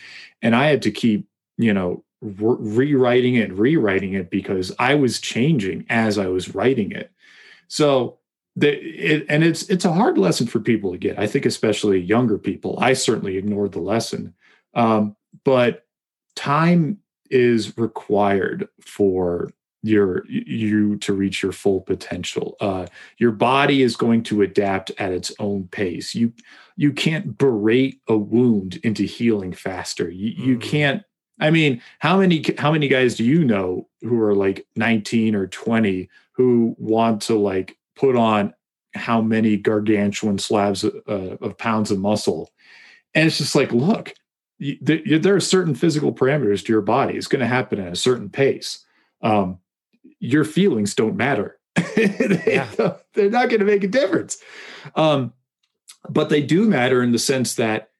And 0.43 0.57
I 0.57 0.67
had 0.67 0.83
to 0.83 0.91
keep, 0.91 1.29
you 1.57 1.73
know, 1.73 2.05
re- 2.21 2.57
rewriting 2.59 3.37
it, 3.37 3.53
rewriting 3.53 4.15
it 4.15 4.31
because 4.31 4.73
I 4.79 4.97
was 4.97 5.21
changing 5.21 5.87
as 5.89 6.19
I 6.19 6.27
was 6.27 6.55
writing 6.55 6.91
it. 6.91 7.13
So 7.69 8.19
it, 8.61 9.27
and 9.29 9.43
it's 9.43 9.69
it's 9.69 9.85
a 9.85 9.93
hard 9.93 10.19
lesson 10.19 10.47
for 10.47 10.61
people 10.61 10.93
to 10.93 10.99
get. 10.99 11.19
I 11.19 11.27
think 11.27 11.47
especially 11.47 12.01
younger 12.01 12.39
people. 12.39 12.79
I 12.81 12.93
certainly 12.93 13.37
ignored 13.37 13.73
the 13.73 13.81
lesson, 13.81 14.35
um, 14.75 15.17
but 15.45 15.87
time 16.37 16.99
is 17.31 17.77
required 17.77 18.69
for 18.81 19.51
your 19.83 20.25
you 20.29 20.97
to 20.97 21.13
reach 21.13 21.43
your 21.43 21.53
full 21.53 21.81
potential 21.81 22.57
uh, 22.61 22.87
your 23.19 23.31
body 23.31 23.83
is 23.83 23.97
going 23.97 24.23
to 24.23 24.41
adapt 24.41 24.91
at 24.99 25.13
its 25.13 25.31
own 25.39 25.69
pace 25.69 26.15
you 26.15 26.33
you 26.77 26.91
can't 26.91 27.37
berate 27.37 28.01
a 28.09 28.17
wound 28.17 28.77
into 28.77 29.03
healing 29.03 29.53
faster 29.53 30.09
you, 30.09 30.31
you 30.31 30.57
mm. 30.57 30.63
can't 30.63 31.03
i 31.39 31.51
mean 31.51 31.83
how 31.99 32.19
many 32.19 32.43
how 32.57 32.73
many 32.73 32.89
guys 32.89 33.15
do 33.15 33.25
you 33.25 33.45
know 33.45 33.87
who 34.01 34.19
are 34.23 34.35
like 34.35 34.67
19 34.77 35.35
or 35.35 35.47
20 35.47 36.09
who 36.33 36.75
want 36.79 37.21
to 37.21 37.35
like 37.37 37.77
put 37.97 38.17
on 38.17 38.53
how 38.95 39.21
many 39.21 39.57
gargantuan 39.57 40.39
slabs 40.39 40.85
uh, 40.85 41.37
of 41.41 41.59
pounds 41.59 41.91
of 41.91 41.99
muscle 41.99 42.51
and 43.15 43.27
it's 43.27 43.39
just 43.39 43.55
like 43.55 43.73
look 43.73 44.15
you, 44.59 44.79
there 44.81 45.35
are 45.35 45.41
certain 45.41 45.75
physical 45.75 46.15
parameters 46.15 46.65
to 46.65 46.73
your 46.73 46.81
body 46.81 47.17
it's 47.17 47.27
going 47.27 47.41
to 47.41 47.47
happen 47.47 47.81
at 47.81 47.93
a 47.93 47.97
certain 47.97 48.31
pace 48.31 48.85
um, 49.23 49.59
your 50.21 50.45
feelings 50.45 50.95
don't 50.95 51.17
matter. 51.17 51.59
they, 51.97 52.43
yeah. 52.47 52.95
They're 53.15 53.31
not 53.31 53.49
going 53.49 53.61
to 53.61 53.67
make 53.67 53.85
a 53.85 53.89
difference. 53.89 54.39
Um, 54.95 55.33
but 56.09 56.29
they 56.29 56.43
do 56.43 56.69
matter 56.69 57.03
in 57.03 57.13
the 57.13 57.19
sense 57.19 57.55
that 57.55 57.91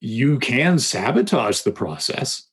you 0.00 0.38
can 0.38 0.78
sabotage 0.78 1.62
the 1.62 1.72
process 1.72 2.46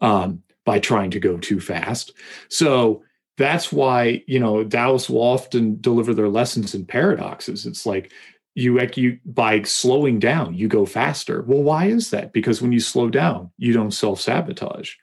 um, 0.00 0.42
by 0.64 0.78
trying 0.78 1.10
to 1.12 1.20
go 1.20 1.38
too 1.38 1.60
fast. 1.60 2.12
So 2.48 3.02
that's 3.38 3.72
why 3.72 4.22
you 4.26 4.38
know 4.38 4.64
Taoists 4.64 5.08
will 5.08 5.22
often 5.22 5.80
deliver 5.80 6.12
their 6.12 6.28
lessons 6.28 6.74
in 6.74 6.84
paradoxes. 6.84 7.64
It's 7.64 7.86
like 7.86 8.12
you, 8.54 8.80
you 8.96 9.18
by 9.24 9.62
slowing 9.62 10.18
down, 10.18 10.54
you 10.54 10.68
go 10.68 10.84
faster. 10.84 11.42
Well, 11.42 11.62
why 11.62 11.86
is 11.86 12.10
that? 12.10 12.32
Because 12.32 12.60
when 12.60 12.72
you 12.72 12.80
slow 12.80 13.08
down, 13.08 13.50
you 13.56 13.72
don't 13.72 13.92
self 13.92 14.20
sabotage. 14.20 14.94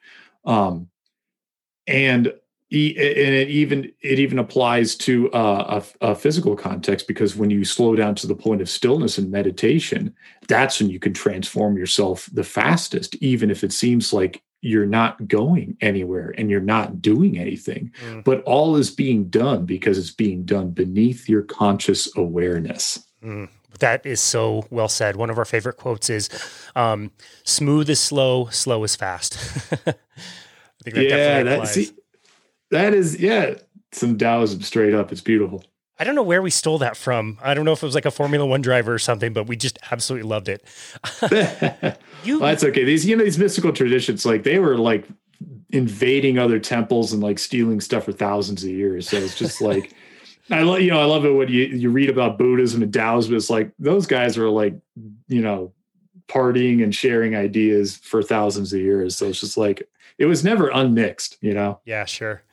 Um, 0.43 0.89
and 1.87 2.27
and 2.27 2.33
it 2.71 3.47
even 3.47 3.91
it 4.01 4.19
even 4.19 4.39
applies 4.39 4.95
to 4.95 5.31
uh, 5.31 5.81
a, 6.01 6.09
a, 6.09 6.15
physical 6.15 6.55
context 6.55 7.07
because 7.07 7.35
when 7.35 7.49
you 7.49 7.63
slow 7.63 7.95
down 7.95 8.15
to 8.15 8.27
the 8.27 8.35
point 8.35 8.59
of 8.59 8.67
stillness 8.67 9.19
and 9.19 9.31
meditation 9.31 10.13
that's 10.47 10.81
when 10.81 10.89
you 10.89 10.99
can 10.99 11.13
transform 11.13 11.77
yourself 11.77 12.27
the 12.33 12.43
fastest 12.43 13.15
even 13.17 13.51
if 13.51 13.63
it 13.63 13.71
seems 13.71 14.11
like 14.11 14.41
you're 14.65 14.85
not 14.85 15.27
going 15.27 15.77
anywhere 15.81 16.33
and 16.37 16.49
you're 16.49 16.59
not 16.59 17.01
doing 17.01 17.37
anything 17.37 17.91
mm. 18.03 18.23
but 18.23 18.41
all 18.43 18.75
is 18.75 18.89
being 18.89 19.29
done 19.29 19.65
because 19.65 19.97
it's 19.97 20.11
being 20.11 20.43
done 20.43 20.71
beneath 20.71 21.29
your 21.29 21.43
conscious 21.43 22.15
awareness 22.17 23.07
mm. 23.23 23.47
That 23.79 24.05
is 24.05 24.21
so 24.21 24.65
well 24.69 24.87
said. 24.87 25.15
One 25.15 25.29
of 25.29 25.37
our 25.37 25.45
favorite 25.45 25.77
quotes 25.77 26.09
is 26.09 26.29
um, 26.75 27.11
"Smooth 27.43 27.89
is 27.89 27.99
slow, 27.99 28.45
slow 28.45 28.83
is 28.85 28.95
fast." 28.95 29.35
I 29.85 29.93
think 30.83 30.95
that 30.95 31.03
yeah, 31.03 31.43
that, 31.43 31.67
see, 31.67 31.91
that 32.71 32.93
is, 32.93 33.19
yeah, 33.19 33.55
some 33.91 34.17
Taoism 34.17 34.61
straight 34.61 34.93
up. 34.93 35.11
It's 35.11 35.21
beautiful. 35.21 35.63
I 35.97 36.03
don't 36.03 36.15
know 36.15 36.23
where 36.23 36.41
we 36.41 36.49
stole 36.49 36.77
that 36.79 36.97
from. 36.97 37.37
I 37.41 37.53
don't 37.53 37.63
know 37.63 37.71
if 37.71 37.81
it 37.81 37.85
was 37.85 37.95
like 37.95 38.05
a 38.05 38.11
Formula 38.11 38.45
One 38.45 38.61
driver 38.61 38.93
or 38.93 38.99
something, 38.99 39.31
but 39.31 39.47
we 39.47 39.55
just 39.55 39.79
absolutely 39.91 40.27
loved 40.27 40.49
it. 40.49 40.63
you, 42.23 42.39
well, 42.39 42.49
that's 42.49 42.63
okay. 42.65 42.83
These, 42.83 43.05
you 43.05 43.15
know, 43.15 43.23
these 43.23 43.37
mystical 43.37 43.71
traditions, 43.71 44.25
like 44.25 44.43
they 44.43 44.59
were 44.59 44.77
like 44.77 45.07
invading 45.69 46.37
other 46.37 46.59
temples 46.59 47.13
and 47.13 47.23
like 47.23 47.39
stealing 47.39 47.79
stuff 47.79 48.05
for 48.05 48.11
thousands 48.11 48.63
of 48.63 48.69
years. 48.69 49.09
So 49.09 49.17
it's 49.17 49.37
just 49.37 49.61
like, 49.61 49.93
I 50.51 50.61
love, 50.61 50.81
you 50.81 50.91
know, 50.91 51.01
I 51.01 51.05
love 51.05 51.25
it 51.25 51.31
when 51.31 51.47
you, 51.47 51.65
you 51.65 51.89
read 51.89 52.09
about 52.09 52.37
Buddhism 52.37 52.83
and 52.83 52.93
Taoism. 52.93 53.33
It's 53.35 53.49
like 53.49 53.71
those 53.79 54.05
guys 54.05 54.37
are 54.37 54.49
like, 54.49 54.75
you 55.27 55.41
know, 55.41 55.73
partying 56.27 56.83
and 56.83 56.93
sharing 56.93 57.35
ideas 57.35 57.97
for 57.97 58.21
thousands 58.21 58.73
of 58.73 58.79
years. 58.79 59.15
So 59.15 59.27
it's 59.27 59.39
just 59.39 59.57
like, 59.57 59.87
it 60.17 60.25
was 60.25 60.43
never 60.43 60.69
unmixed, 60.69 61.37
you 61.41 61.53
know? 61.53 61.79
Yeah, 61.85 62.05
sure. 62.05 62.43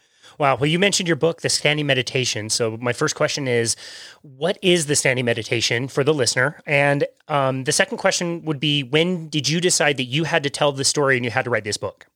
Wow. 0.43 0.57
Well, 0.57 0.67
you 0.67 0.81
mentioned 0.81 1.07
your 1.07 1.15
book, 1.15 1.43
The 1.43 1.49
Standing 1.49 1.87
Meditation. 1.87 2.51
So, 2.51 2.77
my 2.79 2.93
first 2.93 3.15
question 3.15 3.47
is 3.47 3.77
what 4.23 4.59
is 4.61 4.87
the 4.87 4.97
standing 4.97 5.25
meditation 5.25 5.87
for 5.87 6.03
the 6.03 6.13
listener? 6.13 6.61
And 6.67 7.05
um, 7.29 7.63
the 7.63 7.71
second 7.71 7.99
question 7.99 8.45
would 8.45 8.59
be 8.59 8.83
when 8.83 9.29
did 9.29 9.49
you 9.49 9.61
decide 9.61 9.99
that 9.99 10.07
you 10.07 10.25
had 10.25 10.43
to 10.43 10.51
tell 10.51 10.73
the 10.73 10.83
story 10.83 11.15
and 11.15 11.25
you 11.25 11.31
had 11.31 11.45
to 11.45 11.51
write 11.51 11.63
this 11.63 11.77
book? 11.77 12.09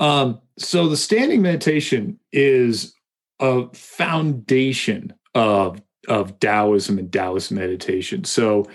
Um, 0.00 0.40
so, 0.58 0.88
the 0.88 0.96
standing 0.96 1.40
meditation 1.40 2.18
is 2.32 2.96
a 3.38 3.72
foundation 3.72 5.14
of 5.36 5.80
of 6.08 6.40
Taoism 6.40 6.98
and 6.98 7.12
Taoist 7.12 7.52
meditation. 7.52 8.24
So, 8.24 8.66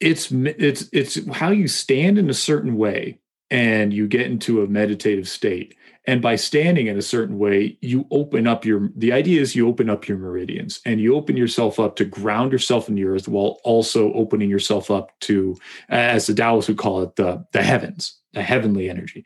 it's 0.00 0.32
it's 0.32 0.88
it's 0.90 1.30
how 1.32 1.50
you 1.50 1.68
stand 1.68 2.16
in 2.16 2.30
a 2.30 2.34
certain 2.34 2.78
way 2.78 3.18
and 3.50 3.92
you 3.92 4.08
get 4.08 4.22
into 4.22 4.62
a 4.62 4.66
meditative 4.66 5.28
state 5.28 5.76
and 6.06 6.20
by 6.20 6.36
standing 6.36 6.88
in 6.88 6.98
a 6.98 7.02
certain 7.02 7.38
way 7.38 7.76
you 7.80 8.06
open 8.10 8.46
up 8.46 8.64
your 8.64 8.90
the 8.96 9.12
idea 9.12 9.40
is 9.40 9.54
you 9.54 9.68
open 9.68 9.88
up 9.88 10.08
your 10.08 10.18
meridians 10.18 10.80
and 10.84 11.00
you 11.00 11.14
open 11.14 11.36
yourself 11.36 11.78
up 11.78 11.96
to 11.96 12.04
ground 12.04 12.52
yourself 12.52 12.88
in 12.88 12.94
the 12.94 13.04
earth 13.04 13.28
while 13.28 13.58
also 13.64 14.12
opening 14.14 14.50
yourself 14.50 14.90
up 14.90 15.12
to 15.20 15.56
as 15.88 16.26
the 16.26 16.34
taoists 16.34 16.68
would 16.68 16.78
call 16.78 17.02
it 17.02 17.16
the 17.16 17.44
the 17.52 17.62
heavens 17.62 18.18
the 18.32 18.42
heavenly 18.42 18.88
energy. 18.88 19.24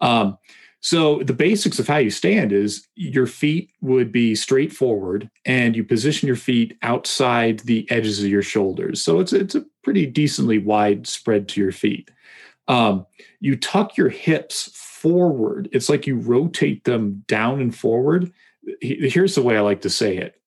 Um, 0.00 0.38
so 0.80 1.22
the 1.24 1.32
basics 1.32 1.80
of 1.80 1.88
how 1.88 1.96
you 1.96 2.10
stand 2.10 2.52
is 2.52 2.86
your 2.94 3.26
feet 3.26 3.72
would 3.80 4.12
be 4.12 4.36
straight 4.36 4.72
forward 4.72 5.28
and 5.44 5.74
you 5.74 5.82
position 5.82 6.28
your 6.28 6.36
feet 6.36 6.78
outside 6.82 7.60
the 7.60 7.90
edges 7.90 8.22
of 8.22 8.28
your 8.28 8.42
shoulders. 8.42 9.02
So 9.02 9.18
it's 9.18 9.32
it's 9.32 9.56
a 9.56 9.64
pretty 9.82 10.06
decently 10.06 10.58
wide 10.58 11.06
spread 11.06 11.48
to 11.48 11.60
your 11.60 11.72
feet 11.72 12.10
um, 12.68 13.06
you 13.40 13.56
tuck 13.56 13.96
your 13.96 14.10
hips 14.10 14.70
forward. 14.74 15.68
It's 15.72 15.88
like 15.88 16.06
you 16.06 16.16
rotate 16.16 16.84
them 16.84 17.24
down 17.26 17.60
and 17.60 17.74
forward. 17.74 18.32
Here's 18.80 19.34
the 19.34 19.42
way 19.42 19.56
I 19.56 19.60
like 19.60 19.80
to 19.82 19.90
say 19.90 20.18
it 20.18 20.38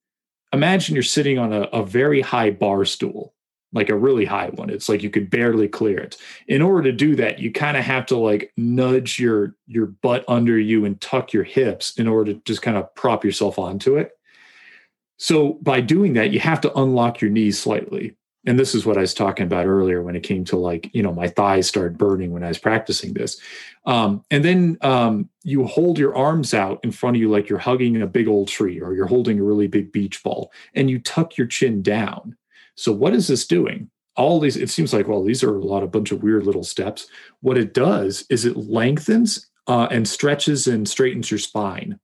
Imagine 0.54 0.96
you're 0.96 1.04
sitting 1.04 1.40
on 1.40 1.54
a, 1.54 1.62
a 1.74 1.86
very 1.86 2.22
high 2.22 2.52
bar 2.52 2.86
stool, 2.86 3.34
like 3.74 3.90
a 3.90 3.96
really 3.96 4.26
high 4.26 4.50
one. 4.50 4.70
It's 4.70 4.90
like 4.90 5.02
you 5.02 5.10
could 5.10 5.30
barely 5.30 5.68
clear 5.68 5.98
it. 5.98 6.18
In 6.48 6.62
order 6.62 6.84
to 6.84 6.92
do 6.92 7.16
that, 7.16 7.40
you 7.40 7.52
kind 7.52 7.78
of 7.78 7.86
have 7.86 8.06
to 8.08 8.18
like 8.18 8.52
nudge 8.58 9.18
your 9.18 9.56
your 9.68 9.88
butt 9.88 10.26
under 10.28 10.60
you 10.60 10.86
and 10.86 11.00
tuck 11.02 11.34
your 11.34 11.44
hips 11.44 11.98
in 11.98 12.08
order 12.08 12.34
to 12.34 12.42
just 12.46 12.62
kind 12.62 12.78
of 12.78 12.94
prop 12.96 13.24
yourself 13.24 13.58
onto 13.58 13.98
it. 13.98 14.12
So 15.18 15.54
by 15.62 15.82
doing 15.82 16.14
that, 16.14 16.32
you 16.32 16.40
have 16.40 16.62
to 16.62 16.78
unlock 16.78 17.22
your 17.22 17.32
knees 17.32 17.60
slightly 17.60 18.18
and 18.46 18.58
this 18.58 18.74
is 18.74 18.86
what 18.86 18.98
I 18.98 19.02
was 19.02 19.14
talking 19.14 19.46
about 19.46 19.68
earlier 19.68 20.02
when 20.02 20.16
it 20.16 20.24
came 20.24 20.44
to 20.46 20.58
like, 20.58 20.90
you 20.94 21.04
know, 21.04 21.14
my 21.14 21.28
thighs 21.28 21.68
started 21.68 21.98
burning 21.98 22.32
when 22.32 22.44
I 22.44 22.48
was 22.48 22.58
practicing 22.58 23.14
this. 23.14 23.40
Um, 23.86 24.24
and 24.32 24.44
then 24.44 24.78
um, 24.82 25.30
you 25.44 25.66
hold 25.66 26.00
your 26.00 26.16
arms 26.16 26.54
out 26.54 26.80
in 26.84 26.92
front 26.92 27.16
of 27.16 27.22
you 27.22 27.30
like 27.30 27.50
you're 27.50 27.60
hugging 27.60 28.02
a 28.02 28.08
big 28.08 28.28
old 28.28 28.48
tree 28.48 28.82
or 28.82 28.96
you're 28.96 29.06
holding 29.06 29.40
a 29.40 29.44
really 29.44 29.68
big 29.68 29.92
beach 29.92 30.24
ball 30.24 30.52
and 30.74 30.90
you 30.90 30.98
tuck 31.00 31.38
your 31.38 31.48
chin 31.48 31.84
down. 31.84 32.36
So, 32.76 32.92
what 32.92 33.14
is 33.14 33.28
this 33.28 33.46
doing? 33.46 33.92
All 34.16 34.40
these, 34.40 34.58
it 34.58 34.70
seems 34.70 34.92
like, 34.92 35.08
well, 35.08 35.24
these 35.24 35.44
are 35.44 35.56
a 35.56 35.64
lot 35.64 35.84
of 35.84 35.92
bunch 35.92 36.12
of 36.12 36.24
weird 36.24 36.46
little 36.46 36.64
steps. 36.64 37.08
What 37.42 37.58
it 37.58 37.74
does 37.74 38.26
is 38.30 38.44
it 38.44 38.58
lengthens 38.58 39.50
uh, 39.68 39.88
and 39.92 40.08
stretches 40.08 40.68
and 40.68 40.90
straightens 40.90 41.30
your 41.30 41.38
spine. 41.38 42.00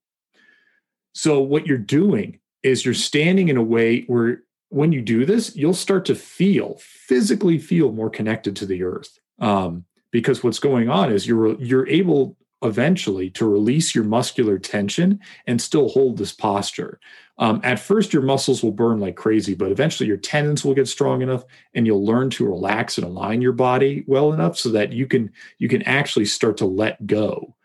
So, 1.14 1.42
what 1.42 1.66
you're 1.66 1.80
doing 1.80 2.40
is 2.62 2.86
you're 2.86 2.94
standing 2.94 3.50
in 3.50 3.58
a 3.58 3.64
way 3.64 4.04
where 4.04 4.44
when 4.70 4.91
you 4.91 5.01
do 5.01 5.26
this, 5.26 5.55
you'll 5.55 5.74
start 5.74 6.05
to 6.05 6.15
feel 6.15 6.78
physically 6.80 7.57
feel 7.57 7.91
more 7.91 8.09
connected 8.09 8.55
to 8.57 8.65
the 8.65 8.84
earth. 8.84 9.20
Um, 9.39 9.86
because 10.11 10.43
what's 10.43 10.59
going 10.59 10.89
on 10.89 11.11
is 11.11 11.28
you're 11.28 11.61
you're 11.61 11.88
able 11.88 12.38
eventually 12.63 13.30
to 13.30 13.47
release 13.47 13.93
your 13.93 14.03
muscular 14.03 14.57
tension 14.57 15.20
and 15.45 15.61
still 15.61 15.89
hold 15.89 16.18
this 16.18 16.34
posture. 16.34 16.99
Um, 17.38 17.61
at 17.63 17.80
first, 17.80 18.13
your 18.13 18.24
muscles 18.24 18.63
will 18.63 18.72
burn 18.72 18.99
like 18.99 19.15
crazy, 19.15 19.53
but 19.53 19.72
eventually 19.72 20.07
your 20.07 20.18
tendons 20.18 20.65
will 20.65 20.74
get 20.74 20.88
strong 20.88 21.22
enough, 21.22 21.43
and 21.76 21.86
you'll 21.86 22.03
learn 22.05 22.32
to 22.32 22.47
relax 22.47 22.97
and 22.97 23.05
align 23.05 23.41
your 23.41 23.51
body 23.51 24.03
well 24.07 24.34
enough 24.34 24.57
so 24.57 24.70
that 24.70 24.91
you 24.91 25.05
can 25.05 25.32
you 25.59 25.68
can 25.68 25.84
actually 25.84 26.26
start 26.26 26.57
to 26.57 26.65
let 26.65 27.05
go. 27.05 27.55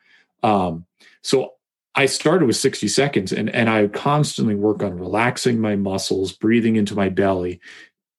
Um, 0.42 0.84
so 1.22 1.54
I 1.94 2.06
started 2.06 2.46
with 2.46 2.56
60 2.56 2.88
seconds 2.88 3.32
and, 3.32 3.50
and 3.50 3.68
I 3.68 3.86
constantly 3.88 4.54
work 4.54 4.82
on 4.82 4.98
relaxing 4.98 5.60
my 5.60 5.76
muscles, 5.76 6.32
breathing 6.32 6.76
into 6.76 6.94
my 6.94 7.08
belly. 7.08 7.60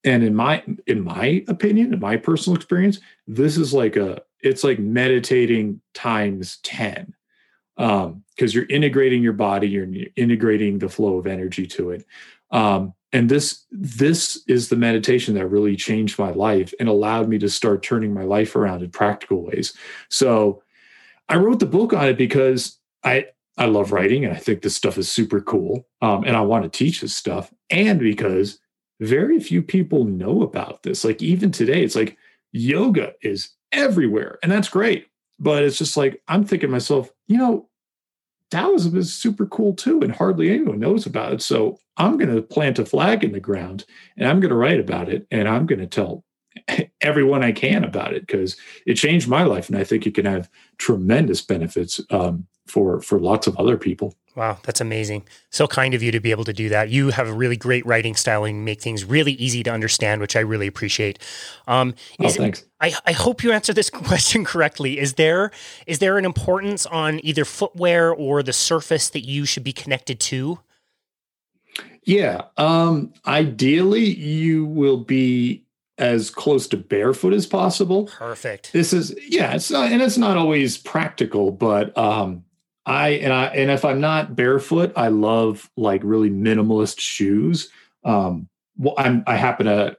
And 0.03 0.23
in 0.23 0.35
my 0.35 0.63
in 0.85 1.01
my 1.01 1.43
opinion, 1.47 1.93
in 1.93 1.99
my 1.99 2.17
personal 2.17 2.57
experience, 2.57 2.99
this 3.25 3.57
is 3.57 3.73
like 3.73 3.95
a 3.95 4.21
it's 4.41 4.63
like 4.63 4.77
meditating 4.77 5.81
times 5.93 6.57
10. 6.63 7.13
because 7.77 8.05
um, 8.05 8.23
you're 8.35 8.65
integrating 8.65 9.23
your 9.23 9.33
body, 9.33 9.69
you're 9.69 9.87
integrating 10.17 10.79
the 10.79 10.89
flow 10.89 11.17
of 11.17 11.25
energy 11.25 11.65
to 11.67 11.91
it. 11.91 12.05
Um, 12.51 12.93
and 13.13 13.29
this 13.29 13.65
this 13.71 14.43
is 14.47 14.69
the 14.69 14.75
meditation 14.75 15.35
that 15.35 15.47
really 15.47 15.75
changed 15.75 16.19
my 16.19 16.31
life 16.31 16.73
and 16.79 16.89
allowed 16.89 17.29
me 17.29 17.39
to 17.39 17.49
start 17.49 17.81
turning 17.81 18.13
my 18.13 18.23
life 18.23 18.55
around 18.55 18.83
in 18.83 18.91
practical 18.91 19.41
ways. 19.41 19.73
So 20.09 20.63
I 21.29 21.37
wrote 21.37 21.59
the 21.59 21.65
book 21.65 21.93
on 21.93 22.07
it 22.07 22.17
because 22.17 22.77
I 23.03 23.27
I 23.57 23.65
love 23.65 23.91
writing 23.91 24.25
and 24.25 24.33
I 24.33 24.37
think 24.37 24.61
this 24.61 24.75
stuff 24.75 24.97
is 24.97 25.11
super 25.11 25.39
cool. 25.39 25.87
Um, 26.01 26.23
and 26.23 26.35
I 26.35 26.41
want 26.41 26.63
to 26.63 26.69
teach 26.69 27.01
this 27.01 27.15
stuff. 27.15 27.53
And 27.69 27.99
because 27.99 28.59
very 28.99 29.39
few 29.39 29.61
people 29.61 30.05
know 30.05 30.41
about 30.41 30.83
this. 30.83 31.03
Like 31.03 31.21
even 31.21 31.51
today, 31.51 31.83
it's 31.83 31.95
like 31.95 32.17
yoga 32.51 33.13
is 33.21 33.49
everywhere. 33.71 34.39
And 34.41 34.51
that's 34.51 34.69
great. 34.69 35.07
But 35.39 35.63
it's 35.63 35.77
just 35.77 35.97
like 35.97 36.21
I'm 36.27 36.45
thinking 36.45 36.71
myself, 36.71 37.11
you 37.27 37.37
know, 37.37 37.69
Taoism 38.51 38.95
is 38.95 39.11
super 39.11 39.47
cool 39.47 39.73
too, 39.73 40.01
and 40.01 40.13
hardly 40.13 40.51
anyone 40.51 40.79
knows 40.79 41.07
about 41.07 41.33
it. 41.33 41.41
So 41.41 41.79
I'm 41.97 42.17
going 42.17 42.33
to 42.33 42.41
plant 42.41 42.77
a 42.77 42.85
flag 42.85 43.23
in 43.23 43.31
the 43.31 43.39
ground 43.39 43.83
and 44.15 44.27
I'm 44.27 44.39
going 44.39 44.51
to 44.51 44.55
write 44.55 44.79
about 44.79 45.09
it 45.09 45.25
and 45.31 45.47
I'm 45.47 45.65
going 45.65 45.79
to 45.79 45.87
tell 45.87 46.23
everyone 47.01 47.43
I 47.43 47.51
can 47.51 47.83
about 47.83 48.13
it 48.13 48.27
because 48.27 48.55
it 48.85 48.93
changed 48.93 49.27
my 49.27 49.43
life. 49.43 49.69
And 49.69 49.77
I 49.77 49.83
think 49.83 50.05
it 50.05 50.13
can 50.13 50.25
have 50.25 50.49
tremendous 50.77 51.41
benefits 51.41 51.99
um, 52.11 52.47
for 52.65 53.01
for 53.01 53.19
lots 53.19 53.47
of 53.47 53.57
other 53.57 53.77
people. 53.77 54.15
Wow, 54.35 54.57
that's 54.63 54.81
amazing. 54.81 55.27
So 55.51 55.67
kind 55.67 55.93
of 55.93 56.01
you 56.01 56.11
to 56.11 56.19
be 56.19 56.31
able 56.31 56.45
to 56.45 56.53
do 56.53 56.69
that. 56.69 56.89
You 56.89 57.11
have 57.11 57.27
a 57.27 57.33
really 57.33 57.55
great 57.55 57.85
writing 57.85 58.15
style 58.15 58.45
and 58.45 58.65
make 58.65 58.81
things 58.81 59.05
really 59.05 59.33
easy 59.33 59.61
to 59.61 59.71
understand, 59.71 60.21
which 60.21 60.35
I 60.35 60.39
really 60.39 60.65
appreciate. 60.65 61.19
Um, 61.67 61.93
oh, 62.19 62.29
thanks. 62.29 62.65
I, 62.81 62.95
I 63.05 63.11
hope 63.11 63.43
you 63.43 63.51
answer 63.51 63.73
this 63.73 63.89
question 63.91 64.43
correctly. 64.43 64.99
Is 64.99 65.13
there 65.13 65.51
is 65.85 65.99
there 65.99 66.17
an 66.17 66.25
importance 66.25 66.85
on 66.87 67.19
either 67.23 67.45
footwear 67.45 68.11
or 68.11 68.41
the 68.41 68.53
surface 68.53 69.09
that 69.09 69.21
you 69.21 69.45
should 69.45 69.63
be 69.63 69.73
connected 69.73 70.19
to? 70.21 70.59
Yeah. 72.03 72.43
Um, 72.57 73.13
ideally, 73.25 74.03
you 74.05 74.65
will 74.65 74.97
be 74.97 75.63
as 75.99 76.31
close 76.31 76.67
to 76.67 76.77
barefoot 76.77 77.33
as 77.33 77.45
possible. 77.45 78.05
Perfect. 78.07 78.73
This 78.73 78.93
is 78.93 79.15
yeah, 79.27 79.53
it's 79.53 79.69
not, 79.69 79.91
and 79.91 80.01
it's 80.01 80.17
not 80.17 80.37
always 80.37 80.77
practical, 80.77 81.51
but 81.51 81.95
um, 81.95 82.43
I 82.85 83.09
and 83.09 83.31
I 83.31 83.45
and 83.47 83.71
if 83.71 83.85
I'm 83.85 84.01
not 84.01 84.35
barefoot, 84.35 84.91
I 84.95 85.07
love 85.07 85.69
like 85.77 86.01
really 86.03 86.29
minimalist 86.29 86.99
shoes. 86.99 87.69
Um, 88.03 88.49
well, 88.77 88.95
I'm 88.97 89.23
I 89.25 89.35
happen 89.35 89.67
to 89.67 89.97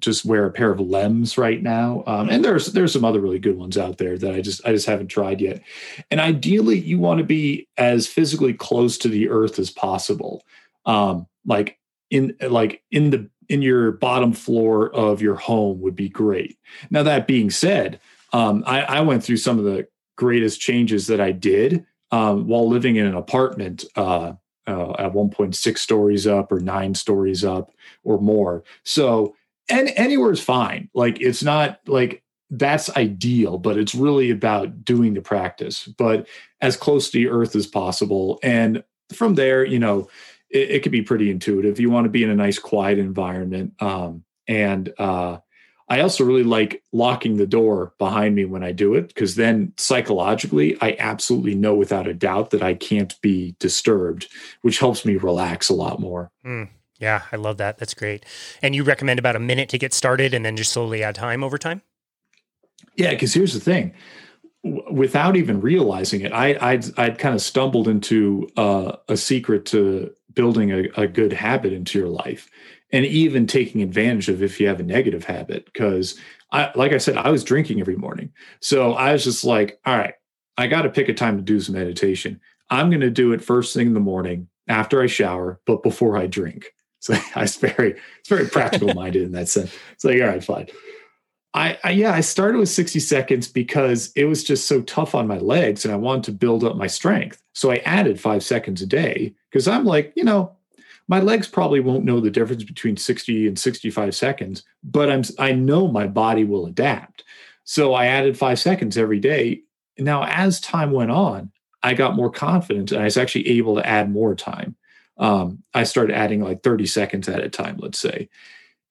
just 0.00 0.24
wear 0.24 0.46
a 0.46 0.50
pair 0.50 0.70
of 0.70 0.78
Lems 0.78 1.36
right 1.36 1.62
now, 1.62 2.04
um, 2.06 2.28
and 2.28 2.44
there's 2.44 2.66
there's 2.66 2.92
some 2.92 3.04
other 3.04 3.20
really 3.20 3.38
good 3.38 3.56
ones 3.56 3.76
out 3.76 3.98
there 3.98 4.16
that 4.16 4.34
I 4.34 4.40
just 4.40 4.64
I 4.66 4.72
just 4.72 4.86
haven't 4.86 5.08
tried 5.08 5.40
yet. 5.40 5.62
And 6.10 6.20
ideally, 6.20 6.78
you 6.78 6.98
want 6.98 7.18
to 7.18 7.24
be 7.24 7.68
as 7.76 8.06
physically 8.06 8.54
close 8.54 8.96
to 8.98 9.08
the 9.08 9.28
earth 9.28 9.58
as 9.58 9.70
possible, 9.70 10.44
um, 10.86 11.26
like 11.44 11.78
in 12.10 12.36
like 12.48 12.82
in 12.92 13.10
the 13.10 13.28
in 13.48 13.62
your 13.62 13.90
bottom 13.90 14.32
floor 14.32 14.94
of 14.94 15.20
your 15.20 15.34
home 15.34 15.80
would 15.80 15.96
be 15.96 16.08
great. 16.08 16.56
Now 16.90 17.02
that 17.02 17.26
being 17.26 17.50
said, 17.50 17.98
um, 18.32 18.62
I, 18.66 18.82
I 18.82 19.00
went 19.00 19.24
through 19.24 19.38
some 19.38 19.58
of 19.58 19.64
the 19.64 19.88
greatest 20.16 20.60
changes 20.60 21.08
that 21.08 21.20
I 21.20 21.32
did 21.32 21.84
um, 22.10 22.46
while 22.46 22.68
living 22.68 22.96
in 22.96 23.06
an 23.06 23.14
apartment 23.14 23.84
uh, 23.96 24.32
uh, 24.66 24.92
at 24.98 25.12
1.6 25.12 25.78
stories 25.78 26.26
up 26.26 26.52
or 26.52 26.60
nine 26.60 26.94
stories 26.94 27.44
up 27.44 27.72
or 28.04 28.20
more. 28.20 28.62
So, 28.84 29.34
and 29.68 29.90
anywhere 29.96 30.32
is 30.32 30.40
fine. 30.40 30.88
Like 30.94 31.20
it's 31.20 31.42
not 31.42 31.80
like 31.86 32.22
that's 32.50 32.90
ideal, 32.96 33.58
but 33.58 33.78
it's 33.78 33.94
really 33.94 34.30
about 34.30 34.84
doing 34.84 35.14
the 35.14 35.22
practice, 35.22 35.86
but 35.86 36.26
as 36.60 36.76
close 36.76 37.10
to 37.10 37.18
the 37.18 37.28
earth 37.28 37.54
as 37.54 37.66
possible. 37.66 38.40
And 38.42 38.82
from 39.12 39.36
there, 39.36 39.64
you 39.64 39.78
know, 39.78 40.08
it, 40.50 40.70
it 40.70 40.82
could 40.82 40.92
be 40.92 41.02
pretty 41.02 41.30
intuitive. 41.30 41.78
You 41.78 41.90
want 41.90 42.04
to 42.06 42.10
be 42.10 42.24
in 42.24 42.30
a 42.30 42.34
nice, 42.34 42.58
quiet 42.58 42.98
environment. 42.98 43.74
Um, 43.80 44.24
and 44.48 44.92
uh, 44.98 45.38
I 45.90 46.00
also 46.00 46.22
really 46.24 46.44
like 46.44 46.84
locking 46.92 47.36
the 47.36 47.48
door 47.48 47.92
behind 47.98 48.36
me 48.36 48.44
when 48.44 48.62
I 48.62 48.70
do 48.70 48.94
it 48.94 49.08
because 49.08 49.34
then 49.34 49.72
psychologically, 49.76 50.78
I 50.80 50.96
absolutely 51.00 51.56
know 51.56 51.74
without 51.74 52.06
a 52.06 52.14
doubt 52.14 52.50
that 52.50 52.62
I 52.62 52.74
can't 52.74 53.20
be 53.20 53.56
disturbed, 53.58 54.28
which 54.62 54.78
helps 54.78 55.04
me 55.04 55.16
relax 55.16 55.68
a 55.68 55.74
lot 55.74 55.98
more. 55.98 56.30
Mm, 56.46 56.68
yeah, 57.00 57.22
I 57.32 57.36
love 57.36 57.56
that. 57.56 57.78
That's 57.78 57.94
great. 57.94 58.24
And 58.62 58.72
you 58.74 58.84
recommend 58.84 59.18
about 59.18 59.34
a 59.34 59.40
minute 59.40 59.68
to 59.70 59.78
get 59.78 59.92
started 59.92 60.32
and 60.32 60.44
then 60.44 60.56
just 60.56 60.72
slowly 60.72 61.02
add 61.02 61.16
time 61.16 61.42
over 61.42 61.58
time? 61.58 61.82
Yeah, 62.94 63.10
because 63.10 63.34
here's 63.34 63.52
the 63.52 63.60
thing 63.60 63.92
without 64.62 65.36
even 65.36 65.60
realizing 65.60 66.20
it, 66.20 66.32
I, 66.32 66.56
I'd, 66.60 66.98
I'd 66.98 67.18
kind 67.18 67.34
of 67.34 67.40
stumbled 67.40 67.88
into 67.88 68.46
uh, 68.58 68.96
a 69.08 69.16
secret 69.16 69.64
to 69.66 70.12
building 70.34 70.70
a, 70.70 70.84
a 70.96 71.06
good 71.06 71.32
habit 71.32 71.72
into 71.72 71.98
your 71.98 72.08
life 72.08 72.50
and 72.92 73.04
even 73.06 73.46
taking 73.46 73.82
advantage 73.82 74.28
of 74.28 74.42
if 74.42 74.60
you 74.60 74.68
have 74.68 74.80
a 74.80 74.84
negative 74.84 75.24
habit 75.24 75.64
because 75.66 76.18
I 76.52 76.70
like 76.74 76.92
I 76.92 76.98
said 76.98 77.16
I 77.16 77.30
was 77.30 77.44
drinking 77.44 77.80
every 77.80 77.96
morning. 77.96 78.32
So 78.60 78.94
I 78.94 79.12
was 79.12 79.24
just 79.24 79.44
like, 79.44 79.80
all 79.86 79.96
right, 79.96 80.14
I 80.56 80.66
got 80.66 80.82
to 80.82 80.90
pick 80.90 81.08
a 81.08 81.14
time 81.14 81.36
to 81.36 81.42
do 81.42 81.60
some 81.60 81.74
meditation. 81.74 82.40
I'm 82.68 82.90
going 82.90 83.00
to 83.00 83.10
do 83.10 83.32
it 83.32 83.42
first 83.42 83.74
thing 83.74 83.88
in 83.88 83.94
the 83.94 84.00
morning 84.00 84.48
after 84.68 85.02
I 85.02 85.06
shower, 85.06 85.60
but 85.66 85.82
before 85.82 86.16
I 86.16 86.26
drink. 86.26 86.66
So 87.02 87.14
I 87.34 87.40
was 87.40 87.56
very 87.56 87.92
it's 88.18 88.28
very 88.28 88.46
practical 88.46 88.92
minded 88.92 89.22
in 89.22 89.32
that 89.32 89.48
sense. 89.48 89.74
It's 89.94 90.04
like, 90.04 90.20
all 90.20 90.28
right, 90.28 90.44
fine. 90.44 90.66
I, 91.54 91.78
I, 91.82 91.90
yeah, 91.92 92.12
I 92.12 92.20
started 92.20 92.58
with 92.58 92.68
60 92.68 93.00
seconds 93.00 93.48
because 93.48 94.12
it 94.14 94.26
was 94.26 94.44
just 94.44 94.68
so 94.68 94.82
tough 94.82 95.14
on 95.14 95.26
my 95.26 95.38
legs 95.38 95.86
and 95.86 95.94
I 95.94 95.96
wanted 95.96 96.24
to 96.24 96.32
build 96.32 96.62
up 96.62 96.76
my 96.76 96.86
strength. 96.86 97.42
So 97.54 97.70
I 97.70 97.76
added 97.86 98.20
five 98.20 98.44
seconds 98.44 98.82
a 98.82 98.86
day 98.86 99.34
because 99.50 99.66
I'm 99.66 99.86
like, 99.86 100.12
you 100.14 100.24
know, 100.24 100.52
my 101.10 101.18
legs 101.18 101.48
probably 101.48 101.80
won't 101.80 102.04
know 102.04 102.20
the 102.20 102.30
difference 102.30 102.62
between 102.62 102.96
60 102.96 103.48
and 103.48 103.58
65 103.58 104.14
seconds, 104.14 104.62
but 104.84 105.10
I'm 105.10 105.24
I 105.40 105.50
know 105.50 105.88
my 105.88 106.06
body 106.06 106.44
will 106.44 106.66
adapt. 106.66 107.24
So 107.64 107.94
I 107.94 108.06
added 108.06 108.38
five 108.38 108.60
seconds 108.60 108.96
every 108.96 109.18
day. 109.18 109.62
Now, 109.98 110.24
as 110.24 110.60
time 110.60 110.92
went 110.92 111.10
on, 111.10 111.50
I 111.82 111.94
got 111.94 112.14
more 112.14 112.30
confident 112.30 112.92
and 112.92 113.00
I 113.00 113.06
was 113.06 113.16
actually 113.16 113.48
able 113.48 113.74
to 113.74 113.84
add 113.84 114.08
more 114.08 114.36
time. 114.36 114.76
Um, 115.18 115.64
I 115.74 115.82
started 115.82 116.14
adding 116.14 116.42
like 116.42 116.62
30 116.62 116.86
seconds 116.86 117.28
at 117.28 117.42
a 117.42 117.48
time, 117.48 117.78
let's 117.78 117.98
say. 117.98 118.28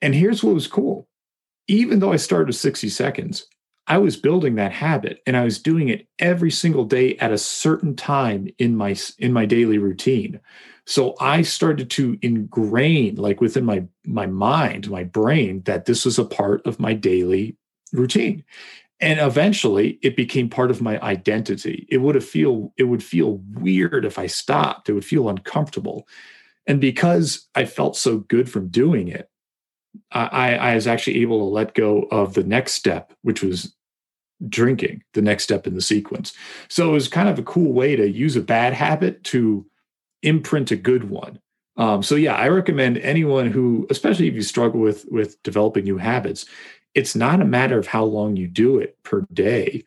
And 0.02 0.14
here's 0.14 0.44
what 0.44 0.54
was 0.54 0.68
cool. 0.68 1.08
Even 1.70 2.00
though 2.00 2.12
I 2.12 2.18
started 2.18 2.48
with 2.48 2.58
60 2.58 2.90
seconds, 2.90 3.46
I 3.88 3.98
was 3.98 4.18
building 4.18 4.56
that 4.56 4.74
habit 4.74 5.22
and 5.26 5.38
I 5.38 5.46
was 5.46 5.58
doing 5.58 5.88
it 5.88 6.06
every 6.20 6.52
single 6.52 6.84
day 6.84 7.16
at 7.18 7.32
a 7.32 7.38
certain 7.38 7.96
time 7.96 8.50
in 8.58 8.76
my 8.76 8.98
in 9.18 9.32
my 9.32 9.46
daily 9.46 9.78
routine. 9.78 10.42
So 10.90 11.14
I 11.20 11.44
started 11.44 11.92
to 11.92 12.18
ingrain 12.24 13.14
like 13.14 13.42
within 13.42 13.64
my 13.64 13.86
my 14.08 14.26
mind, 14.26 14.90
my 14.90 15.04
brain 15.04 15.62
that 15.66 15.86
this 15.86 16.04
was 16.04 16.18
a 16.18 16.26
part 16.26 16.66
of 16.66 16.80
my 16.80 16.96
daily 16.96 17.56
routine. 17.94 18.44
And 19.00 19.20
eventually 19.20 20.00
it 20.02 20.16
became 20.16 20.50
part 20.50 20.72
of 20.72 20.82
my 20.82 21.00
identity. 21.02 21.86
It 21.92 22.00
would 22.00 22.22
feel 22.24 22.74
it 22.76 22.86
would 22.86 23.04
feel 23.04 23.40
weird 23.52 24.04
if 24.04 24.18
I 24.18 24.26
stopped. 24.26 24.90
It 24.90 24.94
would 24.94 25.06
feel 25.06 25.30
uncomfortable. 25.30 26.08
And 26.66 26.82
because 26.82 27.48
I 27.54 27.66
felt 27.66 27.96
so 27.96 28.18
good 28.18 28.50
from 28.52 28.70
doing 28.70 29.10
it, 29.10 29.30
I, 30.12 30.56
I 30.56 30.76
was 30.76 30.88
actually 30.88 31.22
able 31.22 31.38
to 31.38 31.54
let 31.54 31.76
go 31.76 32.08
of 32.10 32.34
the 32.34 32.44
next 32.44 32.74
step, 32.74 33.14
which 33.22 33.44
was 33.44 33.76
drinking, 34.48 35.04
the 35.14 35.22
next 35.22 35.44
step 35.44 35.68
in 35.68 35.76
the 35.76 35.82
sequence. 35.82 36.34
So 36.68 36.90
it 36.90 36.94
was 36.94 37.08
kind 37.08 37.30
of 37.30 37.38
a 37.38 37.44
cool 37.44 37.74
way 37.74 37.96
to 37.96 38.10
use 38.10 38.36
a 38.36 38.42
bad 38.42 38.74
habit 38.74 39.24
to 39.26 39.69
imprint 40.24 40.72
a 40.72 40.76
good 40.76 41.10
one. 41.10 41.40
Um, 41.78 42.04
so 42.04 42.16
yeah, 42.16 42.36
I 42.36 42.50
recommend 42.50 42.98
anyone 42.98 43.50
who, 43.50 43.88
especially 43.90 44.28
if 44.28 44.34
you 44.34 44.42
struggle 44.42 44.82
with 44.82 45.06
with 45.10 45.42
developing 45.44 45.86
new 45.86 45.98
habits, 45.98 46.46
it's 46.94 47.16
not 47.16 47.42
a 47.42 47.46
matter 47.46 47.80
of 47.80 47.88
how 47.88 48.04
long 48.04 48.36
you 48.36 48.48
do 48.48 48.78
it 48.80 49.02
per 49.04 49.26
day. 49.32 49.86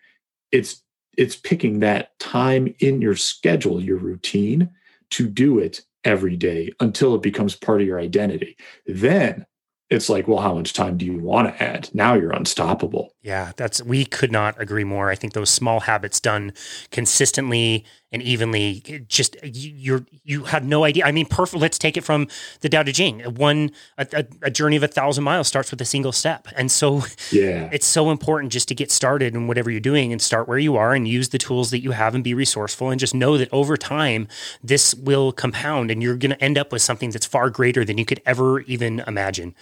It's 0.51 0.83
it's 1.19 1.37
picking 1.37 1.81
that 1.81 2.19
time 2.19 2.75
in 2.79 3.03
your 3.03 3.17
schedule, 3.17 3.83
your 3.83 3.99
routine, 3.99 4.71
to 5.11 5.29
do 5.29 5.59
it 5.59 5.83
every 6.05 6.37
day 6.37 6.73
until 6.81 7.15
it 7.15 7.23
becomes 7.23 7.55
part 7.55 7.81
of 7.81 7.87
your 7.87 8.01
identity. 8.01 8.57
Then 8.87 9.45
it's 9.93 10.09
like, 10.09 10.27
well, 10.27 10.41
how 10.41 10.55
much 10.55 10.73
time 10.73 10.97
do 10.97 11.05
you 11.05 11.19
want 11.19 11.49
to 11.49 11.63
add? 11.63 11.91
Now 11.93 12.15
you're 12.15 12.33
unstoppable. 12.33 13.15
Yeah, 13.23 13.53
that's 13.57 13.83
we 13.83 14.05
could 14.05 14.33
not 14.33 14.61
agree 14.61 14.85
more. 14.85 15.11
I 15.11 15.15
think 15.15 15.33
those 15.35 15.51
small 15.51 15.81
habits 15.81 16.19
done 16.19 16.53
consistently 16.91 17.85
and 18.13 18.23
evenly 18.23 18.83
just 19.09 19.37
you're 19.43 20.05
you 20.23 20.45
had 20.45 20.65
no 20.65 20.85
idea 20.85 21.05
i 21.05 21.11
mean 21.11 21.27
perfect 21.27 21.61
let's 21.61 21.79
take 21.79 21.97
it 21.97 22.05
from 22.05 22.29
the 22.61 22.69
Tao 22.69 22.83
Te 22.83 22.93
Ching 22.93 23.21
one 23.21 23.73
a, 23.97 24.07
a, 24.13 24.27
a, 24.43 24.51
journey 24.51 24.77
of 24.77 24.83
a 24.83 24.89
thousand 24.89 25.25
miles 25.25 25.49
starts 25.49 25.71
with 25.71 25.81
a 25.81 25.85
single 25.85 26.13
step 26.13 26.47
and 26.55 26.71
so 26.71 27.03
yeah 27.33 27.69
it's 27.73 27.87
so 27.87 28.11
important 28.11 28.53
just 28.53 28.69
to 28.69 28.75
get 28.75 28.91
started 28.91 29.35
in 29.35 29.47
whatever 29.47 29.71
you're 29.71 29.81
doing 29.81 30.13
and 30.13 30.21
start 30.21 30.47
where 30.47 30.59
you 30.59 30.77
are 30.77 30.95
and 30.95 31.09
use 31.09 31.31
the 31.31 31.39
tools 31.39 31.71
that 31.71 31.81
you 31.81 31.93
have 31.93 32.15
and 32.15 32.23
be 32.23 32.35
resourceful 32.35 32.91
and 32.91 33.01
just 33.01 33.15
know 33.15 33.39
that 33.39 33.49
over 33.53 33.77
time 33.77 34.29
this 34.63 34.95
will 34.95 35.33
compound 35.33 35.91
and 35.91 36.03
you're 36.03 36.17
going 36.17 36.31
to 36.31 36.45
end 36.45 36.59
up 36.59 36.71
with 36.71 36.83
something 36.83 37.11
that's 37.11 37.27
far 37.27 37.49
greater 37.49 37.85
than 37.85 37.97
you 37.97 38.05
could 38.05 38.21
ever 38.27 38.61
even 38.61 39.01
imagine 39.07 39.55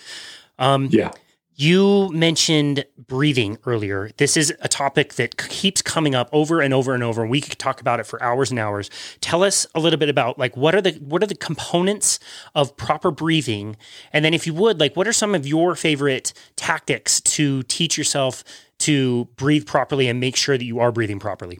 um, 0.60 0.88
yeah 0.92 1.10
You 1.56 2.08
mentioned 2.12 2.86
breathing 2.96 3.58
earlier. 3.66 4.10
This 4.16 4.36
is 4.36 4.54
a 4.60 4.68
topic 4.68 5.14
that 5.14 5.36
keeps 5.36 5.82
coming 5.82 6.14
up 6.14 6.30
over 6.32 6.62
and 6.62 6.72
over 6.72 6.94
and 6.94 7.02
over. 7.02 7.26
We 7.26 7.40
could 7.42 7.58
talk 7.58 7.82
about 7.82 8.00
it 8.00 8.06
for 8.06 8.22
hours 8.22 8.50
and 8.50 8.58
hours. 8.58 8.88
Tell 9.20 9.42
us 9.42 9.66
a 9.74 9.80
little 9.80 9.98
bit 9.98 10.08
about 10.08 10.38
like 10.38 10.56
what 10.56 10.74
are 10.74 10.80
the 10.80 10.92
what 11.00 11.22
are 11.22 11.26
the 11.26 11.34
components 11.34 12.18
of 12.54 12.76
proper 12.78 13.10
breathing, 13.10 13.76
and 14.12 14.24
then 14.24 14.32
if 14.32 14.46
you 14.46 14.54
would 14.54 14.80
like, 14.80 14.96
what 14.96 15.06
are 15.06 15.12
some 15.12 15.34
of 15.34 15.46
your 15.46 15.74
favorite 15.74 16.32
tactics 16.56 17.20
to 17.36 17.62
teach 17.64 17.98
yourself 17.98 18.42
to 18.78 19.26
breathe 19.36 19.66
properly 19.66 20.08
and 20.08 20.18
make 20.18 20.36
sure 20.36 20.56
that 20.56 20.64
you 20.64 20.78
are 20.80 20.92
breathing 20.92 21.18
properly? 21.18 21.58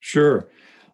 Sure. 0.00 0.48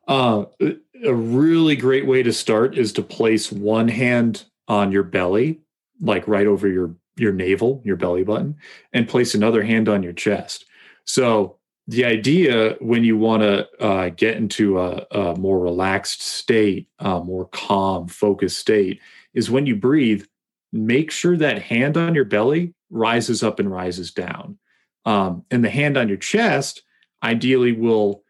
Uh, 0.06 0.44
a 0.60 1.14
really 1.14 1.76
great 1.76 2.06
way 2.06 2.22
to 2.22 2.32
start 2.32 2.76
is 2.76 2.92
to 2.92 3.02
place 3.02 3.50
one 3.50 3.88
hand 3.88 4.44
on 4.68 4.92
your 4.92 5.04
belly, 5.04 5.60
like 6.00 6.28
right 6.28 6.46
over 6.46 6.68
your 6.68 6.94
your 7.16 7.32
navel, 7.32 7.80
your 7.84 7.96
belly 7.96 8.24
button, 8.24 8.56
and 8.92 9.08
place 9.08 9.34
another 9.34 9.62
hand 9.62 9.88
on 9.88 10.02
your 10.02 10.12
chest. 10.12 10.64
So 11.04 11.58
the 11.88 12.04
idea 12.04 12.76
when 12.80 13.04
you 13.04 13.16
want 13.16 13.42
to 13.42 13.68
uh, 13.80 14.08
get 14.10 14.36
into 14.36 14.78
a, 14.78 15.06
a, 15.10 15.36
more 15.36 15.58
relaxed 15.58 16.22
state, 16.22 16.88
a 17.00 17.22
more 17.22 17.46
calm, 17.46 18.06
focused 18.06 18.58
state, 18.58 19.00
is 19.34 19.50
when 19.50 19.66
you 19.66 19.74
breathe, 19.74 20.24
make 20.72 21.10
sure 21.10 21.36
that 21.36 21.60
hand 21.62 21.96
on 21.96 22.14
your 22.14 22.24
belly 22.24 22.74
rises 22.90 23.42
up 23.42 23.58
and 23.58 23.70
rises 23.70 24.12
down. 24.12 24.58
Um, 25.04 25.44
and 25.50 25.64
the 25.64 25.70
hand 25.70 25.96
on 25.96 26.08
your 26.08 26.18
chest 26.18 26.82
ideally 27.22 27.72
will 27.72 28.22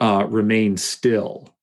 uh, 0.00 0.26
remain 0.28 0.76
still. 0.76 1.54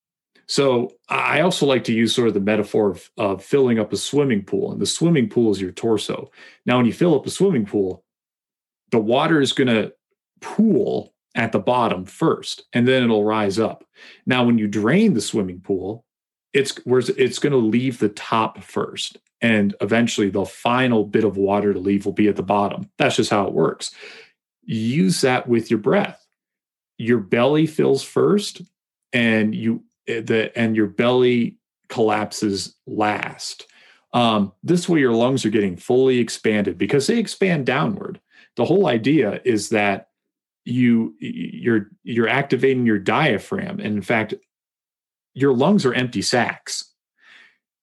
So 0.48 0.92
I 1.08 1.40
also 1.40 1.66
like 1.66 1.84
to 1.84 1.92
use 1.92 2.14
sort 2.14 2.28
of 2.28 2.34
the 2.34 2.40
metaphor 2.40 2.90
of, 2.90 3.10
of, 3.18 3.44
filling 3.44 3.78
up 3.78 3.92
a 3.92 3.96
swimming 3.96 4.44
pool, 4.44 4.72
and 4.72 4.80
the 4.80 4.86
swimming 4.86 5.28
pool 5.28 5.50
is 5.50 5.60
your 5.60 5.72
torso. 5.72 6.30
Now, 6.64 6.76
when 6.76 6.86
you 6.86 6.92
fill 6.92 7.16
up 7.16 7.26
a 7.26 7.30
swimming 7.30 7.66
pool, 7.66 8.04
the 8.92 8.98
water 8.98 9.40
is 9.40 9.52
going 9.52 9.68
to 9.68 9.92
pool 10.40 11.12
at 11.34 11.52
the 11.52 11.58
bottom 11.58 12.04
first, 12.04 12.64
and 12.72 12.86
then 12.86 13.02
it'll 13.02 13.24
rise 13.24 13.58
up. 13.58 13.84
Now, 14.24 14.44
when 14.44 14.58
you 14.58 14.68
drain 14.68 15.14
the 15.14 15.20
swimming 15.20 15.60
pool, 15.60 16.04
it's 16.52 16.78
it's 16.86 17.38
going 17.38 17.52
to 17.52 17.58
leave 17.58 17.98
the 17.98 18.08
top 18.08 18.62
first, 18.62 19.18
and 19.40 19.74
eventually 19.80 20.30
the 20.30 20.46
final 20.46 21.04
bit 21.04 21.24
of 21.24 21.36
water 21.36 21.74
to 21.74 21.78
leave 21.78 22.06
will 22.06 22.12
be 22.12 22.28
at 22.28 22.36
the 22.36 22.42
bottom. 22.42 22.88
That's 22.98 23.16
just 23.16 23.30
how 23.30 23.46
it 23.46 23.52
works. 23.52 23.90
Use 24.62 25.20
that 25.20 25.48
with 25.48 25.70
your 25.70 25.78
breath. 25.78 26.24
Your 26.98 27.18
belly 27.18 27.66
fills 27.66 28.02
first, 28.02 28.62
and 29.12 29.54
you 29.54 29.84
the 30.06 30.52
and 30.56 30.76
your 30.76 30.86
belly 30.86 31.56
collapses 31.88 32.74
last. 32.86 33.66
Um, 34.12 34.52
this 34.62 34.88
way, 34.88 35.00
your 35.00 35.12
lungs 35.12 35.44
are 35.44 35.50
getting 35.50 35.76
fully 35.76 36.18
expanded 36.18 36.78
because 36.78 37.06
they 37.06 37.18
expand 37.18 37.66
downward. 37.66 38.20
The 38.56 38.64
whole 38.64 38.86
idea 38.86 39.40
is 39.44 39.68
that 39.70 40.08
you 40.64 41.14
you're 41.18 41.90
you're 42.02 42.28
activating 42.28 42.86
your 42.86 42.98
diaphragm, 42.98 43.78
and 43.78 43.94
in 43.94 44.02
fact, 44.02 44.34
your 45.34 45.54
lungs 45.54 45.84
are 45.84 45.94
empty 45.94 46.22
sacs. 46.22 46.92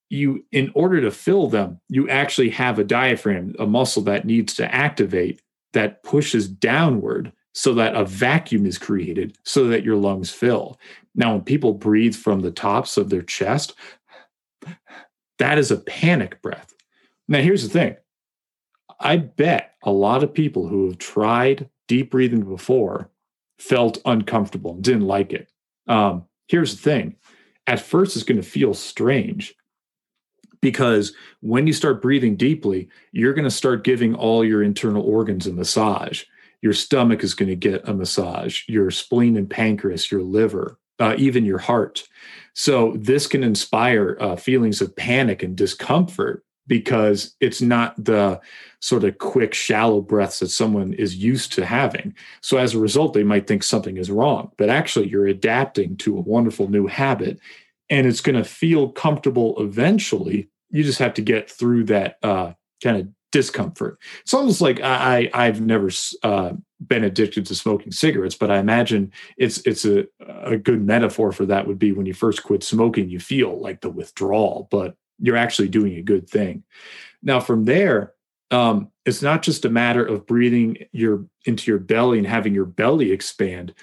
You, 0.10 0.46
in 0.52 0.72
order 0.76 1.02
to 1.02 1.12
fill 1.12 1.48
them, 1.48 1.80
you 1.90 2.08
actually 2.08 2.50
have 2.52 2.78
a 2.78 2.84
diaphragm, 2.84 3.56
a 3.58 3.66
muscle 3.66 4.04
that 4.04 4.26
needs 4.26 4.54
to 4.56 4.74
activate 4.74 5.42
that 5.74 6.04
pushes 6.04 6.48
downward 6.48 7.32
so 7.54 7.74
that 7.76 7.96
a 7.96 8.04
vacuum 8.04 8.66
is 8.66 8.78
created 8.78 9.38
so 9.44 9.68
that 9.68 9.84
your 9.84 9.96
lungs 9.96 10.32
fill. 10.32 10.80
Now, 11.16 11.34
when 11.34 11.44
people 11.44 11.74
breathe 11.74 12.16
from 12.16 12.42
the 12.42 12.52
tops 12.52 12.98
of 12.98 13.10
their 13.10 13.22
chest, 13.22 13.76
that 15.38 15.58
is 15.58 15.72
a 15.72 15.78
panic 15.78 16.42
breath. 16.42 16.74
Now, 17.28 17.40
here's 17.40 17.64
the 17.64 17.70
thing 17.70 17.96
I 19.00 19.18
bet 19.18 19.76
a 19.84 19.92
lot 19.92 20.24
of 20.24 20.34
people 20.34 20.68
who 20.68 20.88
have 20.88 20.98
tried 20.98 21.70
deep 21.88 22.12
breathing 22.12 22.44
before 22.44 23.10
felt 23.60 24.00
uncomfortable 24.06 24.74
and 24.74 24.84
didn't 24.84 25.08
like 25.08 25.34
it. 25.34 25.50
Um, 25.88 26.26
here's 26.48 26.76
the 26.76 26.82
thing 26.82 27.16
at 27.68 27.80
first, 27.80 28.16
it's 28.16 28.26
going 28.26 28.42
to 28.42 28.48
feel 28.48 28.74
strange 28.74 29.56
because 30.62 31.14
when 31.42 31.68
you 31.68 31.74
start 31.74 32.02
breathing 32.02 32.36
deeply, 32.36 32.90
you're 33.12 33.34
going 33.34 33.44
to 33.44 33.52
start 33.52 33.84
giving 33.84 34.16
all 34.16 34.44
your 34.44 34.64
internal 34.64 35.04
organs 35.04 35.46
a 35.46 35.54
massage 35.54 36.24
your 36.64 36.74
stomach 36.74 37.24
is 37.26 37.34
going 37.34 37.50
to 37.50 37.58
get 37.58 37.88
a 37.88 37.94
massage, 37.94 38.62
your 38.70 38.90
spleen 38.90 39.36
and 39.36 39.50
pancreas, 39.50 40.10
your 40.10 40.24
liver, 40.24 40.80
uh, 40.98 41.14
even 41.18 41.44
your 41.44 41.58
heart. 41.58 42.08
So 42.54 42.94
this 42.96 43.28
can 43.28 43.44
inspire 43.44 44.16
uh, 44.22 44.38
feelings 44.38 44.82
of 44.82 44.96
panic 44.96 45.44
and 45.44 45.58
discomfort 45.58 46.46
because 46.66 47.36
it's 47.42 47.62
not 47.62 48.02
the 48.02 48.40
sort 48.80 49.04
of 49.04 49.18
quick, 49.18 49.54
shallow 49.54 50.00
breaths 50.00 50.40
that 50.40 50.48
someone 50.48 50.94
is 50.94 51.18
used 51.18 51.52
to 51.52 51.66
having. 51.66 52.16
So 52.40 52.58
as 52.58 52.74
a 52.74 52.80
result, 52.80 53.14
they 53.14 53.24
might 53.24 53.46
think 53.46 53.62
something 53.64 53.98
is 53.98 54.10
wrong, 54.10 54.52
but 54.58 54.70
actually 54.70 55.10
you're 55.10 55.28
adapting 55.28 55.98
to 55.98 56.18
a 56.18 56.22
wonderful 56.22 56.70
new 56.70 56.88
habit 56.88 57.40
and 57.90 58.08
it's 58.08 58.22
going 58.22 58.42
to 58.42 58.50
feel 58.50 58.88
comfortable 58.88 59.62
eventually. 59.62 60.48
You 60.70 60.86
just 60.86 61.00
have 61.00 61.16
to 61.16 61.22
get 61.22 61.52
through 61.52 61.84
that 61.86 62.20
uh, 62.24 62.54
kind 62.82 62.98
of 62.98 63.08
discomfort. 63.34 63.98
It's 64.22 64.34
almost 64.34 64.62
like 64.62 64.80
I, 64.80 65.30
I 65.34 65.46
have 65.46 65.60
never 65.60 65.90
uh, 66.22 66.54
been 66.86 67.04
addicted 67.04 67.48
to 67.48 67.56
smoking 67.56 67.92
cigarettes, 67.92 68.36
but 68.36 68.52
I 68.52 68.60
imagine 68.60 69.12
it's 69.38 69.58
it's 69.66 69.84
a 69.84 70.06
a 70.46 70.56
good 70.56 70.86
metaphor 70.86 71.34
for 71.34 71.46
that 71.48 71.68
would 71.68 71.80
be 71.80 71.92
when 71.92 72.06
you 72.06 72.14
first 72.14 72.44
quit 72.44 72.64
smoking, 72.64 73.10
you 73.10 73.20
feel 73.20 73.60
like 73.60 73.82
the 73.82 73.90
withdrawal, 73.90 74.68
but 74.72 74.96
you're 75.20 75.36
actually 75.36 75.68
doing 75.68 75.96
a 75.96 76.04
good 76.04 76.30
thing. 76.30 76.64
Now 77.24 77.40
from 77.40 77.66
there, 77.66 78.14
um, 78.52 78.92
it's 79.04 79.24
not 79.24 79.42
just 79.42 79.66
a 79.66 79.70
matter 79.70 80.06
of 80.06 80.28
breathing 80.28 80.78
your 80.92 81.26
into 81.46 81.72
your 81.72 81.80
belly 81.80 82.20
and 82.20 82.28
having 82.28 82.54
your 82.54 82.66
belly 82.66 83.12
expand. 83.12 83.74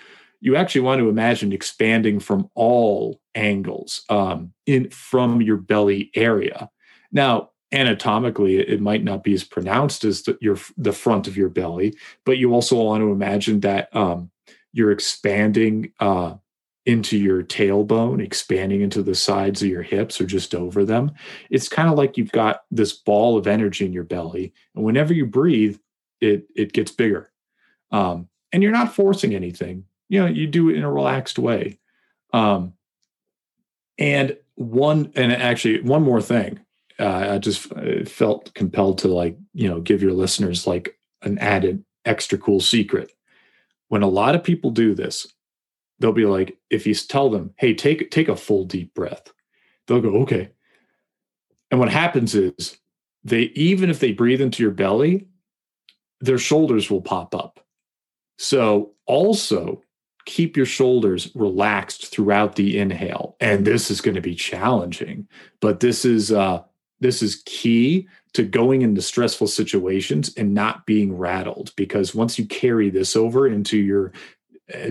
You 0.41 0.55
actually 0.55 0.83
want 0.83 1.01
to 1.01 1.09
imagine 1.09 1.53
expanding 1.53 2.21
from 2.21 2.49
all 2.55 3.21
angles 3.35 4.05
um, 4.09 4.53
in 4.65 4.91
from 4.91 5.43
your 5.43 5.57
belly 5.57 6.13
area. 6.15 6.71
Now, 7.11 7.51
anatomically 7.73 8.59
it 8.59 8.81
might 8.81 9.05
not 9.05 9.23
be 9.23 9.33
as 9.33 9.45
pronounced 9.45 10.05
as 10.05 10.23
the, 10.23 10.37
your 10.41 10.59
the 10.77 10.93
front 10.93 11.29
of 11.29 11.37
your 11.37 11.49
belly 11.49 11.95
but 12.25 12.39
you 12.39 12.53
also 12.53 12.77
want 12.83 13.01
to 13.01 13.13
imagine 13.13 13.61
that 13.61 13.95
um, 13.95 14.31
you're 14.73 14.91
expanding 14.91 15.93
uh, 16.01 16.35
into 16.87 17.19
your 17.19 17.43
tailbone 17.43 18.23
expanding 18.23 18.81
into 18.81 19.03
the 19.03 19.15
sides 19.15 19.63
of 19.63 19.69
your 19.69 19.83
hips 19.83 20.21
or 20.21 20.27
just 20.27 20.55
over 20.55 20.85
them. 20.85 21.13
It's 21.51 21.69
kind 21.69 21.89
of 21.89 21.97
like 21.97 22.17
you've 22.17 22.33
got 22.33 22.63
this 22.71 22.93
ball 22.93 23.37
of 23.37 23.47
energy 23.47 23.85
in 23.85 23.93
your 23.93 24.05
belly 24.05 24.53
and 24.75 24.85
whenever 24.85 25.13
you 25.13 25.27
breathe 25.27 25.79
it 26.21 26.47
it 26.55 26.73
gets 26.73 26.91
bigger. 26.91 27.31
Um, 27.93 28.29
and 28.53 28.63
you're 28.63 28.73
not 28.73 28.95
forcing 28.95 29.35
anything. 29.35 29.85
You 30.09 30.21
know 30.21 30.27
you 30.27 30.47
do 30.47 30.71
it 30.71 30.77
in 30.77 30.83
a 30.83 30.93
relaxed 30.93 31.39
way. 31.39 31.79
Um, 32.33 32.75
and 33.99 34.37
one 34.55 35.13
and 35.15 35.33
actually 35.33 35.83
one 35.83 36.03
more 36.03 36.23
thing 36.23 36.61
uh, 37.01 37.35
I 37.35 37.39
just 37.39 37.73
uh, 37.73 38.05
felt 38.05 38.53
compelled 38.55 38.99
to 38.99 39.09
like 39.09 39.37
you 39.55 39.69
know 39.69 39.81
give 39.81 40.03
your 40.03 40.13
listeners 40.13 40.67
like 40.67 40.99
an 41.23 41.39
added 41.39 41.85
extra 42.05 42.39
cool 42.39 42.61
secret. 42.61 43.13
When 43.89 44.03
a 44.03 44.09
lot 44.09 44.35
of 44.35 44.45
people 44.45 44.71
do 44.71 44.95
this, 44.95 45.27
they'll 45.99 46.13
be 46.13 46.27
like, 46.27 46.57
if 46.71 46.87
you 46.87 46.95
tell 46.95 47.31
them, 47.31 47.53
"Hey, 47.59 47.75
take 47.75 48.11
take 48.11 48.29
a 48.29 48.37
full 48.37 48.65
deep 48.65 48.95
breath," 48.95 49.33
they'll 49.87 50.01
go, 50.01 50.17
"Okay." 50.23 50.51
And 51.71 51.81
what 51.81 51.91
happens 51.91 52.35
is 52.35 52.79
they 53.25 53.43
even 53.55 53.91
if 53.91 54.01
they 54.01 54.13
breathe 54.13 54.41
into 54.41 54.63
your 54.63 54.73
belly, 54.73 55.27
their 56.21 56.39
shoulders 56.39 56.91
will 56.91 57.03
pop 57.03 57.35
up. 57.35 57.65
So 58.39 58.93
also 59.07 59.83
keep 60.27 60.57
your 60.57 60.67
shoulders 60.67 61.31
relaxed 61.35 62.07
throughout 62.13 62.57
the 62.57 62.79
inhale 62.79 63.37
and 63.41 63.67
this 63.67 63.91
is 63.91 64.01
going 64.01 64.15
to 64.15 64.21
be 64.21 64.35
challenging 64.35 65.27
but 65.61 65.81
this 65.81 66.05
is 66.05 66.31
uh 66.31 66.63
this 67.01 67.23
is 67.23 67.43
key 67.47 68.09
to 68.35 68.45
going 68.45 68.83
into 68.83 69.03
stressful 69.03 69.49
situations 69.49 70.33
and 70.37 70.55
not 70.55 70.87
being 70.87 71.17
rattled 71.17 71.73
because 71.77 72.15
once 72.15 72.39
you 72.39 72.47
carry 72.47 72.91
this 72.91 73.17
over 73.17 73.47
into 73.47 73.79
your 73.79 74.13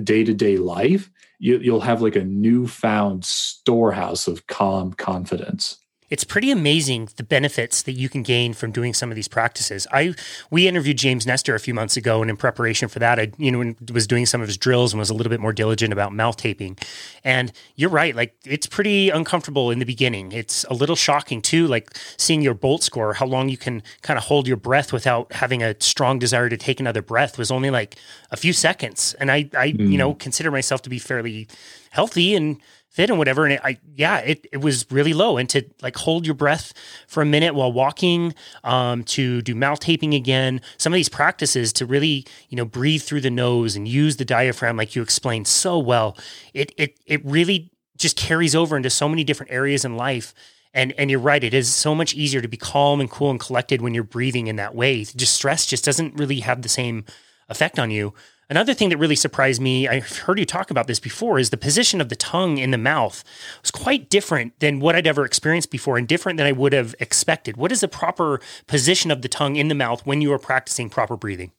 day 0.04 0.24
to 0.24 0.34
day 0.34 0.58
life, 0.58 1.10
you, 1.40 1.72
will 1.72 1.82
have 1.82 2.02
like 2.02 2.16
a 2.16 2.24
newfound 2.24 3.24
storehouse 3.24 4.28
of 4.28 4.48
calm 4.48 4.94
confidence 4.94 5.78
it's 6.10 6.24
pretty 6.24 6.52
amazing 6.52 7.10
the 7.18 7.24
benefits 7.24 7.82
that 7.84 7.94
you 7.94 8.10
can 8.10 8.24
gain 8.24 8.54
from 8.54 8.72
doing 8.72 8.94
some 8.94 9.12
of 9.12 9.16
these 9.16 9.28
practices. 9.28 9.88
I 9.92 10.16
we 10.50 10.68
interviewed 10.68 10.98
James 10.98 11.26
Nestor 11.26 11.56
a 11.56 11.60
few 11.60 11.74
months 11.74 11.98
ago, 11.98 12.22
and 12.22 12.30
in 12.30 12.38
preparation 12.38 12.88
for 12.88 13.00
that, 13.00 13.20
I 13.20 13.32
you 13.38 13.52
know 13.52 13.76
was 13.92 14.08
doing 14.08 14.26
some 14.26 14.42
of 14.42 14.48
his 14.48 14.58
drills 14.58 14.94
and 14.94 15.00
was 15.00 15.10
a 15.10 15.14
little 15.14 15.30
bit 15.30 15.40
more 15.40 15.54
diligent 15.54 15.94
about 15.94 16.14
mouth 16.14 16.38
taping. 16.38 16.78
And 17.24 17.52
you're 17.76 17.90
right, 17.90 18.16
like 18.16 18.36
it's 18.46 18.68
pretty 18.68 19.10
uncomfortable 19.10 19.72
in 19.72 19.80
the 19.80 19.86
beginning. 19.86 20.32
It's 20.32 20.64
a 20.66 20.74
little 20.74 20.96
shocking 20.96 21.42
too, 21.42 21.68
like 21.68 21.90
seeing 22.18 22.42
your 22.42 22.54
bolt 22.54 22.84
score, 22.84 23.14
how 23.14 23.26
long 23.26 23.50
you 23.50 23.58
can 23.58 23.84
kind 24.02 24.18
of 24.18 24.26
hold 24.26 24.48
your 24.48 24.58
breath 24.58 24.92
without 24.92 25.32
having 25.34 25.62
a 25.64 25.76
strong 25.80 26.20
desire 26.20 26.50
to 26.50 26.58
take 26.58 26.80
another 26.80 27.02
breath 27.02 27.38
was 27.38 27.52
only 27.52 27.70
like 27.70 27.96
a 28.32 28.38
few 28.38 28.54
seconds. 28.54 29.16
And 29.20 29.32
I 29.32 29.50
I 29.58 29.72
mm. 29.72 29.92
you 29.92 29.98
know 29.98 30.14
consider 30.14 30.52
myself 30.52 30.82
to 30.84 30.90
be 30.90 31.00
fairly 31.00 31.48
healthy 31.92 32.36
and 32.36 32.58
fit 32.90 33.10
and 33.10 33.18
whatever. 33.20 33.46
And 33.46 33.60
I, 33.64 33.78
yeah, 33.96 34.18
it, 34.18 34.48
it 34.52 34.58
was 34.58 34.86
really 34.92 35.14
low. 35.14 35.38
And 35.38 35.48
to 35.50 35.64
like 35.82 35.96
hold 35.96 36.26
your 36.26 36.36
breath 36.36 36.74
for 37.08 37.22
a 37.22 37.26
minute 37.26 37.56
while 37.56 37.72
walking, 37.72 38.34
um, 38.64 39.04
to 39.06 39.42
do 39.42 39.56
mouth 39.56 39.80
taping 39.80 40.14
again, 40.14 40.62
some 40.78 40.92
of 40.92 40.96
these 40.96 41.10
practices 41.10 41.72
to 41.74 41.86
really, 41.86 42.26
you 42.50 42.58
know, 42.58 42.66
breathe 42.66 43.04
through 43.04 43.22
the 43.22 43.30
nose 43.30 43.76
and 43.76 43.88
use 43.88 44.18
the 44.18 44.26
diaphragm, 44.26 44.76
like 44.76 44.96
you 44.96 45.02
explained 45.02 45.48
so 45.48 45.78
well. 45.78 46.18
It, 46.54 46.74
it, 46.78 47.00
it 47.06 47.24
really 47.24 47.72
just 47.98 48.18
carries 48.18 48.56
over 48.56 48.76
into 48.76 48.90
so 48.90 49.08
many 49.08 49.24
different 49.24 49.52
areas 49.52 49.86
in 49.86 49.96
life. 49.96 50.34
And, 50.74 50.94
and 50.98 51.10
you're 51.10 51.20
right. 51.20 51.44
It 51.44 51.54
is 51.54 51.74
so 51.74 51.96
much 51.96 52.14
easier 52.14 52.42
to 52.42 52.48
be 52.48 52.58
calm 52.58 53.00
and 53.00 53.10
cool 53.10 53.32
and 53.32 53.40
collected 53.40 53.82
when 53.82 53.94
you're 53.94 54.04
breathing 54.04 54.48
in 54.48 54.56
that 54.58 54.76
way. 54.76 55.04
Just 55.04 55.34
stress 55.34 55.66
just 55.66 55.84
doesn't 55.84 56.16
really 56.16 56.42
have 56.42 56.62
the 56.62 56.70
same 56.70 57.06
effect 57.50 57.80
on 57.80 57.92
you. 57.92 58.14
Another 58.52 58.74
thing 58.74 58.90
that 58.90 58.98
really 58.98 59.16
surprised 59.16 59.62
me, 59.62 59.88
I've 59.88 60.20
heard 60.20 60.40
you 60.40 60.46
talk 60.46 60.72
about 60.72 60.88
this 60.88 61.00
before, 61.00 61.38
is 61.38 61.52
the 61.52 61.58
position 61.58 62.02
of 62.02 62.10
the 62.10 62.16
tongue 62.16 62.58
in 62.58 62.72
the 62.72 62.80
mouth 62.80 63.24
was 63.62 63.70
quite 63.70 64.10
different 64.10 64.60
than 64.60 64.80
what 64.80 64.96
I'd 64.96 65.06
ever 65.06 65.24
experienced 65.24 65.70
before 65.70 66.00
and 66.00 66.08
different 66.08 66.38
than 66.38 66.48
I 66.48 66.52
would 66.52 66.74
have 66.74 66.96
expected. 67.00 67.58
What 67.58 67.72
is 67.72 67.82
the 67.82 67.88
proper 67.88 68.42
position 68.66 69.12
of 69.12 69.22
the 69.22 69.28
tongue 69.28 69.56
in 69.56 69.68
the 69.68 69.76
mouth 69.76 70.04
when 70.04 70.22
you 70.22 70.34
are 70.34 70.40
practicing 70.40 70.90
proper 70.90 71.16
breathing? 71.16 71.52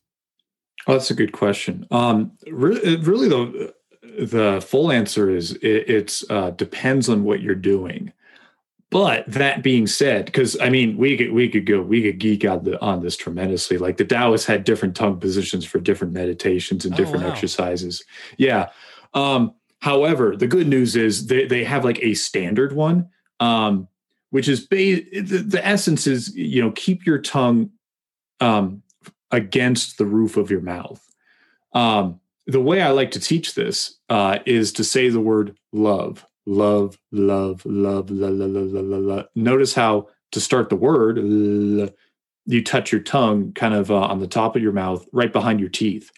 Oh, 0.89 0.95
that's 0.95 1.13
a 1.13 1.15
good 1.15 1.31
question. 1.31 1.87
Um, 1.93 2.33
really, 2.49 2.97
really, 2.97 3.29
the 3.29 3.75
the 4.19 4.61
full 4.61 4.91
answer 4.91 5.31
is 5.31 5.53
it 5.53 5.89
it's, 5.89 6.29
uh, 6.29 6.51
depends 6.51 7.09
on 7.09 7.23
what 7.23 7.41
you're 7.41 7.55
doing. 7.55 8.13
But 8.91 9.25
that 9.29 9.63
being 9.63 9.87
said, 9.87 10.27
because 10.27 10.59
I 10.61 10.69
mean, 10.69 10.97
we 10.97 11.17
could 11.17 11.33
we 11.33 11.49
could 11.49 11.65
go 11.65 11.81
we 11.81 12.03
could 12.03 12.19
geek 12.19 12.45
out 12.45 12.65
the, 12.65 12.81
on 12.81 13.03
this 13.03 13.17
tremendously. 13.17 13.79
Like 13.79 13.99
the 13.99 14.05
Taoists 14.05 14.47
had 14.47 14.65
different 14.65 14.97
tongue 14.97 15.21
positions 15.21 15.65
for 15.65 15.79
different 15.79 16.13
meditations 16.13 16.85
and 16.85 16.93
oh, 16.95 16.97
different 16.97 17.25
oh, 17.25 17.29
wow. 17.29 17.33
exercises. 17.33 18.05
Yeah. 18.37 18.71
Um, 19.15 19.55
however, 19.81 20.37
the 20.37 20.49
good 20.49 20.67
news 20.67 20.97
is 20.97 21.29
they 21.29 21.47
they 21.47 21.63
have 21.63 21.85
like 21.85 22.01
a 22.03 22.15
standard 22.15 22.73
one, 22.73 23.09
um, 23.39 23.87
which 24.31 24.49
is 24.49 24.67
ba- 24.67 25.05
the, 25.13 25.45
the 25.47 25.65
essence 25.65 26.09
is 26.09 26.35
you 26.35 26.61
know 26.61 26.73
keep 26.73 27.07
your 27.07 27.19
tongue 27.19 27.71
um, 28.41 28.83
against 29.31 29.99
the 29.99 30.07
roof 30.07 30.37
of 30.37 30.51
your 30.51 30.63
mouth. 30.63 31.01
Um, 31.75 32.19
the 32.49 32.61
way 32.61 32.83
I 32.83 32.91
like 32.91 33.13
to 33.13 33.21
teach 33.21 33.55
this 33.55 33.99
uh, 34.09 34.41
is 34.47 34.73
to 34.73 34.83
say 34.83 35.11
the 35.11 35.21
word 35.21 35.57
love 35.73 36.27
love, 36.47 36.99
love, 37.13 37.65
love, 37.65 38.11
la, 38.11 38.29
la, 38.29 38.47
la, 38.47 38.61
la, 38.63 38.81
la, 38.81 39.15
la. 39.17 39.23
Notice 39.35 39.75
how 39.75 40.09
to 40.33 40.41
start 40.41 40.69
the 40.69 40.77
word, 40.77 41.19
you 42.47 42.65
touch 42.65 42.93
your 42.93 43.01
tongue 43.01 43.53
kind 43.53 43.75
of 43.75 43.91
uh, 43.91 44.01
on 44.01 44.21
the 44.21 44.27
top 44.27 44.57
of 44.57 44.63
your 44.63 44.73
mouth, 44.73 45.07
right 45.13 45.33
behind 45.33 45.61
your 45.61 45.69
teeth. 45.69 46.11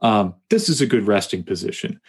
Um, 0.00 0.34
this 0.50 0.68
is 0.68 0.80
a 0.80 0.86
good 0.86 1.06
resting 1.06 1.42
position. 1.42 2.00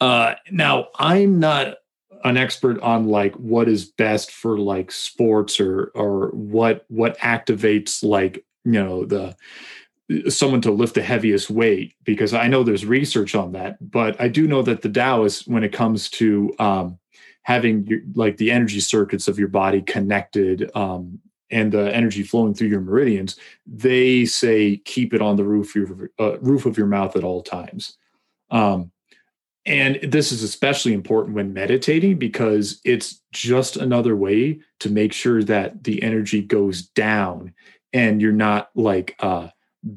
Uh, 0.00 0.34
now, 0.50 0.88
I'm 0.98 1.38
not 1.38 1.76
an 2.24 2.36
expert 2.36 2.80
on 2.80 3.06
like 3.06 3.34
what 3.34 3.68
is 3.68 3.84
best 3.84 4.30
for 4.30 4.58
like 4.58 4.90
sports 4.90 5.60
or 5.60 5.92
or 5.94 6.28
what 6.30 6.86
what 6.88 7.18
activates 7.18 8.02
like 8.02 8.44
you 8.64 8.82
know 8.82 9.04
the 9.04 9.36
someone 10.28 10.60
to 10.62 10.70
lift 10.70 10.94
the 10.94 11.02
heaviest 11.02 11.50
weight 11.50 11.94
because 12.04 12.34
I 12.34 12.46
know 12.48 12.62
there's 12.62 12.84
research 12.84 13.34
on 13.34 13.52
that, 13.52 13.78
but 13.90 14.20
I 14.20 14.28
do 14.28 14.46
know 14.46 14.62
that 14.62 14.82
the 14.82 14.88
Taoists, 14.88 15.46
when 15.46 15.64
it 15.64 15.72
comes 15.72 16.10
to 16.10 16.54
um, 16.58 16.98
having 17.44 17.86
your, 17.86 18.00
like 18.14 18.36
the 18.36 18.50
energy 18.50 18.80
circuits 18.80 19.28
of 19.28 19.38
your 19.38 19.48
body 19.48 19.80
connected 19.80 20.70
um, 20.74 21.20
and 21.50 21.72
the 21.72 21.94
energy 21.94 22.22
flowing 22.22 22.54
through 22.54 22.68
your 22.68 22.80
meridians, 22.80 23.36
they 23.66 24.24
say 24.24 24.78
keep 24.78 25.14
it 25.14 25.22
on 25.22 25.36
the 25.36 25.44
roof 25.44 25.76
of 25.76 25.88
your 25.88 26.10
uh, 26.18 26.38
roof 26.40 26.66
of 26.66 26.76
your 26.76 26.86
mouth 26.86 27.16
at 27.16 27.24
all 27.24 27.42
times. 27.42 27.96
Um, 28.50 28.90
and 29.66 29.98
this 30.02 30.32
is 30.32 30.42
especially 30.42 30.92
important 30.92 31.34
when 31.34 31.54
meditating 31.54 32.18
because 32.18 32.80
it's 32.84 33.20
just 33.32 33.76
another 33.76 34.14
way 34.14 34.60
to 34.80 34.90
make 34.90 35.12
sure 35.12 35.42
that 35.42 35.84
the 35.84 36.02
energy 36.02 36.42
goes 36.42 36.82
down 36.82 37.54
and 37.92 38.20
you're 38.20 38.32
not 38.32 38.70
like 38.74 39.16
uh, 39.20 39.48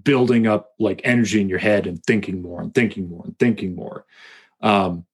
building 0.04 0.48
up 0.48 0.74
like 0.80 1.02
energy 1.04 1.42
in 1.42 1.50
your 1.50 1.60
head 1.60 1.88
and 1.88 2.02
thinking 2.04 2.42
more 2.42 2.62
and 2.62 2.74
thinking 2.74 3.10
more 3.10 3.24
and 3.26 3.38
thinking 3.40 3.76
more. 3.76 4.06
Um, 4.62 5.06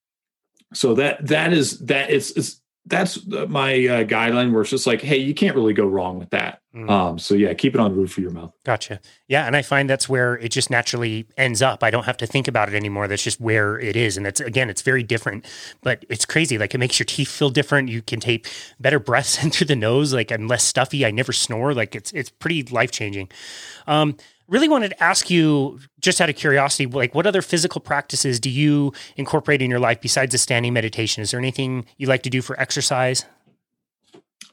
so 0.73 0.93
that 0.95 1.25
that 1.27 1.53
is 1.53 1.79
that 1.79 2.09
it's 2.09 2.31
it's 2.31 2.59
that's 2.85 3.25
my 3.25 3.73
uh, 3.75 4.03
guideline 4.03 4.51
where 4.51 4.61
it's 4.61 4.69
just 4.69 4.85
like 4.85 5.01
hey 5.01 5.15
you 5.15 5.33
can't 5.33 5.55
really 5.55 5.73
go 5.73 5.85
wrong 5.85 6.19
with 6.19 6.29
that. 6.31 6.59
Mm. 6.75 6.89
um 6.89 7.19
so 7.19 7.35
yeah 7.35 7.53
keep 7.53 7.75
it 7.75 7.79
on 7.79 7.91
the 7.91 7.97
roof 7.97 8.17
of 8.17 8.23
your 8.23 8.31
mouth. 8.31 8.51
Gotcha. 8.65 8.99
Yeah 9.27 9.45
and 9.45 9.55
i 9.55 9.61
find 9.61 9.87
that's 9.89 10.09
where 10.09 10.37
it 10.39 10.49
just 10.49 10.69
naturally 10.69 11.27
ends 11.37 11.61
up. 11.61 11.83
I 11.83 11.91
don't 11.91 12.05
have 12.05 12.17
to 12.17 12.27
think 12.27 12.47
about 12.47 12.67
it 12.67 12.75
anymore. 12.75 13.07
That's 13.07 13.23
just 13.23 13.39
where 13.39 13.79
it 13.79 13.95
is 13.95 14.17
and 14.17 14.25
that's 14.25 14.41
again 14.41 14.69
it's 14.69 14.81
very 14.81 15.03
different 15.03 15.45
but 15.81 16.03
it's 16.09 16.25
crazy. 16.25 16.57
Like 16.57 16.73
it 16.73 16.79
makes 16.79 16.99
your 16.99 17.05
teeth 17.05 17.29
feel 17.29 17.51
different. 17.51 17.89
You 17.89 18.01
can 18.01 18.19
take 18.19 18.49
better 18.79 18.99
breaths 18.99 19.41
in 19.43 19.51
through 19.51 19.67
the 19.67 19.75
nose 19.75 20.13
like 20.13 20.31
i'm 20.31 20.47
less 20.47 20.63
stuffy. 20.63 21.05
I 21.05 21.11
never 21.11 21.31
snore. 21.31 21.73
Like 21.73 21.95
it's 21.95 22.11
it's 22.11 22.29
pretty 22.29 22.63
life 22.63 22.91
changing 22.91 23.29
um 23.87 24.17
really 24.53 24.69
wanted 24.69 24.89
to 24.89 25.03
ask 25.03 25.31
you 25.31 25.79
just 25.99 26.21
out 26.21 26.29
of 26.29 26.35
curiosity 26.35 26.85
like 26.85 27.15
what 27.15 27.25
other 27.25 27.41
physical 27.41 27.81
practices 27.81 28.39
do 28.39 28.49
you 28.49 28.93
incorporate 29.17 29.61
in 29.61 29.69
your 29.69 29.79
life 29.79 29.99
besides 29.99 30.31
the 30.31 30.37
standing 30.37 30.71
meditation? 30.71 31.23
Is 31.23 31.31
there 31.31 31.39
anything 31.39 31.85
you 31.97 32.07
like 32.07 32.21
to 32.23 32.29
do 32.29 32.41
for 32.41 32.57
exercise? 32.59 33.25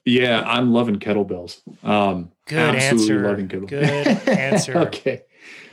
Yeah 0.07 0.43
i'm 0.47 0.73
loving 0.73 0.99
kettlebells. 0.99 1.61
Um 1.85 2.33
good 2.47 2.75
answer. 2.75 3.29
loving 3.29 3.49
kettlebells. 3.49 3.69
good 3.69 4.29
answer. 4.39 4.79
Okay. 4.79 5.23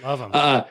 Love 0.03 0.19
them 0.19 0.31
uh, 0.33 0.63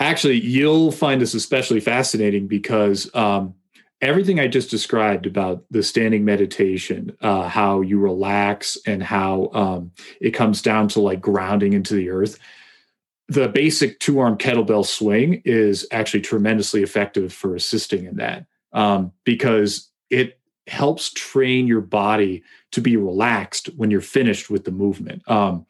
actually 0.00 0.40
you'll 0.40 0.90
find 0.90 1.20
this 1.20 1.32
especially 1.32 1.80
fascinating 1.80 2.48
because 2.48 3.08
um 3.14 3.54
everything 4.02 4.38
I 4.38 4.46
just 4.46 4.68
described 4.70 5.24
about 5.24 5.64
the 5.70 5.82
standing 5.82 6.22
meditation, 6.22 7.16
uh, 7.22 7.48
how 7.48 7.80
you 7.80 7.98
relax 7.98 8.76
and 8.86 9.02
how 9.02 9.48
um, 9.54 9.90
it 10.20 10.32
comes 10.32 10.60
down 10.60 10.86
to 10.88 11.00
like 11.00 11.18
grounding 11.18 11.72
into 11.72 11.94
the 11.94 12.10
earth 12.10 12.38
the 13.28 13.48
basic 13.48 13.98
two 14.00 14.18
arm 14.20 14.38
kettlebell 14.38 14.86
swing 14.86 15.42
is 15.44 15.86
actually 15.90 16.20
tremendously 16.20 16.82
effective 16.82 17.32
for 17.32 17.54
assisting 17.54 18.06
in 18.06 18.16
that 18.16 18.46
um, 18.72 19.12
because 19.24 19.90
it 20.10 20.38
helps 20.66 21.12
train 21.12 21.66
your 21.66 21.80
body 21.80 22.42
to 22.72 22.80
be 22.80 22.96
relaxed 22.96 23.68
when 23.76 23.90
you're 23.90 24.00
finished 24.00 24.50
with 24.50 24.64
the 24.64 24.70
movement. 24.70 25.22
Um, 25.30 25.66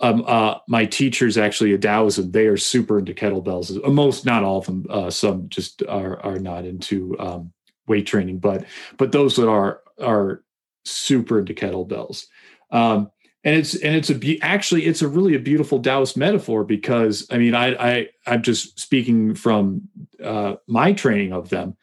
um, 0.00 0.24
uh, 0.26 0.56
my 0.66 0.86
teachers 0.86 1.36
actually 1.36 1.74
at 1.74 1.82
Taoism, 1.82 2.30
they 2.30 2.46
are 2.46 2.56
super 2.56 2.98
into 2.98 3.12
kettlebells. 3.12 3.86
Most, 3.92 4.24
not 4.24 4.42
all 4.42 4.58
of 4.58 4.66
them. 4.66 4.86
Uh, 4.88 5.10
some 5.10 5.48
just 5.50 5.82
are 5.88 6.18
are 6.20 6.38
not 6.38 6.64
into 6.64 7.18
um, 7.18 7.52
weight 7.86 8.06
training, 8.06 8.38
but 8.38 8.64
but 8.96 9.12
those 9.12 9.36
that 9.36 9.48
are 9.48 9.82
are 10.00 10.42
super 10.86 11.38
into 11.38 11.52
kettlebells. 11.52 12.26
Um, 12.70 13.10
and 13.42 13.56
it's 13.56 13.74
and 13.74 13.94
it's 13.96 14.10
a 14.10 14.14
be- 14.14 14.40
actually 14.42 14.86
it's 14.86 15.02
a 15.02 15.08
really 15.08 15.34
a 15.34 15.38
beautiful 15.38 15.80
Taoist 15.80 16.16
metaphor 16.16 16.64
because 16.64 17.26
I 17.30 17.38
mean 17.38 17.54
I 17.54 17.74
I 17.74 18.08
I'm 18.26 18.42
just 18.42 18.78
speaking 18.78 19.34
from 19.34 19.88
uh, 20.22 20.56
my 20.66 20.92
training 20.92 21.32
of 21.32 21.48
them. 21.48 21.76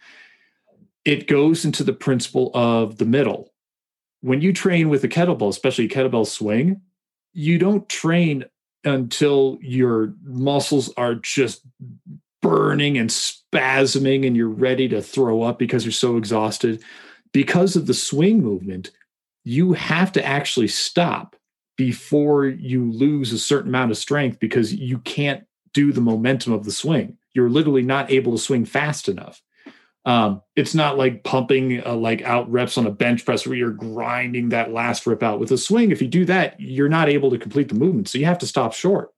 It 1.04 1.28
goes 1.28 1.66
into 1.66 1.84
the 1.84 1.94
principle 1.94 2.52
of 2.54 2.98
the 2.98 3.06
middle. 3.06 3.54
When 4.22 4.42
you 4.42 4.52
train 4.52 4.90
with 4.90 5.04
a 5.04 5.08
kettlebell, 5.08 5.50
especially 5.50 5.88
kettlebell 5.88 6.28
swing, 6.28 6.82
you 7.34 7.58
don't 7.58 7.88
train 7.88 8.46
until 8.84 9.58
your 9.62 10.14
muscles 10.24 10.94
are 10.98 11.16
just 11.16 11.62
burning 12.42 12.98
and 12.98 13.10
spasming 13.10 14.28
and 14.28 14.36
you're 14.36 14.50
ready 14.50 14.88
to 14.90 15.02
throw 15.02 15.42
up 15.44 15.58
because 15.58 15.86
you're 15.86 15.92
so 15.92 16.18
exhausted. 16.18 16.84
Because 17.32 17.76
of 17.76 17.88
the 17.88 17.94
swing 17.94 18.42
movement, 18.42 18.92
you 19.44 19.74
have 19.74 20.12
to 20.14 20.26
actually 20.26 20.68
stop 20.68 21.37
before 21.78 22.46
you 22.46 22.92
lose 22.92 23.32
a 23.32 23.40
certain 23.40 23.70
amount 23.70 23.92
of 23.92 23.98
strength 23.98 24.40
because 24.40 24.74
you 24.74 24.98
can't 25.00 25.46
do 25.74 25.94
the 25.94 26.02
momentum 26.02 26.52
of 26.52 26.66
the 26.66 26.72
swing. 26.72 27.18
You're 27.34 27.50
literally 27.50 27.84
not 27.84 28.12
able 28.12 28.34
to 28.34 28.38
swing 28.38 28.66
fast 28.66 29.08
enough. 29.08 29.42
Um, 30.06 30.42
it's 30.56 30.74
not 30.74 30.98
like 30.98 31.24
pumping 31.24 31.86
uh, 31.86 31.96
like 31.96 32.22
out 32.24 32.50
reps 32.50 32.78
on 32.78 32.88
a 32.88 32.92
bench 32.92 33.26
press 33.26 33.46
where 33.46 33.58
you're 33.58 33.72
grinding 33.72 34.50
that 34.50 34.72
last 34.72 35.06
rip 35.06 35.22
out 35.22 35.40
with 35.40 35.52
a 35.52 35.58
swing. 35.58 35.92
If 35.92 36.02
you 36.02 36.08
do 36.08 36.26
that, 36.26 36.60
you're 36.60 36.90
not 36.90 37.10
able 37.10 37.30
to 37.30 37.38
complete 37.38 37.70
the 37.70 37.76
movement, 37.76 38.10
so 38.10 38.18
you 38.18 38.26
have 38.26 38.40
to 38.40 38.48
stop 38.48 38.74
short. 38.74 39.12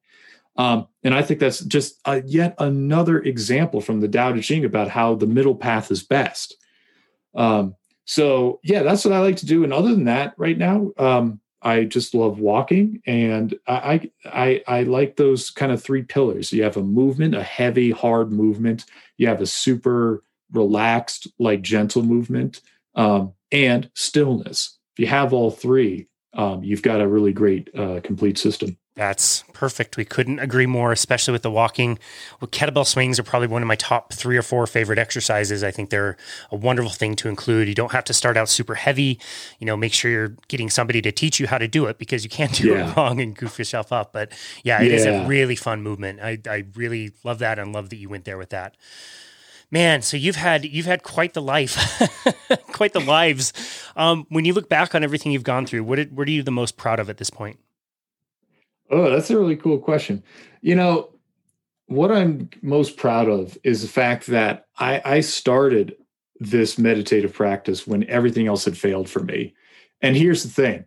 Um, 0.58 0.88
and 1.04 1.14
I 1.14 1.22
think 1.22 1.40
that's 1.40 1.62
just 1.62 2.00
a, 2.06 2.22
yet 2.24 2.56
another 2.58 3.22
example 3.22 3.82
from 3.82 4.02
the 4.02 4.08
Tao 4.08 4.34
Te 4.34 4.42
Ching 4.42 4.66
about 4.66 4.90
how 4.90 5.16
the 5.16 5.28
middle 5.28 5.56
path 5.56 5.92
is 5.92 6.04
best. 6.04 6.58
Um, 7.36 7.76
so 8.06 8.60
yeah, 8.64 8.82
that's 8.82 9.06
what 9.06 9.14
I 9.14 9.20
like 9.20 9.38
to 9.38 9.46
do. 9.46 9.64
And 9.64 9.72
other 9.72 9.92
than 9.92 10.06
that, 10.06 10.34
right 10.38 10.58
now, 10.58 10.92
um, 10.98 11.40
I 11.62 11.84
just 11.84 12.16
love 12.16 12.40
walking, 12.40 13.02
and 13.06 13.54
I, 13.68 14.10
I 14.26 14.64
I 14.68 14.84
like 14.84 15.18
those 15.18 15.50
kind 15.52 15.72
of 15.72 15.84
three 15.84 16.04
pillars. 16.04 16.54
You 16.54 16.64
have 16.64 16.78
a 16.78 16.84
movement, 16.84 17.36
a 17.36 17.44
heavy, 17.44 17.92
hard 17.92 18.32
movement. 18.32 18.86
You 19.18 19.28
have 19.28 19.42
a 19.42 19.46
super 19.46 20.24
relaxed, 20.52 21.28
like 21.38 21.62
gentle 21.62 22.04
movement, 22.04 22.62
um, 22.96 23.34
and 23.52 23.92
stillness. 23.94 24.80
If 24.96 25.02
you 25.02 25.08
have 25.08 25.34
all 25.34 25.52
three, 25.52 26.08
um, 26.34 26.64
you've 26.64 26.82
got 26.82 27.02
a 27.02 27.08
really 27.08 27.34
great 27.34 27.70
uh, 27.78 28.00
complete 28.04 28.38
system. 28.40 28.79
That's 29.00 29.46
perfect. 29.54 29.96
We 29.96 30.04
couldn't 30.04 30.40
agree 30.40 30.66
more, 30.66 30.92
especially 30.92 31.32
with 31.32 31.42
the 31.42 31.50
walking. 31.50 31.98
Well, 32.42 32.50
kettlebell 32.50 32.86
swings 32.86 33.18
are 33.18 33.24
probably 33.24 33.48
one 33.48 33.62
of 33.62 33.68
my 33.70 33.78
top 33.78 34.12
three 34.12 34.36
or 34.36 34.42
four 34.42 34.68
favorite 34.68 35.00
exercises. 35.00 35.64
I 35.64 35.72
think 35.72 35.90
they're 35.90 36.18
a 36.52 36.58
wonderful 36.58 36.92
thing 36.92 37.16
to 37.16 37.30
include. 37.30 37.70
You 37.70 37.76
don't 37.76 37.94
have 37.94 38.04
to 38.04 38.14
start 38.14 38.36
out 38.36 38.50
super 38.50 38.76
heavy. 38.76 39.18
You 39.60 39.68
know, 39.68 39.78
make 39.78 39.94
sure 39.94 40.12
you're 40.12 40.36
getting 40.50 40.70
somebody 40.70 41.02
to 41.02 41.14
teach 41.14 41.40
you 41.40 41.48
how 41.48 41.58
to 41.58 41.66
do 41.66 41.86
it 41.86 41.98
because 41.98 42.26
you 42.26 42.30
can't 42.30 42.52
do 42.62 42.72
yeah. 42.72 42.92
it 42.92 42.98
wrong 42.98 43.22
and 43.22 43.34
goof 43.34 43.58
yourself 43.58 43.94
up. 43.94 44.12
But 44.12 44.34
yeah, 44.66 44.82
it 44.82 44.90
yeah. 44.90 44.98
is 44.98 45.06
a 45.06 45.26
really 45.26 45.56
fun 45.56 45.82
movement. 45.82 46.20
I, 46.20 46.38
I 46.46 46.66
really 46.76 47.14
love 47.24 47.40
that 47.40 47.58
and 47.58 47.72
love 47.72 47.92
that 47.92 48.00
you 48.00 48.10
went 48.10 48.26
there 48.26 48.38
with 48.38 48.50
that. 48.50 48.76
Man, 49.72 50.02
so 50.02 50.18
you've 50.18 50.36
had 50.36 50.66
you've 50.66 50.88
had 50.88 51.04
quite 51.04 51.34
the 51.34 51.42
life, 51.42 51.78
quite 52.74 52.92
the 52.92 53.00
lives. 53.00 53.54
Um, 53.96 54.26
when 54.28 54.44
you 54.44 54.52
look 54.52 54.68
back 54.68 54.94
on 54.94 55.06
everything 55.06 55.32
you've 55.32 55.44
gone 55.44 55.66
through, 55.66 55.86
what, 55.86 56.12
what 56.12 56.28
are 56.28 56.32
you 56.32 56.44
the 56.44 56.52
most 56.52 56.76
proud 56.76 57.00
of 57.00 57.10
at 57.10 57.16
this 57.16 57.30
point? 57.30 57.60
Oh, 58.90 59.10
that's 59.10 59.30
a 59.30 59.38
really 59.38 59.56
cool 59.56 59.78
question. 59.78 60.24
You 60.62 60.76
know, 60.76 61.10
what 61.88 62.12
I'm 62.12 62.50
most 62.62 62.98
proud 62.98 63.28
of 63.28 63.58
is 63.64 63.82
the 63.82 63.88
fact 63.88 64.28
that 64.28 64.68
I, 64.78 65.02
I 65.04 65.20
started 65.22 65.96
this 66.40 66.78
meditative 66.78 67.34
practice 67.34 67.86
when 67.86 68.08
everything 68.10 68.48
else 68.48 68.66
had 68.66 68.78
failed 68.78 69.10
for 69.10 69.22
me. 69.22 69.54
And 70.02 70.16
here's 70.16 70.44
the 70.44 70.50
thing 70.50 70.86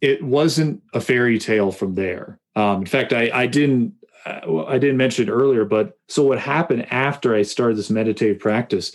it 0.00 0.22
wasn't 0.22 0.82
a 0.92 1.00
fairy 1.00 1.38
tale 1.38 1.72
from 1.72 1.94
there. 1.94 2.38
Um, 2.56 2.80
in 2.80 2.86
fact, 2.86 3.12
I, 3.12 3.30
I 3.32 3.46
didn't. 3.46 3.94
Uh, 4.26 4.64
I 4.64 4.78
didn't 4.78 4.96
mention 4.96 5.28
it 5.28 5.30
earlier, 5.30 5.66
but 5.66 5.98
so 6.08 6.22
what 6.22 6.38
happened 6.38 6.90
after 6.90 7.34
I 7.34 7.42
started 7.42 7.76
this 7.76 7.90
meditative 7.90 8.38
practice 8.38 8.92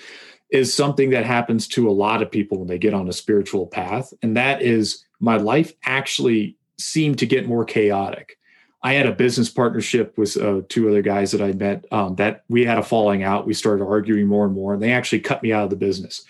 is 0.49 0.73
something 0.73 1.11
that 1.11 1.25
happens 1.25 1.67
to 1.67 1.87
a 1.87 1.91
lot 1.91 2.23
of 2.23 2.31
people 2.31 2.57
when 2.57 2.67
they 2.67 2.79
get 2.79 2.95
on 2.95 3.07
a 3.07 3.13
spiritual 3.13 3.67
path. 3.67 4.11
And 4.23 4.35
that 4.35 4.63
is 4.63 5.05
my 5.19 5.37
life 5.37 5.71
actually 5.85 6.57
seemed 6.79 7.19
to 7.19 7.25
get 7.25 7.47
more 7.47 7.65
chaotic. 7.65 8.37
I 8.81 8.93
had 8.93 9.05
a 9.05 9.11
business 9.11 9.49
partnership 9.49 10.17
with 10.17 10.37
uh, 10.37 10.61
two 10.69 10.87
other 10.87 11.01
guys 11.01 11.31
that 11.31 11.41
I 11.41 11.51
met 11.51 11.85
um, 11.91 12.15
that 12.15 12.43
we 12.47 12.63
had 12.63 12.77
a 12.77 12.83
falling 12.83 13.23
out. 13.23 13.45
We 13.45 13.53
started 13.53 13.83
arguing 13.83 14.27
more 14.27 14.45
and 14.45 14.53
more, 14.53 14.73
and 14.73 14.81
they 14.81 14.91
actually 14.91 15.19
cut 15.19 15.43
me 15.43 15.51
out 15.51 15.65
of 15.65 15.69
the 15.69 15.75
business. 15.75 16.23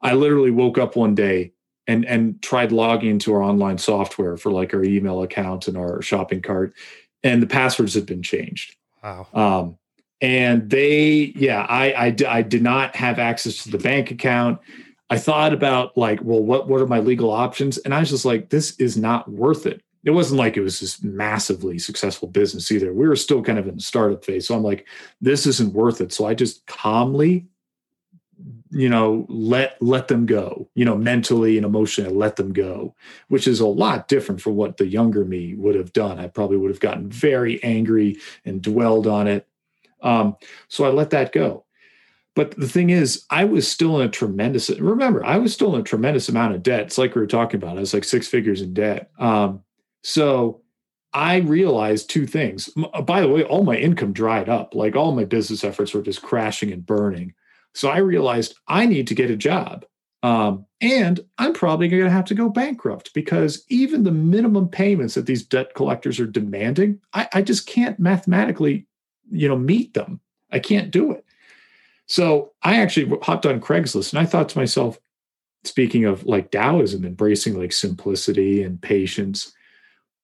I 0.00 0.14
literally 0.14 0.50
woke 0.50 0.78
up 0.78 0.96
one 0.96 1.14
day 1.14 1.52
and 1.86 2.04
and 2.04 2.42
tried 2.42 2.72
logging 2.72 3.10
into 3.10 3.32
our 3.34 3.42
online 3.42 3.78
software 3.78 4.36
for 4.36 4.50
like 4.50 4.74
our 4.74 4.82
email 4.82 5.22
account 5.22 5.68
and 5.68 5.76
our 5.76 6.02
shopping 6.02 6.42
cart, 6.42 6.74
and 7.22 7.40
the 7.40 7.46
passwords 7.46 7.94
had 7.94 8.06
been 8.06 8.22
changed. 8.22 8.74
Wow. 9.02 9.26
Um, 9.32 9.78
and 10.20 10.70
they, 10.70 11.32
yeah, 11.36 11.66
I, 11.68 11.92
I 11.92 12.16
I 12.28 12.42
did 12.42 12.62
not 12.62 12.96
have 12.96 13.20
access 13.20 13.62
to 13.64 13.70
the 13.70 13.78
bank 13.78 14.10
account. 14.10 14.58
I 15.08 15.18
thought 15.18 15.52
about 15.52 15.96
like, 15.96 16.20
well, 16.22 16.42
what 16.42 16.68
what 16.68 16.80
are 16.80 16.86
my 16.86 16.98
legal 16.98 17.30
options? 17.30 17.78
And 17.78 17.94
I 17.94 18.00
was 18.00 18.10
just 18.10 18.24
like, 18.24 18.48
this 18.48 18.76
is 18.80 18.96
not 18.96 19.30
worth 19.30 19.66
it 19.66 19.82
it 20.04 20.10
wasn't 20.10 20.38
like 20.38 20.56
it 20.56 20.62
was 20.62 20.80
this 20.80 21.02
massively 21.02 21.78
successful 21.78 22.28
business 22.28 22.72
either. 22.72 22.92
We 22.92 23.06
were 23.06 23.16
still 23.16 23.42
kind 23.42 23.58
of 23.58 23.68
in 23.68 23.76
the 23.76 23.80
startup 23.80 24.24
phase. 24.24 24.48
So 24.48 24.56
I'm 24.56 24.62
like, 24.62 24.86
this 25.20 25.46
isn't 25.46 25.74
worth 25.74 26.00
it. 26.00 26.12
So 26.12 26.26
I 26.26 26.34
just 26.34 26.66
calmly, 26.66 27.46
you 28.70 28.88
know, 28.88 29.26
let 29.28 29.80
let 29.80 30.08
them 30.08 30.26
go, 30.26 30.68
you 30.74 30.84
know, 30.84 30.96
mentally 30.96 31.56
and 31.56 31.64
emotionally 31.66 32.12
let 32.12 32.36
them 32.36 32.52
go, 32.52 32.94
which 33.28 33.46
is 33.46 33.60
a 33.60 33.66
lot 33.66 34.08
different 34.08 34.40
from 34.40 34.56
what 34.56 34.78
the 34.78 34.86
younger 34.86 35.24
me 35.24 35.54
would 35.54 35.76
have 35.76 35.92
done. 35.92 36.18
I 36.18 36.26
probably 36.26 36.56
would 36.56 36.70
have 36.70 36.80
gotten 36.80 37.08
very 37.08 37.62
angry 37.62 38.16
and 38.44 38.60
dwelled 38.60 39.06
on 39.06 39.28
it. 39.28 39.46
Um, 40.00 40.36
so 40.68 40.84
I 40.84 40.88
let 40.88 41.10
that 41.10 41.32
go. 41.32 41.64
But 42.34 42.58
the 42.58 42.68
thing 42.68 42.90
is, 42.90 43.24
I 43.30 43.44
was 43.44 43.70
still 43.70 44.00
in 44.00 44.06
a 44.06 44.10
tremendous, 44.10 44.70
remember, 44.70 45.24
I 45.24 45.36
was 45.36 45.52
still 45.52 45.74
in 45.74 45.82
a 45.82 45.84
tremendous 45.84 46.30
amount 46.30 46.54
of 46.54 46.62
debt. 46.62 46.80
It's 46.80 46.96
like 46.96 47.14
we 47.14 47.20
were 47.20 47.26
talking 47.26 47.62
about. 47.62 47.76
I 47.76 47.80
was 47.80 47.92
like 47.92 48.04
six 48.04 48.26
figures 48.26 48.62
in 48.62 48.72
debt. 48.72 49.10
Um, 49.18 49.62
so 50.02 50.62
I 51.12 51.36
realized 51.38 52.10
two 52.10 52.26
things. 52.26 52.70
Uh, 52.94 53.02
by 53.02 53.20
the 53.20 53.28
way, 53.28 53.44
all 53.44 53.64
my 53.64 53.76
income 53.76 54.12
dried 54.12 54.48
up. 54.48 54.74
Like 54.74 54.96
all 54.96 55.14
my 55.14 55.24
business 55.24 55.64
efforts 55.64 55.92
were 55.92 56.02
just 56.02 56.22
crashing 56.22 56.72
and 56.72 56.84
burning. 56.84 57.34
So 57.74 57.88
I 57.88 57.98
realized 57.98 58.54
I 58.68 58.86
need 58.86 59.06
to 59.08 59.14
get 59.14 59.30
a 59.30 59.36
job. 59.36 59.84
Um, 60.22 60.66
and 60.80 61.20
I'm 61.38 61.52
probably 61.52 61.88
going 61.88 62.04
to 62.04 62.10
have 62.10 62.24
to 62.26 62.34
go 62.34 62.48
bankrupt 62.48 63.12
because 63.12 63.64
even 63.68 64.04
the 64.04 64.12
minimum 64.12 64.68
payments 64.68 65.14
that 65.14 65.26
these 65.26 65.44
debt 65.44 65.74
collectors 65.74 66.20
are 66.20 66.26
demanding, 66.26 67.00
I, 67.12 67.28
I 67.34 67.42
just 67.42 67.66
can't 67.66 67.98
mathematically, 67.98 68.86
you 69.30 69.48
know, 69.48 69.58
meet 69.58 69.94
them. 69.94 70.20
I 70.52 70.60
can't 70.60 70.90
do 70.90 71.10
it. 71.10 71.24
So 72.06 72.52
I 72.62 72.76
actually 72.76 73.16
hopped 73.22 73.46
on 73.46 73.60
Craigslist 73.60 74.12
and 74.12 74.20
I 74.20 74.26
thought 74.26 74.48
to 74.50 74.58
myself, 74.58 74.98
speaking 75.64 76.04
of 76.04 76.24
like 76.24 76.50
Taoism, 76.50 77.04
embracing 77.04 77.58
like 77.58 77.72
simplicity 77.72 78.62
and 78.62 78.80
patience, 78.80 79.52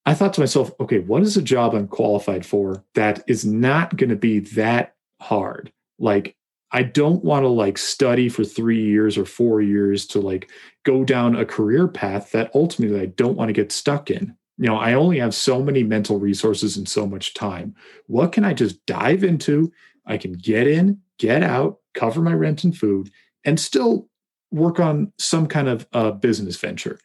I 0.06 0.14
thought 0.14 0.32
to 0.34 0.40
myself, 0.40 0.70
okay, 0.80 1.00
what 1.00 1.22
is 1.22 1.36
a 1.36 1.42
job 1.42 1.74
I'm 1.74 1.88
qualified 1.88 2.46
for 2.46 2.84
that 2.94 3.22
is 3.26 3.44
not 3.44 3.96
going 3.96 4.10
to 4.10 4.16
be 4.16 4.40
that 4.40 4.94
hard? 5.20 5.72
Like, 5.98 6.36
I 6.70 6.82
don't 6.82 7.24
want 7.24 7.44
to 7.44 7.48
like 7.48 7.78
study 7.78 8.28
for 8.28 8.44
three 8.44 8.82
years 8.82 9.16
or 9.16 9.24
four 9.24 9.60
years 9.60 10.06
to 10.08 10.20
like 10.20 10.50
go 10.84 11.02
down 11.04 11.34
a 11.36 11.46
career 11.46 11.88
path 11.88 12.32
that 12.32 12.50
ultimately 12.54 13.00
I 13.00 13.06
don't 13.06 13.36
want 13.36 13.48
to 13.48 13.54
get 13.54 13.72
stuck 13.72 14.10
in. 14.10 14.36
You 14.58 14.66
know, 14.66 14.76
I 14.76 14.94
only 14.94 15.18
have 15.18 15.34
so 15.34 15.62
many 15.62 15.82
mental 15.82 16.18
resources 16.18 16.76
and 16.76 16.88
so 16.88 17.06
much 17.06 17.32
time. 17.32 17.74
What 18.06 18.32
can 18.32 18.44
I 18.44 18.54
just 18.54 18.84
dive 18.86 19.24
into? 19.24 19.72
I 20.04 20.18
can 20.18 20.32
get 20.32 20.66
in, 20.66 21.00
get 21.18 21.42
out, 21.42 21.78
cover 21.94 22.20
my 22.20 22.32
rent 22.32 22.64
and 22.64 22.76
food, 22.76 23.10
and 23.44 23.58
still 23.58 24.08
work 24.50 24.80
on 24.80 25.12
some 25.18 25.46
kind 25.46 25.68
of 25.68 25.86
uh, 25.92 26.10
business 26.10 26.56
venture. 26.56 26.98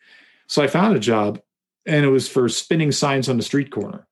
So 0.47 0.63
I 0.63 0.67
found 0.67 0.95
a 0.95 0.99
job 0.99 1.39
and 1.85 2.05
it 2.05 2.09
was 2.09 2.27
for 2.27 2.47
spinning 2.49 2.91
signs 2.91 3.29
on 3.29 3.37
the 3.37 3.43
street 3.43 3.71
corner. 3.71 4.07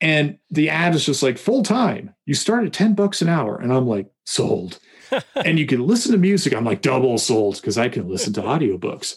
And 0.00 0.38
the 0.50 0.70
ad 0.70 0.94
is 0.94 1.04
just 1.04 1.22
like 1.22 1.38
full 1.38 1.62
time. 1.62 2.14
You 2.24 2.34
start 2.34 2.64
at 2.64 2.72
10 2.72 2.94
bucks 2.94 3.20
an 3.20 3.28
hour. 3.28 3.58
And 3.58 3.72
I'm 3.72 3.86
like, 3.86 4.08
sold. 4.24 4.78
and 5.34 5.58
you 5.58 5.66
can 5.66 5.86
listen 5.86 6.12
to 6.12 6.18
music. 6.18 6.54
I'm 6.54 6.64
like, 6.64 6.82
double 6.82 7.18
sold 7.18 7.56
because 7.56 7.78
I 7.78 7.88
can 7.88 8.08
listen 8.08 8.32
to 8.34 8.42
audiobooks. 8.42 9.16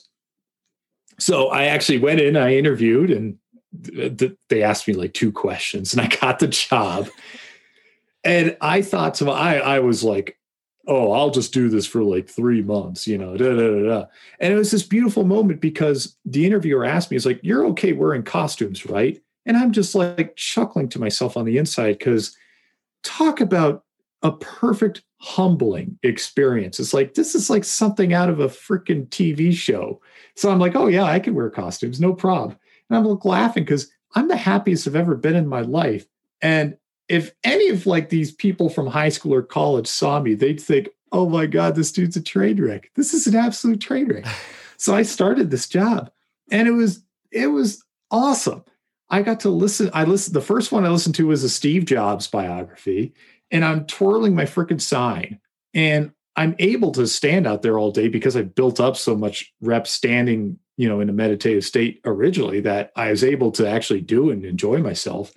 So 1.19 1.49
I 1.49 1.65
actually 1.65 1.99
went 1.99 2.19
in, 2.19 2.35
I 2.35 2.55
interviewed, 2.55 3.11
and 3.11 3.37
th- 3.83 4.17
th- 4.17 4.35
they 4.49 4.63
asked 4.63 4.87
me 4.87 4.95
like 4.95 5.13
two 5.13 5.31
questions, 5.31 5.93
and 5.93 6.01
I 6.01 6.07
got 6.07 6.39
the 6.39 6.47
job. 6.47 7.09
and 8.23 8.57
I 8.59 8.81
thought 8.81 9.15
to 9.15 9.25
my, 9.25 9.33
I, 9.33 9.75
I 9.75 9.79
was 9.79 10.03
like, 10.03 10.37
oh, 10.87 11.11
I'll 11.11 11.29
just 11.29 11.53
do 11.53 11.69
this 11.69 11.85
for 11.85 12.03
like 12.03 12.27
three 12.27 12.61
months, 12.61 13.07
you 13.07 13.17
know, 13.17 13.37
da, 13.37 13.55
da, 13.55 13.83
da. 13.83 14.05
And 14.39 14.53
it 14.53 14.57
was 14.57 14.71
this 14.71 14.83
beautiful 14.83 15.23
moment 15.23 15.61
because 15.61 16.17
the 16.25 16.45
interviewer 16.45 16.85
asked 16.85 17.11
me, 17.11 17.15
he's 17.15 17.25
like, 17.25 17.39
you're 17.43 17.65
okay 17.67 17.93
wearing 17.93 18.23
costumes, 18.23 18.85
right? 18.85 19.21
And 19.45 19.57
I'm 19.57 19.71
just 19.71 19.95
like 19.95 20.35
chuckling 20.35 20.89
to 20.89 20.99
myself 20.99 21.37
on 21.37 21.45
the 21.45 21.57
inside 21.57 21.99
because 21.99 22.35
talk 23.03 23.41
about 23.41 23.83
a 24.23 24.31
perfect 24.31 25.03
humbling 25.17 25.97
experience. 26.03 26.79
It's 26.79 26.93
like, 26.93 27.13
this 27.13 27.35
is 27.35 27.49
like 27.49 27.63
something 27.63 28.13
out 28.13 28.29
of 28.29 28.39
a 28.39 28.47
freaking 28.47 29.07
TV 29.09 29.53
show. 29.53 30.01
So 30.35 30.51
I'm 30.51 30.59
like, 30.59 30.75
oh, 30.75 30.87
yeah, 30.87 31.03
I 31.03 31.19
can 31.19 31.35
wear 31.35 31.49
costumes, 31.49 31.99
no 31.99 32.13
problem. 32.13 32.57
And 32.89 32.97
I'm 32.97 33.05
like 33.05 33.25
laughing 33.25 33.63
because 33.63 33.91
I'm 34.15 34.27
the 34.27 34.35
happiest 34.35 34.87
I've 34.87 34.95
ever 34.95 35.15
been 35.15 35.35
in 35.35 35.47
my 35.47 35.61
life. 35.61 36.05
And 36.41 36.75
if 37.11 37.33
any 37.43 37.67
of 37.67 37.85
like 37.85 38.07
these 38.07 38.31
people 38.31 38.69
from 38.69 38.87
high 38.87 39.09
school 39.09 39.33
or 39.33 39.41
college 39.41 39.87
saw 39.87 40.21
me, 40.21 40.33
they'd 40.33 40.61
think, 40.61 40.87
oh 41.11 41.27
my 41.27 41.45
God, 41.45 41.75
this 41.75 41.91
dude's 41.91 42.15
a 42.15 42.21
train 42.21 42.63
wreck. 42.63 42.89
This 42.95 43.13
is 43.13 43.27
an 43.27 43.35
absolute 43.35 43.81
train 43.81 44.07
wreck. 44.07 44.25
so 44.77 44.95
I 44.95 45.03
started 45.03 45.51
this 45.51 45.67
job 45.67 46.09
and 46.49 46.69
it 46.69 46.71
was, 46.71 47.03
it 47.29 47.47
was 47.47 47.83
awesome. 48.11 48.63
I 49.09 49.23
got 49.23 49.41
to 49.41 49.49
listen. 49.49 49.91
I 49.93 50.05
listened, 50.05 50.35
the 50.35 50.41
first 50.41 50.71
one 50.71 50.85
I 50.85 50.89
listened 50.89 51.15
to 51.15 51.27
was 51.27 51.43
a 51.43 51.49
Steve 51.49 51.83
Jobs 51.83 52.27
biography, 52.27 53.13
and 53.51 53.65
I'm 53.65 53.85
twirling 53.85 54.33
my 54.33 54.45
freaking 54.45 54.79
sign. 54.79 55.37
And 55.73 56.13
I'm 56.37 56.55
able 56.59 56.93
to 56.93 57.05
stand 57.07 57.45
out 57.45 57.61
there 57.61 57.77
all 57.77 57.91
day 57.91 58.07
because 58.07 58.37
I 58.37 58.43
built 58.43 58.79
up 58.79 58.95
so 58.95 59.17
much 59.17 59.53
rep 59.59 59.85
standing, 59.85 60.57
you 60.77 60.87
know, 60.87 61.01
in 61.01 61.09
a 61.09 61.13
meditative 61.13 61.65
state 61.65 61.99
originally 62.05 62.61
that 62.61 62.93
I 62.95 63.11
was 63.11 63.25
able 63.25 63.51
to 63.51 63.69
actually 63.69 63.99
do 63.99 64.29
and 64.29 64.45
enjoy 64.45 64.77
myself. 64.77 65.33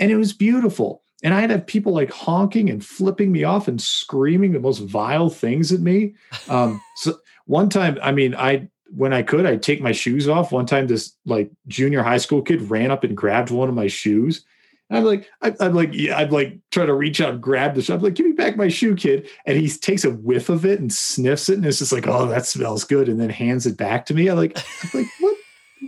And 0.00 0.10
it 0.10 0.16
was 0.16 0.32
beautiful. 0.32 1.03
And 1.24 1.32
I'd 1.32 1.50
have 1.50 1.66
people 1.66 1.92
like 1.92 2.12
honking 2.12 2.68
and 2.68 2.84
flipping 2.84 3.32
me 3.32 3.44
off 3.44 3.66
and 3.66 3.80
screaming 3.80 4.52
the 4.52 4.60
most 4.60 4.80
vile 4.80 5.30
things 5.30 5.72
at 5.72 5.80
me. 5.80 6.14
Um, 6.50 6.80
so 6.96 7.18
one 7.46 7.70
time, 7.70 7.98
I 8.02 8.12
mean, 8.12 8.34
I 8.34 8.68
when 8.94 9.14
I 9.14 9.22
could, 9.22 9.46
I'd 9.46 9.62
take 9.62 9.80
my 9.80 9.90
shoes 9.90 10.28
off. 10.28 10.52
One 10.52 10.66
time, 10.66 10.86
this 10.86 11.16
like 11.24 11.50
junior 11.66 12.02
high 12.02 12.18
school 12.18 12.42
kid 12.42 12.70
ran 12.70 12.90
up 12.90 13.02
and 13.02 13.16
grabbed 13.16 13.50
one 13.50 13.70
of 13.70 13.74
my 13.74 13.86
shoes. 13.86 14.44
And 14.90 14.98
I'm 14.98 15.04
like, 15.04 15.28
I, 15.40 15.54
am 15.60 15.74
like, 15.74 15.90
yeah, 15.94 16.18
I'd 16.18 16.30
like 16.30 16.58
try 16.70 16.84
to 16.84 16.92
reach 16.92 17.22
out 17.22 17.30
and 17.30 17.42
grab 17.42 17.74
the 17.74 17.80
shoe. 17.80 17.94
I'm 17.94 18.02
like, 18.02 18.14
give 18.14 18.26
me 18.26 18.32
back 18.32 18.58
my 18.58 18.68
shoe, 18.68 18.94
kid. 18.94 19.26
And 19.46 19.56
he 19.56 19.68
takes 19.70 20.04
a 20.04 20.10
whiff 20.10 20.50
of 20.50 20.66
it 20.66 20.78
and 20.78 20.92
sniffs 20.92 21.48
it, 21.48 21.56
and 21.56 21.64
it's 21.64 21.78
just 21.78 21.90
like, 21.90 22.06
oh, 22.06 22.28
that 22.28 22.44
smells 22.44 22.84
good, 22.84 23.08
and 23.08 23.18
then 23.18 23.30
hands 23.30 23.64
it 23.64 23.78
back 23.78 24.04
to 24.06 24.14
me. 24.14 24.28
I'm 24.28 24.36
like, 24.36 24.58
I'm 24.82 25.00
like, 25.00 25.08
what, 25.20 25.36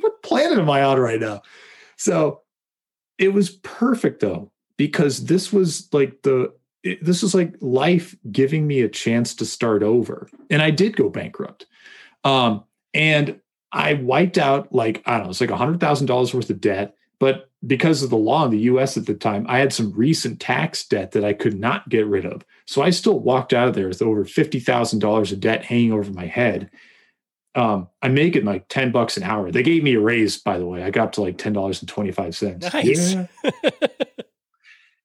what 0.01 0.22
planet 0.22 0.59
am 0.59 0.70
I 0.70 0.82
on 0.82 0.99
right 0.99 1.20
now? 1.20 1.43
So 1.97 2.41
it 3.18 3.34
was 3.34 3.51
perfect 3.51 4.20
though 4.20 4.51
because 4.77 5.24
this 5.27 5.53
was 5.53 5.89
like 5.93 6.22
the 6.22 6.53
it, 6.83 7.05
this 7.05 7.22
was 7.22 7.35
like 7.35 7.55
life 7.61 8.14
giving 8.31 8.66
me 8.66 8.81
a 8.81 8.89
chance 8.89 9.35
to 9.35 9.45
start 9.45 9.83
over 9.83 10.29
and 10.51 10.62
i 10.62 10.70
did 10.70 10.97
go 10.97 11.09
bankrupt 11.09 11.66
um, 12.24 12.64
and 12.95 13.41
i 13.72 13.95
wiped 13.95 14.39
out 14.39 14.72
like 14.72 15.03
i 15.07 15.16
don't 15.16 15.24
know 15.24 15.31
it's 15.31 15.41
like 15.41 15.51
a 15.51 15.57
hundred 15.57 15.81
thousand 15.81 16.07
dollars 16.07 16.35
worth 16.35 16.51
of 16.51 16.61
debt 16.61 16.97
but 17.18 17.51
because 17.66 18.03
of 18.03 18.11
the 18.11 18.16
law 18.16 18.45
in 18.45 18.51
the 18.51 18.61
US 18.61 18.97
at 18.97 19.07
the 19.07 19.14
time, 19.14 19.47
I 19.49 19.59
had 19.59 19.72
some 19.72 19.93
recent 19.93 20.41
tax 20.41 20.87
debt 20.87 21.12
that 21.12 21.24
I 21.24 21.33
could 21.33 21.59
not 21.59 21.89
get 21.89 22.07
rid 22.07 22.27
of. 22.27 22.45
So 22.66 22.83
I 22.83 22.91
still 22.91 23.18
walked 23.18 23.53
out 23.53 23.68
of 23.68 23.74
there 23.74 23.89
with 23.89 24.03
over 24.03 24.24
$50,000 24.24 25.33
of 25.33 25.41
debt 25.41 25.64
hanging 25.64 25.93
over 25.93 26.12
my 26.12 26.27
head. 26.27 26.70
Um, 27.55 27.89
I'm 28.03 28.12
making 28.12 28.45
like 28.45 28.68
10 28.68 28.93
bucks 28.93 29.16
an 29.16 29.22
hour. 29.22 29.51
They 29.51 29.62
gave 29.62 29.83
me 29.83 29.95
a 29.95 30.01
raise, 30.01 30.37
by 30.37 30.59
the 30.59 30.66
way. 30.66 30.83
I 30.83 30.91
got 30.91 31.07
up 31.07 31.12
to 31.12 31.22
like 31.22 31.39
$10.25. 31.39 32.74
Nice. 32.74 33.14
Yeah. 33.14 33.70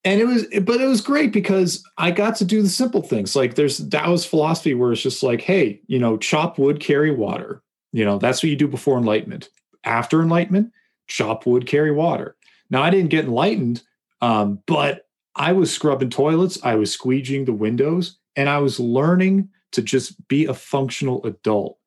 and 0.04 0.20
it 0.20 0.26
was, 0.26 0.46
but 0.64 0.82
it 0.82 0.88
was 0.88 1.02
great 1.02 1.32
because 1.32 1.84
I 1.98 2.12
got 2.12 2.36
to 2.38 2.46
do 2.46 2.62
the 2.62 2.70
simple 2.70 3.02
things. 3.02 3.36
Like 3.36 3.56
there's 3.56 3.78
Taoist 3.78 4.28
philosophy 4.28 4.74
where 4.74 4.92
it's 4.92 5.02
just 5.02 5.22
like, 5.22 5.42
hey, 5.42 5.82
you 5.88 6.00
know, 6.00 6.18
chop 6.18 6.58
wood, 6.58 6.80
carry 6.80 7.12
water. 7.12 7.62
You 7.92 8.06
know, 8.06 8.18
that's 8.18 8.42
what 8.42 8.50
you 8.50 8.56
do 8.56 8.68
before 8.68 8.98
enlightenment. 8.98 9.50
After 9.84 10.22
enlightenment, 10.22 10.72
chop 11.08 11.46
wood, 11.46 11.68
carry 11.68 11.92
water. 11.92 12.36
Now, 12.70 12.82
I 12.82 12.90
didn't 12.90 13.10
get 13.10 13.26
enlightened, 13.26 13.84
um, 14.22 14.62
but 14.66 15.08
I 15.36 15.52
was 15.52 15.72
scrubbing 15.72 16.10
toilets, 16.10 16.58
I 16.64 16.76
was 16.76 16.96
squeegeeing 16.96 17.46
the 17.46 17.54
windows, 17.54 18.18
and 18.36 18.50
I 18.50 18.60
was 18.60 18.80
learning 18.80 19.50
to 19.74 19.82
just 19.82 20.28
be 20.28 20.46
a 20.46 20.54
functional 20.54 21.24
adult. 21.26 21.78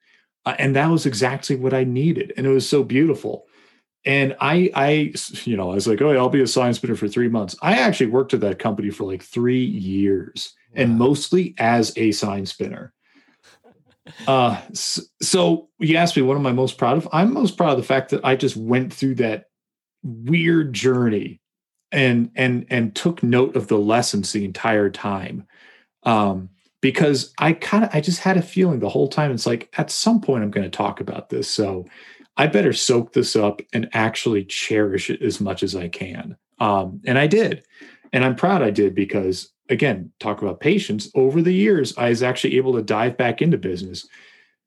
Uh, 0.46 0.54
and 0.58 0.76
that 0.76 0.90
was 0.90 1.06
exactly 1.06 1.56
what 1.56 1.74
I 1.74 1.84
needed. 1.84 2.32
And 2.36 2.46
it 2.46 2.50
was 2.50 2.68
so 2.68 2.82
beautiful. 2.82 3.46
And 4.05 4.36
I, 4.40 4.70
I, 4.74 5.14
you 5.44 5.57
know, 5.57 5.70
I 5.70 5.74
was 5.74 5.86
like, 5.86 6.02
oh, 6.02 6.14
I'll 6.14 6.28
be 6.28 6.42
a 6.42 6.46
sign 6.46 6.74
spinner 6.74 6.96
for 6.96 7.09
three 7.09 7.28
months. 7.28 7.57
I 7.62 7.78
actually 7.78 8.11
worked 8.11 8.34
at 8.34 8.40
that 8.40 8.59
company 8.59 8.90
for 8.90 9.05
like 9.05 9.22
three 9.22 9.64
years 9.64 10.55
wow. 10.74 10.82
and 10.82 10.98
mostly 10.98 11.55
as 11.59 11.96
a 11.96 12.12
sign 12.12 12.44
spinner. 12.44 12.92
Uh, 14.26 14.61
so 14.74 15.68
you 15.78 15.96
asked 15.96 16.16
me, 16.16 16.22
what 16.22 16.36
am 16.36 16.46
I 16.46 16.52
most 16.52 16.76
proud 16.76 16.98
of? 16.98 17.09
I'm 17.12 17.32
most 17.32 17.57
proud 17.57 17.70
of 17.70 17.78
the 17.78 17.82
fact 17.82 18.11
that 18.11 18.24
I 18.24 18.36
just 18.36 18.57
went 18.57 18.92
through 18.92 19.14
that 19.16 19.46
weird 20.02 20.74
journey 20.74 21.40
and 21.90 22.30
and 22.34 22.66
and 22.68 22.94
took 22.94 23.22
note 23.22 23.57
of 23.57 23.68
the 23.68 23.78
lessons 23.78 24.32
the 24.32 24.44
entire 24.44 24.90
time 24.90 25.46
um 26.02 26.50
because 26.82 27.32
i 27.38 27.52
kind 27.52 27.84
of 27.84 27.90
i 27.94 28.00
just 28.00 28.20
had 28.20 28.36
a 28.36 28.42
feeling 28.42 28.80
the 28.80 28.88
whole 28.88 29.09
time 29.09 29.30
it's 29.30 29.46
like 29.46 29.70
at 29.78 29.90
some 29.90 30.20
point 30.20 30.42
i'm 30.42 30.50
going 30.50 30.68
to 30.68 30.76
talk 30.76 31.00
about 31.00 31.30
this 31.30 31.48
so 31.48 31.86
i 32.37 32.47
better 32.47 32.72
soak 32.72 33.12
this 33.12 33.37
up 33.37 33.61
and 33.72 33.89
actually 33.93 34.45
cherish 34.45 35.11
it 35.11 35.22
as 35.22 35.41
much 35.41 35.62
as 35.62 35.74
i 35.74 35.89
can. 35.89 36.37
Um 36.59 37.01
and 37.07 37.18
i 37.18 37.26
did. 37.26 37.64
And 38.12 38.24
i'm 38.24 38.37
proud 38.37 38.62
i 38.62 38.70
did 38.70 38.95
because 38.95 39.53
again 39.68 40.12
talk 40.20 40.43
about 40.43 40.61
patience. 40.61 41.11
Over 41.14 41.43
the 41.43 41.55
years 41.55 41.97
i 41.97 42.09
was 42.09 42.22
actually 42.22 42.57
able 42.57 42.74
to 42.74 42.82
dive 42.82 43.16
back 43.16 43.43
into 43.43 43.59
business 43.59 44.07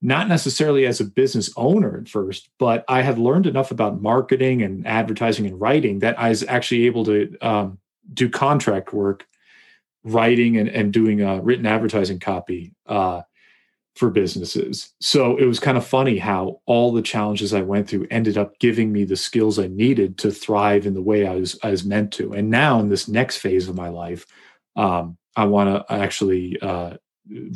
not 0.02 0.28
necessarily 0.28 0.86
as 0.86 1.00
a 1.00 1.06
business 1.06 1.52
owner 1.58 1.98
at 1.98 2.10
first, 2.10 2.50
but 2.60 2.86
I 2.88 3.02
had 3.02 3.18
learned 3.18 3.48
enough 3.48 3.72
about 3.72 4.02
marketing 4.02 4.62
and 4.62 4.86
advertising 4.86 5.48
and 5.48 5.60
writing 5.60 6.00
that 6.00 6.20
I 6.20 6.30
was 6.30 6.44
actually 6.44 6.86
able 6.86 7.04
to 7.06 7.36
um, 7.42 7.80
do 8.14 8.30
contract 8.30 8.94
work, 8.94 9.26
writing 10.04 10.58
and, 10.58 10.70
and 10.70 10.94
doing 10.94 11.24
uh, 11.24 11.38
written 11.38 11.66
advertising 11.66 12.20
copy 12.20 12.74
uh, 12.86 13.24
for 13.98 14.10
businesses. 14.10 14.94
So 15.02 15.38
it 15.38 15.46
was 15.46 15.60
kind 15.60 15.78
of 15.78 15.86
funny 15.86 16.18
how 16.18 16.62
all 16.66 16.92
the 16.92 17.02
challenges 17.02 17.54
I 17.54 17.62
went 17.62 17.90
through 17.90 18.08
ended 18.12 18.38
up 18.38 18.60
giving 18.60 18.92
me 18.92 19.04
the 19.04 19.16
skills 19.16 19.60
I 19.60 19.68
needed 19.68 20.18
to 20.20 20.32
thrive 20.32 20.86
in 20.86 20.94
the 20.94 21.02
way 21.02 21.26
I 21.28 21.36
was 21.36 21.60
I 21.64 21.72
was 21.72 21.84
meant 21.84 22.14
to. 22.14 22.34
And 22.34 22.50
now 22.50 22.80
in 22.80 22.90
this 22.90 23.08
next 23.08 23.38
phase 23.38 23.68
of 23.68 23.76
my 23.76 23.90
life, 23.90 24.26
um, 24.76 25.18
I 25.36 25.46
want 25.46 25.70
to 25.70 25.94
actually 25.94 26.60
uh, 26.62 26.98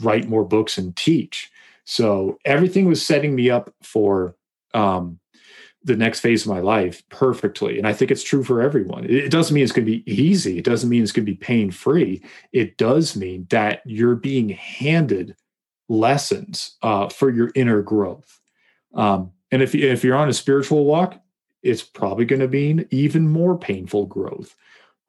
write 0.02 0.28
more 0.28 0.44
books 0.44 0.78
and 0.78 0.96
teach 0.96 1.52
so 1.86 2.40
everything 2.46 2.86
was 2.86 3.06
setting 3.06 3.36
me 3.36 3.50
up 3.50 3.74
for 3.82 4.36
um, 4.74 5.20
the 5.84 5.96
next 5.96 6.20
phase 6.20 6.44
of 6.44 6.52
my 6.52 6.60
life 6.60 7.04
perfectly. 7.10 7.78
And 7.78 7.88
I 7.88 7.94
think 7.94 8.12
it's 8.12 8.24
true 8.24 8.44
for 8.44 8.62
everyone. 8.62 9.06
It 9.06 9.32
doesn't 9.32 9.54
mean 9.54 9.64
it's 9.64 9.74
going 9.74 9.86
to 9.86 9.92
be 9.92 10.12
easy. 10.12 10.58
It 10.58 10.64
doesn't 10.64 10.90
mean 10.90 11.02
it's 11.02 11.12
going 11.12 11.26
to 11.26 11.32
be 11.32 11.38
pain 11.38 11.72
free. 11.72 12.22
It 12.54 12.78
does 12.78 13.16
mean 13.16 13.48
that 13.50 13.82
you're 13.86 14.16
being 14.16 14.50
handed 14.50 15.36
lessons 15.92 16.78
uh, 16.82 17.10
for 17.10 17.30
your 17.30 17.52
inner 17.54 17.82
growth. 17.82 18.40
Um, 18.94 19.32
and 19.52 19.62
if, 19.62 19.76
if 19.76 20.04
you're 20.04 20.16
on 20.16 20.30
a 20.30 20.34
spiritual 20.34 20.86
walk, 20.86 21.22
it's 21.62 21.84
probably 21.84 22.26
going 22.26 22.40
to 22.40 22.48
mean 22.48 22.88
even 22.90 23.28
more 23.28 23.58
painful 23.58 24.06
growth. 24.06 24.56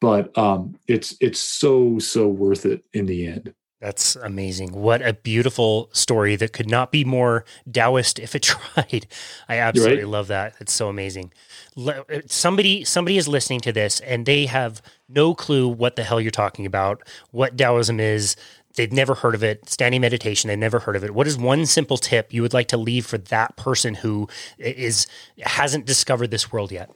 But 0.00 0.36
um, 0.36 0.76
it's 0.88 1.14
it's 1.20 1.38
so 1.38 2.00
so 2.00 2.26
worth 2.26 2.66
it 2.66 2.84
in 2.92 3.06
the 3.06 3.26
end. 3.26 3.54
That's 3.82 4.14
amazing. 4.14 4.72
What 4.72 5.02
a 5.02 5.12
beautiful 5.12 5.90
story 5.92 6.36
that 6.36 6.52
could 6.52 6.70
not 6.70 6.92
be 6.92 7.04
more 7.04 7.44
Taoist 7.70 8.20
if 8.20 8.36
it 8.36 8.42
tried. 8.42 9.08
I 9.48 9.58
absolutely 9.58 10.04
right. 10.04 10.08
love 10.08 10.28
that. 10.28 10.54
It's 10.60 10.72
so 10.72 10.88
amazing. 10.88 11.32
Uh, 11.76 12.02
somebody 12.26 12.84
somebody 12.84 13.16
is 13.16 13.26
listening 13.26 13.58
to 13.60 13.72
this 13.72 13.98
and 14.00 14.24
they 14.24 14.46
have 14.46 14.82
no 15.08 15.34
clue 15.34 15.68
what 15.68 15.96
the 15.96 16.04
hell 16.04 16.20
you're 16.20 16.30
talking 16.30 16.64
about, 16.64 17.02
what 17.32 17.56
Taoism 17.56 17.98
is. 17.98 18.36
They've 18.76 18.92
never 18.92 19.14
heard 19.14 19.34
of 19.34 19.42
it. 19.42 19.68
Standing 19.68 20.00
meditation, 20.00 20.48
they've 20.48 20.58
never 20.58 20.80
heard 20.80 20.96
of 20.96 21.04
it. 21.04 21.12
What 21.12 21.26
is 21.26 21.36
one 21.36 21.66
simple 21.66 21.96
tip 21.96 22.32
you 22.32 22.42
would 22.42 22.54
like 22.54 22.68
to 22.68 22.76
leave 22.76 23.06
for 23.06 23.18
that 23.18 23.56
person 23.56 23.94
who 23.94 24.28
is 24.58 25.06
hasn't 25.40 25.86
discovered 25.86 26.30
this 26.30 26.52
world 26.52 26.72
yet? 26.72 26.90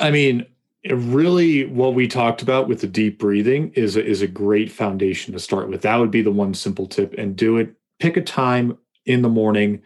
I 0.00 0.10
mean, 0.10 0.46
really 0.90 1.64
what 1.66 1.94
we 1.94 2.06
talked 2.06 2.42
about 2.42 2.68
with 2.68 2.80
the 2.80 2.86
deep 2.86 3.18
breathing 3.18 3.72
is 3.74 3.96
a, 3.96 4.04
is 4.04 4.20
a 4.20 4.26
great 4.26 4.70
foundation 4.70 5.32
to 5.32 5.38
start 5.38 5.68
with 5.68 5.82
that 5.82 5.96
would 5.96 6.10
be 6.10 6.22
the 6.22 6.30
one 6.30 6.52
simple 6.52 6.86
tip 6.86 7.14
and 7.16 7.36
do 7.36 7.56
it 7.56 7.74
pick 7.98 8.16
a 8.16 8.20
time 8.20 8.76
in 9.06 9.22
the 9.22 9.28
morning 9.28 9.80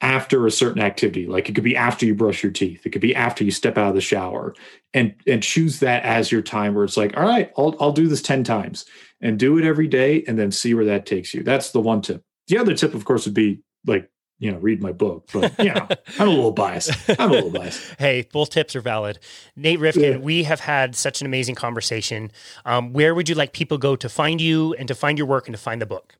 after 0.00 0.46
a 0.46 0.50
certain 0.50 0.80
activity 0.80 1.26
like 1.26 1.48
it 1.48 1.54
could 1.54 1.64
be 1.64 1.76
after 1.76 2.06
you 2.06 2.14
brush 2.14 2.42
your 2.42 2.52
teeth 2.52 2.86
it 2.86 2.90
could 2.90 3.02
be 3.02 3.14
after 3.14 3.44
you 3.44 3.50
step 3.50 3.76
out 3.76 3.90
of 3.90 3.94
the 3.94 4.00
shower 4.00 4.54
and 4.94 5.14
and 5.26 5.42
choose 5.42 5.80
that 5.80 6.02
as 6.04 6.32
your 6.32 6.42
time 6.42 6.74
where 6.74 6.84
it's 6.84 6.96
like 6.96 7.14
all 7.16 7.26
right 7.26 7.52
I'll, 7.58 7.76
I'll 7.78 7.92
do 7.92 8.08
this 8.08 8.22
10 8.22 8.44
times 8.44 8.86
and 9.20 9.38
do 9.38 9.58
it 9.58 9.64
every 9.64 9.88
day 9.88 10.24
and 10.26 10.38
then 10.38 10.50
see 10.50 10.74
where 10.74 10.84
that 10.84 11.06
takes 11.06 11.34
you 11.34 11.42
that's 11.42 11.72
the 11.72 11.80
one 11.80 12.00
tip 12.00 12.22
the 12.48 12.58
other 12.58 12.74
tip 12.74 12.94
of 12.94 13.04
course 13.04 13.24
would 13.24 13.34
be 13.34 13.60
like 13.86 14.10
you 14.38 14.52
know, 14.52 14.58
read 14.58 14.80
my 14.80 14.92
book. 14.92 15.28
But 15.32 15.52
yeah, 15.58 15.88
I'm 16.18 16.28
a 16.28 16.30
little 16.30 16.52
biased. 16.52 16.92
I'm 17.18 17.30
a 17.30 17.32
little 17.32 17.50
biased. 17.50 17.94
hey, 17.98 18.28
both 18.32 18.50
tips 18.50 18.76
are 18.76 18.80
valid. 18.80 19.18
Nate 19.56 19.80
Rifkin, 19.80 20.12
yeah. 20.12 20.18
we 20.18 20.44
have 20.44 20.60
had 20.60 20.94
such 20.94 21.20
an 21.20 21.26
amazing 21.26 21.56
conversation. 21.56 22.30
Um, 22.64 22.92
where 22.92 23.12
would 23.14 23.28
you 23.28 23.34
like 23.34 23.52
people 23.52 23.78
go 23.78 23.96
to 23.96 24.08
find 24.08 24.40
you 24.40 24.74
and 24.74 24.86
to 24.88 24.94
find 24.94 25.18
your 25.18 25.26
work 25.26 25.48
and 25.48 25.54
to 25.54 25.60
find 25.60 25.82
the 25.82 25.86
book? 25.86 26.14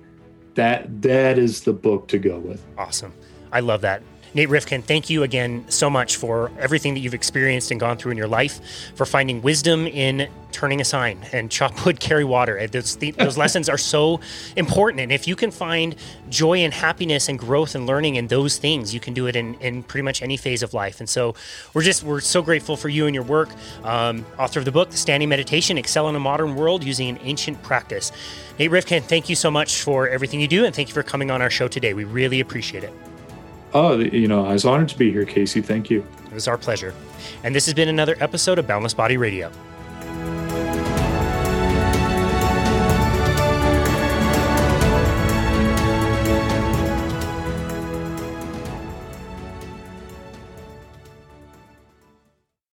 that 0.56 1.02
that 1.02 1.38
is 1.38 1.62
the 1.62 1.74
book 1.74 2.08
to 2.10 2.20
go 2.20 2.40
with. 2.40 2.64
Awesome. 2.78 3.14
I 3.52 3.60
love 3.60 3.82
that. 3.82 4.02
Nate 4.34 4.48
Rifkin, 4.48 4.82
thank 4.82 5.10
you 5.10 5.24
again 5.24 5.66
so 5.68 5.90
much 5.90 6.16
for 6.16 6.52
everything 6.58 6.94
that 6.94 7.02
you've 7.02 7.14
experienced 7.14 7.70
and 7.72 7.80
gone 7.80 7.98
through 7.98 8.12
in 8.12 8.18
your 8.18 8.30
life, 8.30 8.62
for 8.96 9.06
finding 9.06 9.42
wisdom 9.42 9.88
in 9.88 10.30
turning 10.54 10.80
a 10.80 10.86
sign 10.86 11.20
and 11.34 11.52
chop 11.52 11.86
wood, 11.86 12.00
carry 12.00 12.24
water. 12.24 12.66
Those, 12.68 12.96
those 12.96 13.38
lessons 13.44 13.68
are 13.68 13.78
so 13.78 14.22
important. 14.56 15.02
And 15.02 15.12
if 15.12 15.28
you 15.28 15.36
can 15.36 15.52
find 15.52 15.96
joy 16.30 16.60
and 16.60 16.74
happiness 16.74 17.28
and 17.28 17.38
growth 17.38 17.76
and 17.76 17.86
learning 17.86 18.16
in 18.16 18.28
those 18.28 18.58
things, 18.58 18.94
you 18.94 19.00
can 19.00 19.14
do 19.14 19.28
it 19.28 19.36
in, 19.36 19.56
in 19.56 19.84
pretty 19.84 20.04
much 20.04 20.22
any 20.22 20.38
phase 20.38 20.64
of 20.64 20.74
life. 20.74 21.00
And 21.00 21.10
so 21.10 21.36
we're 21.74 21.82
just, 21.82 22.04
we're 22.04 22.22
so 22.22 22.42
grateful 22.42 22.78
for 22.78 22.90
you 22.90 23.08
and 23.08 23.16
your 23.16 23.24
work. 23.26 23.50
Um, 23.84 24.26
author 24.40 24.60
of 24.60 24.66
the 24.66 24.72
book, 24.72 24.92
The 24.92 24.98
Standing 24.98 25.30
Meditation 25.30 25.78
Excel 25.78 26.08
in 26.08 26.16
a 26.16 26.20
Modern 26.20 26.56
World 26.56 26.84
Using 26.84 27.10
an 27.10 27.20
Ancient 27.22 27.62
Practice. 27.64 28.12
Nate 28.60 28.72
Rifkin, 28.72 29.04
thank 29.04 29.30
you 29.30 29.36
so 29.36 29.52
much 29.52 29.82
for 29.82 30.08
everything 30.08 30.40
you 30.40 30.48
do. 30.48 30.66
And 30.66 30.76
thank 30.76 30.88
you 30.88 30.94
for 30.94 31.04
coming 31.04 31.32
on 31.32 31.42
our 31.42 31.50
show 31.50 31.68
today. 31.68 31.94
We 31.94 32.04
really 32.06 32.40
appreciate 32.40 32.84
it. 32.84 33.11
Oh, 33.74 34.00
you 34.00 34.28
know, 34.28 34.46
I 34.46 34.54
was 34.54 34.66
honored 34.66 34.90
to 34.90 34.98
be 34.98 35.12
here, 35.12 35.26
Casey. 35.26 35.62
Thank 35.62 35.90
you. 35.90 36.06
It 36.26 36.34
was 36.34 36.48
our 36.48 36.58
pleasure. 36.58 36.94
And 37.44 37.56
this 37.56 37.66
has 37.66 37.74
been 37.74 37.88
another 37.88 38.16
episode 38.20 38.60
of 38.60 38.68
Boundless 38.68 38.94
Body 38.94 39.18
Radio. 39.18 39.52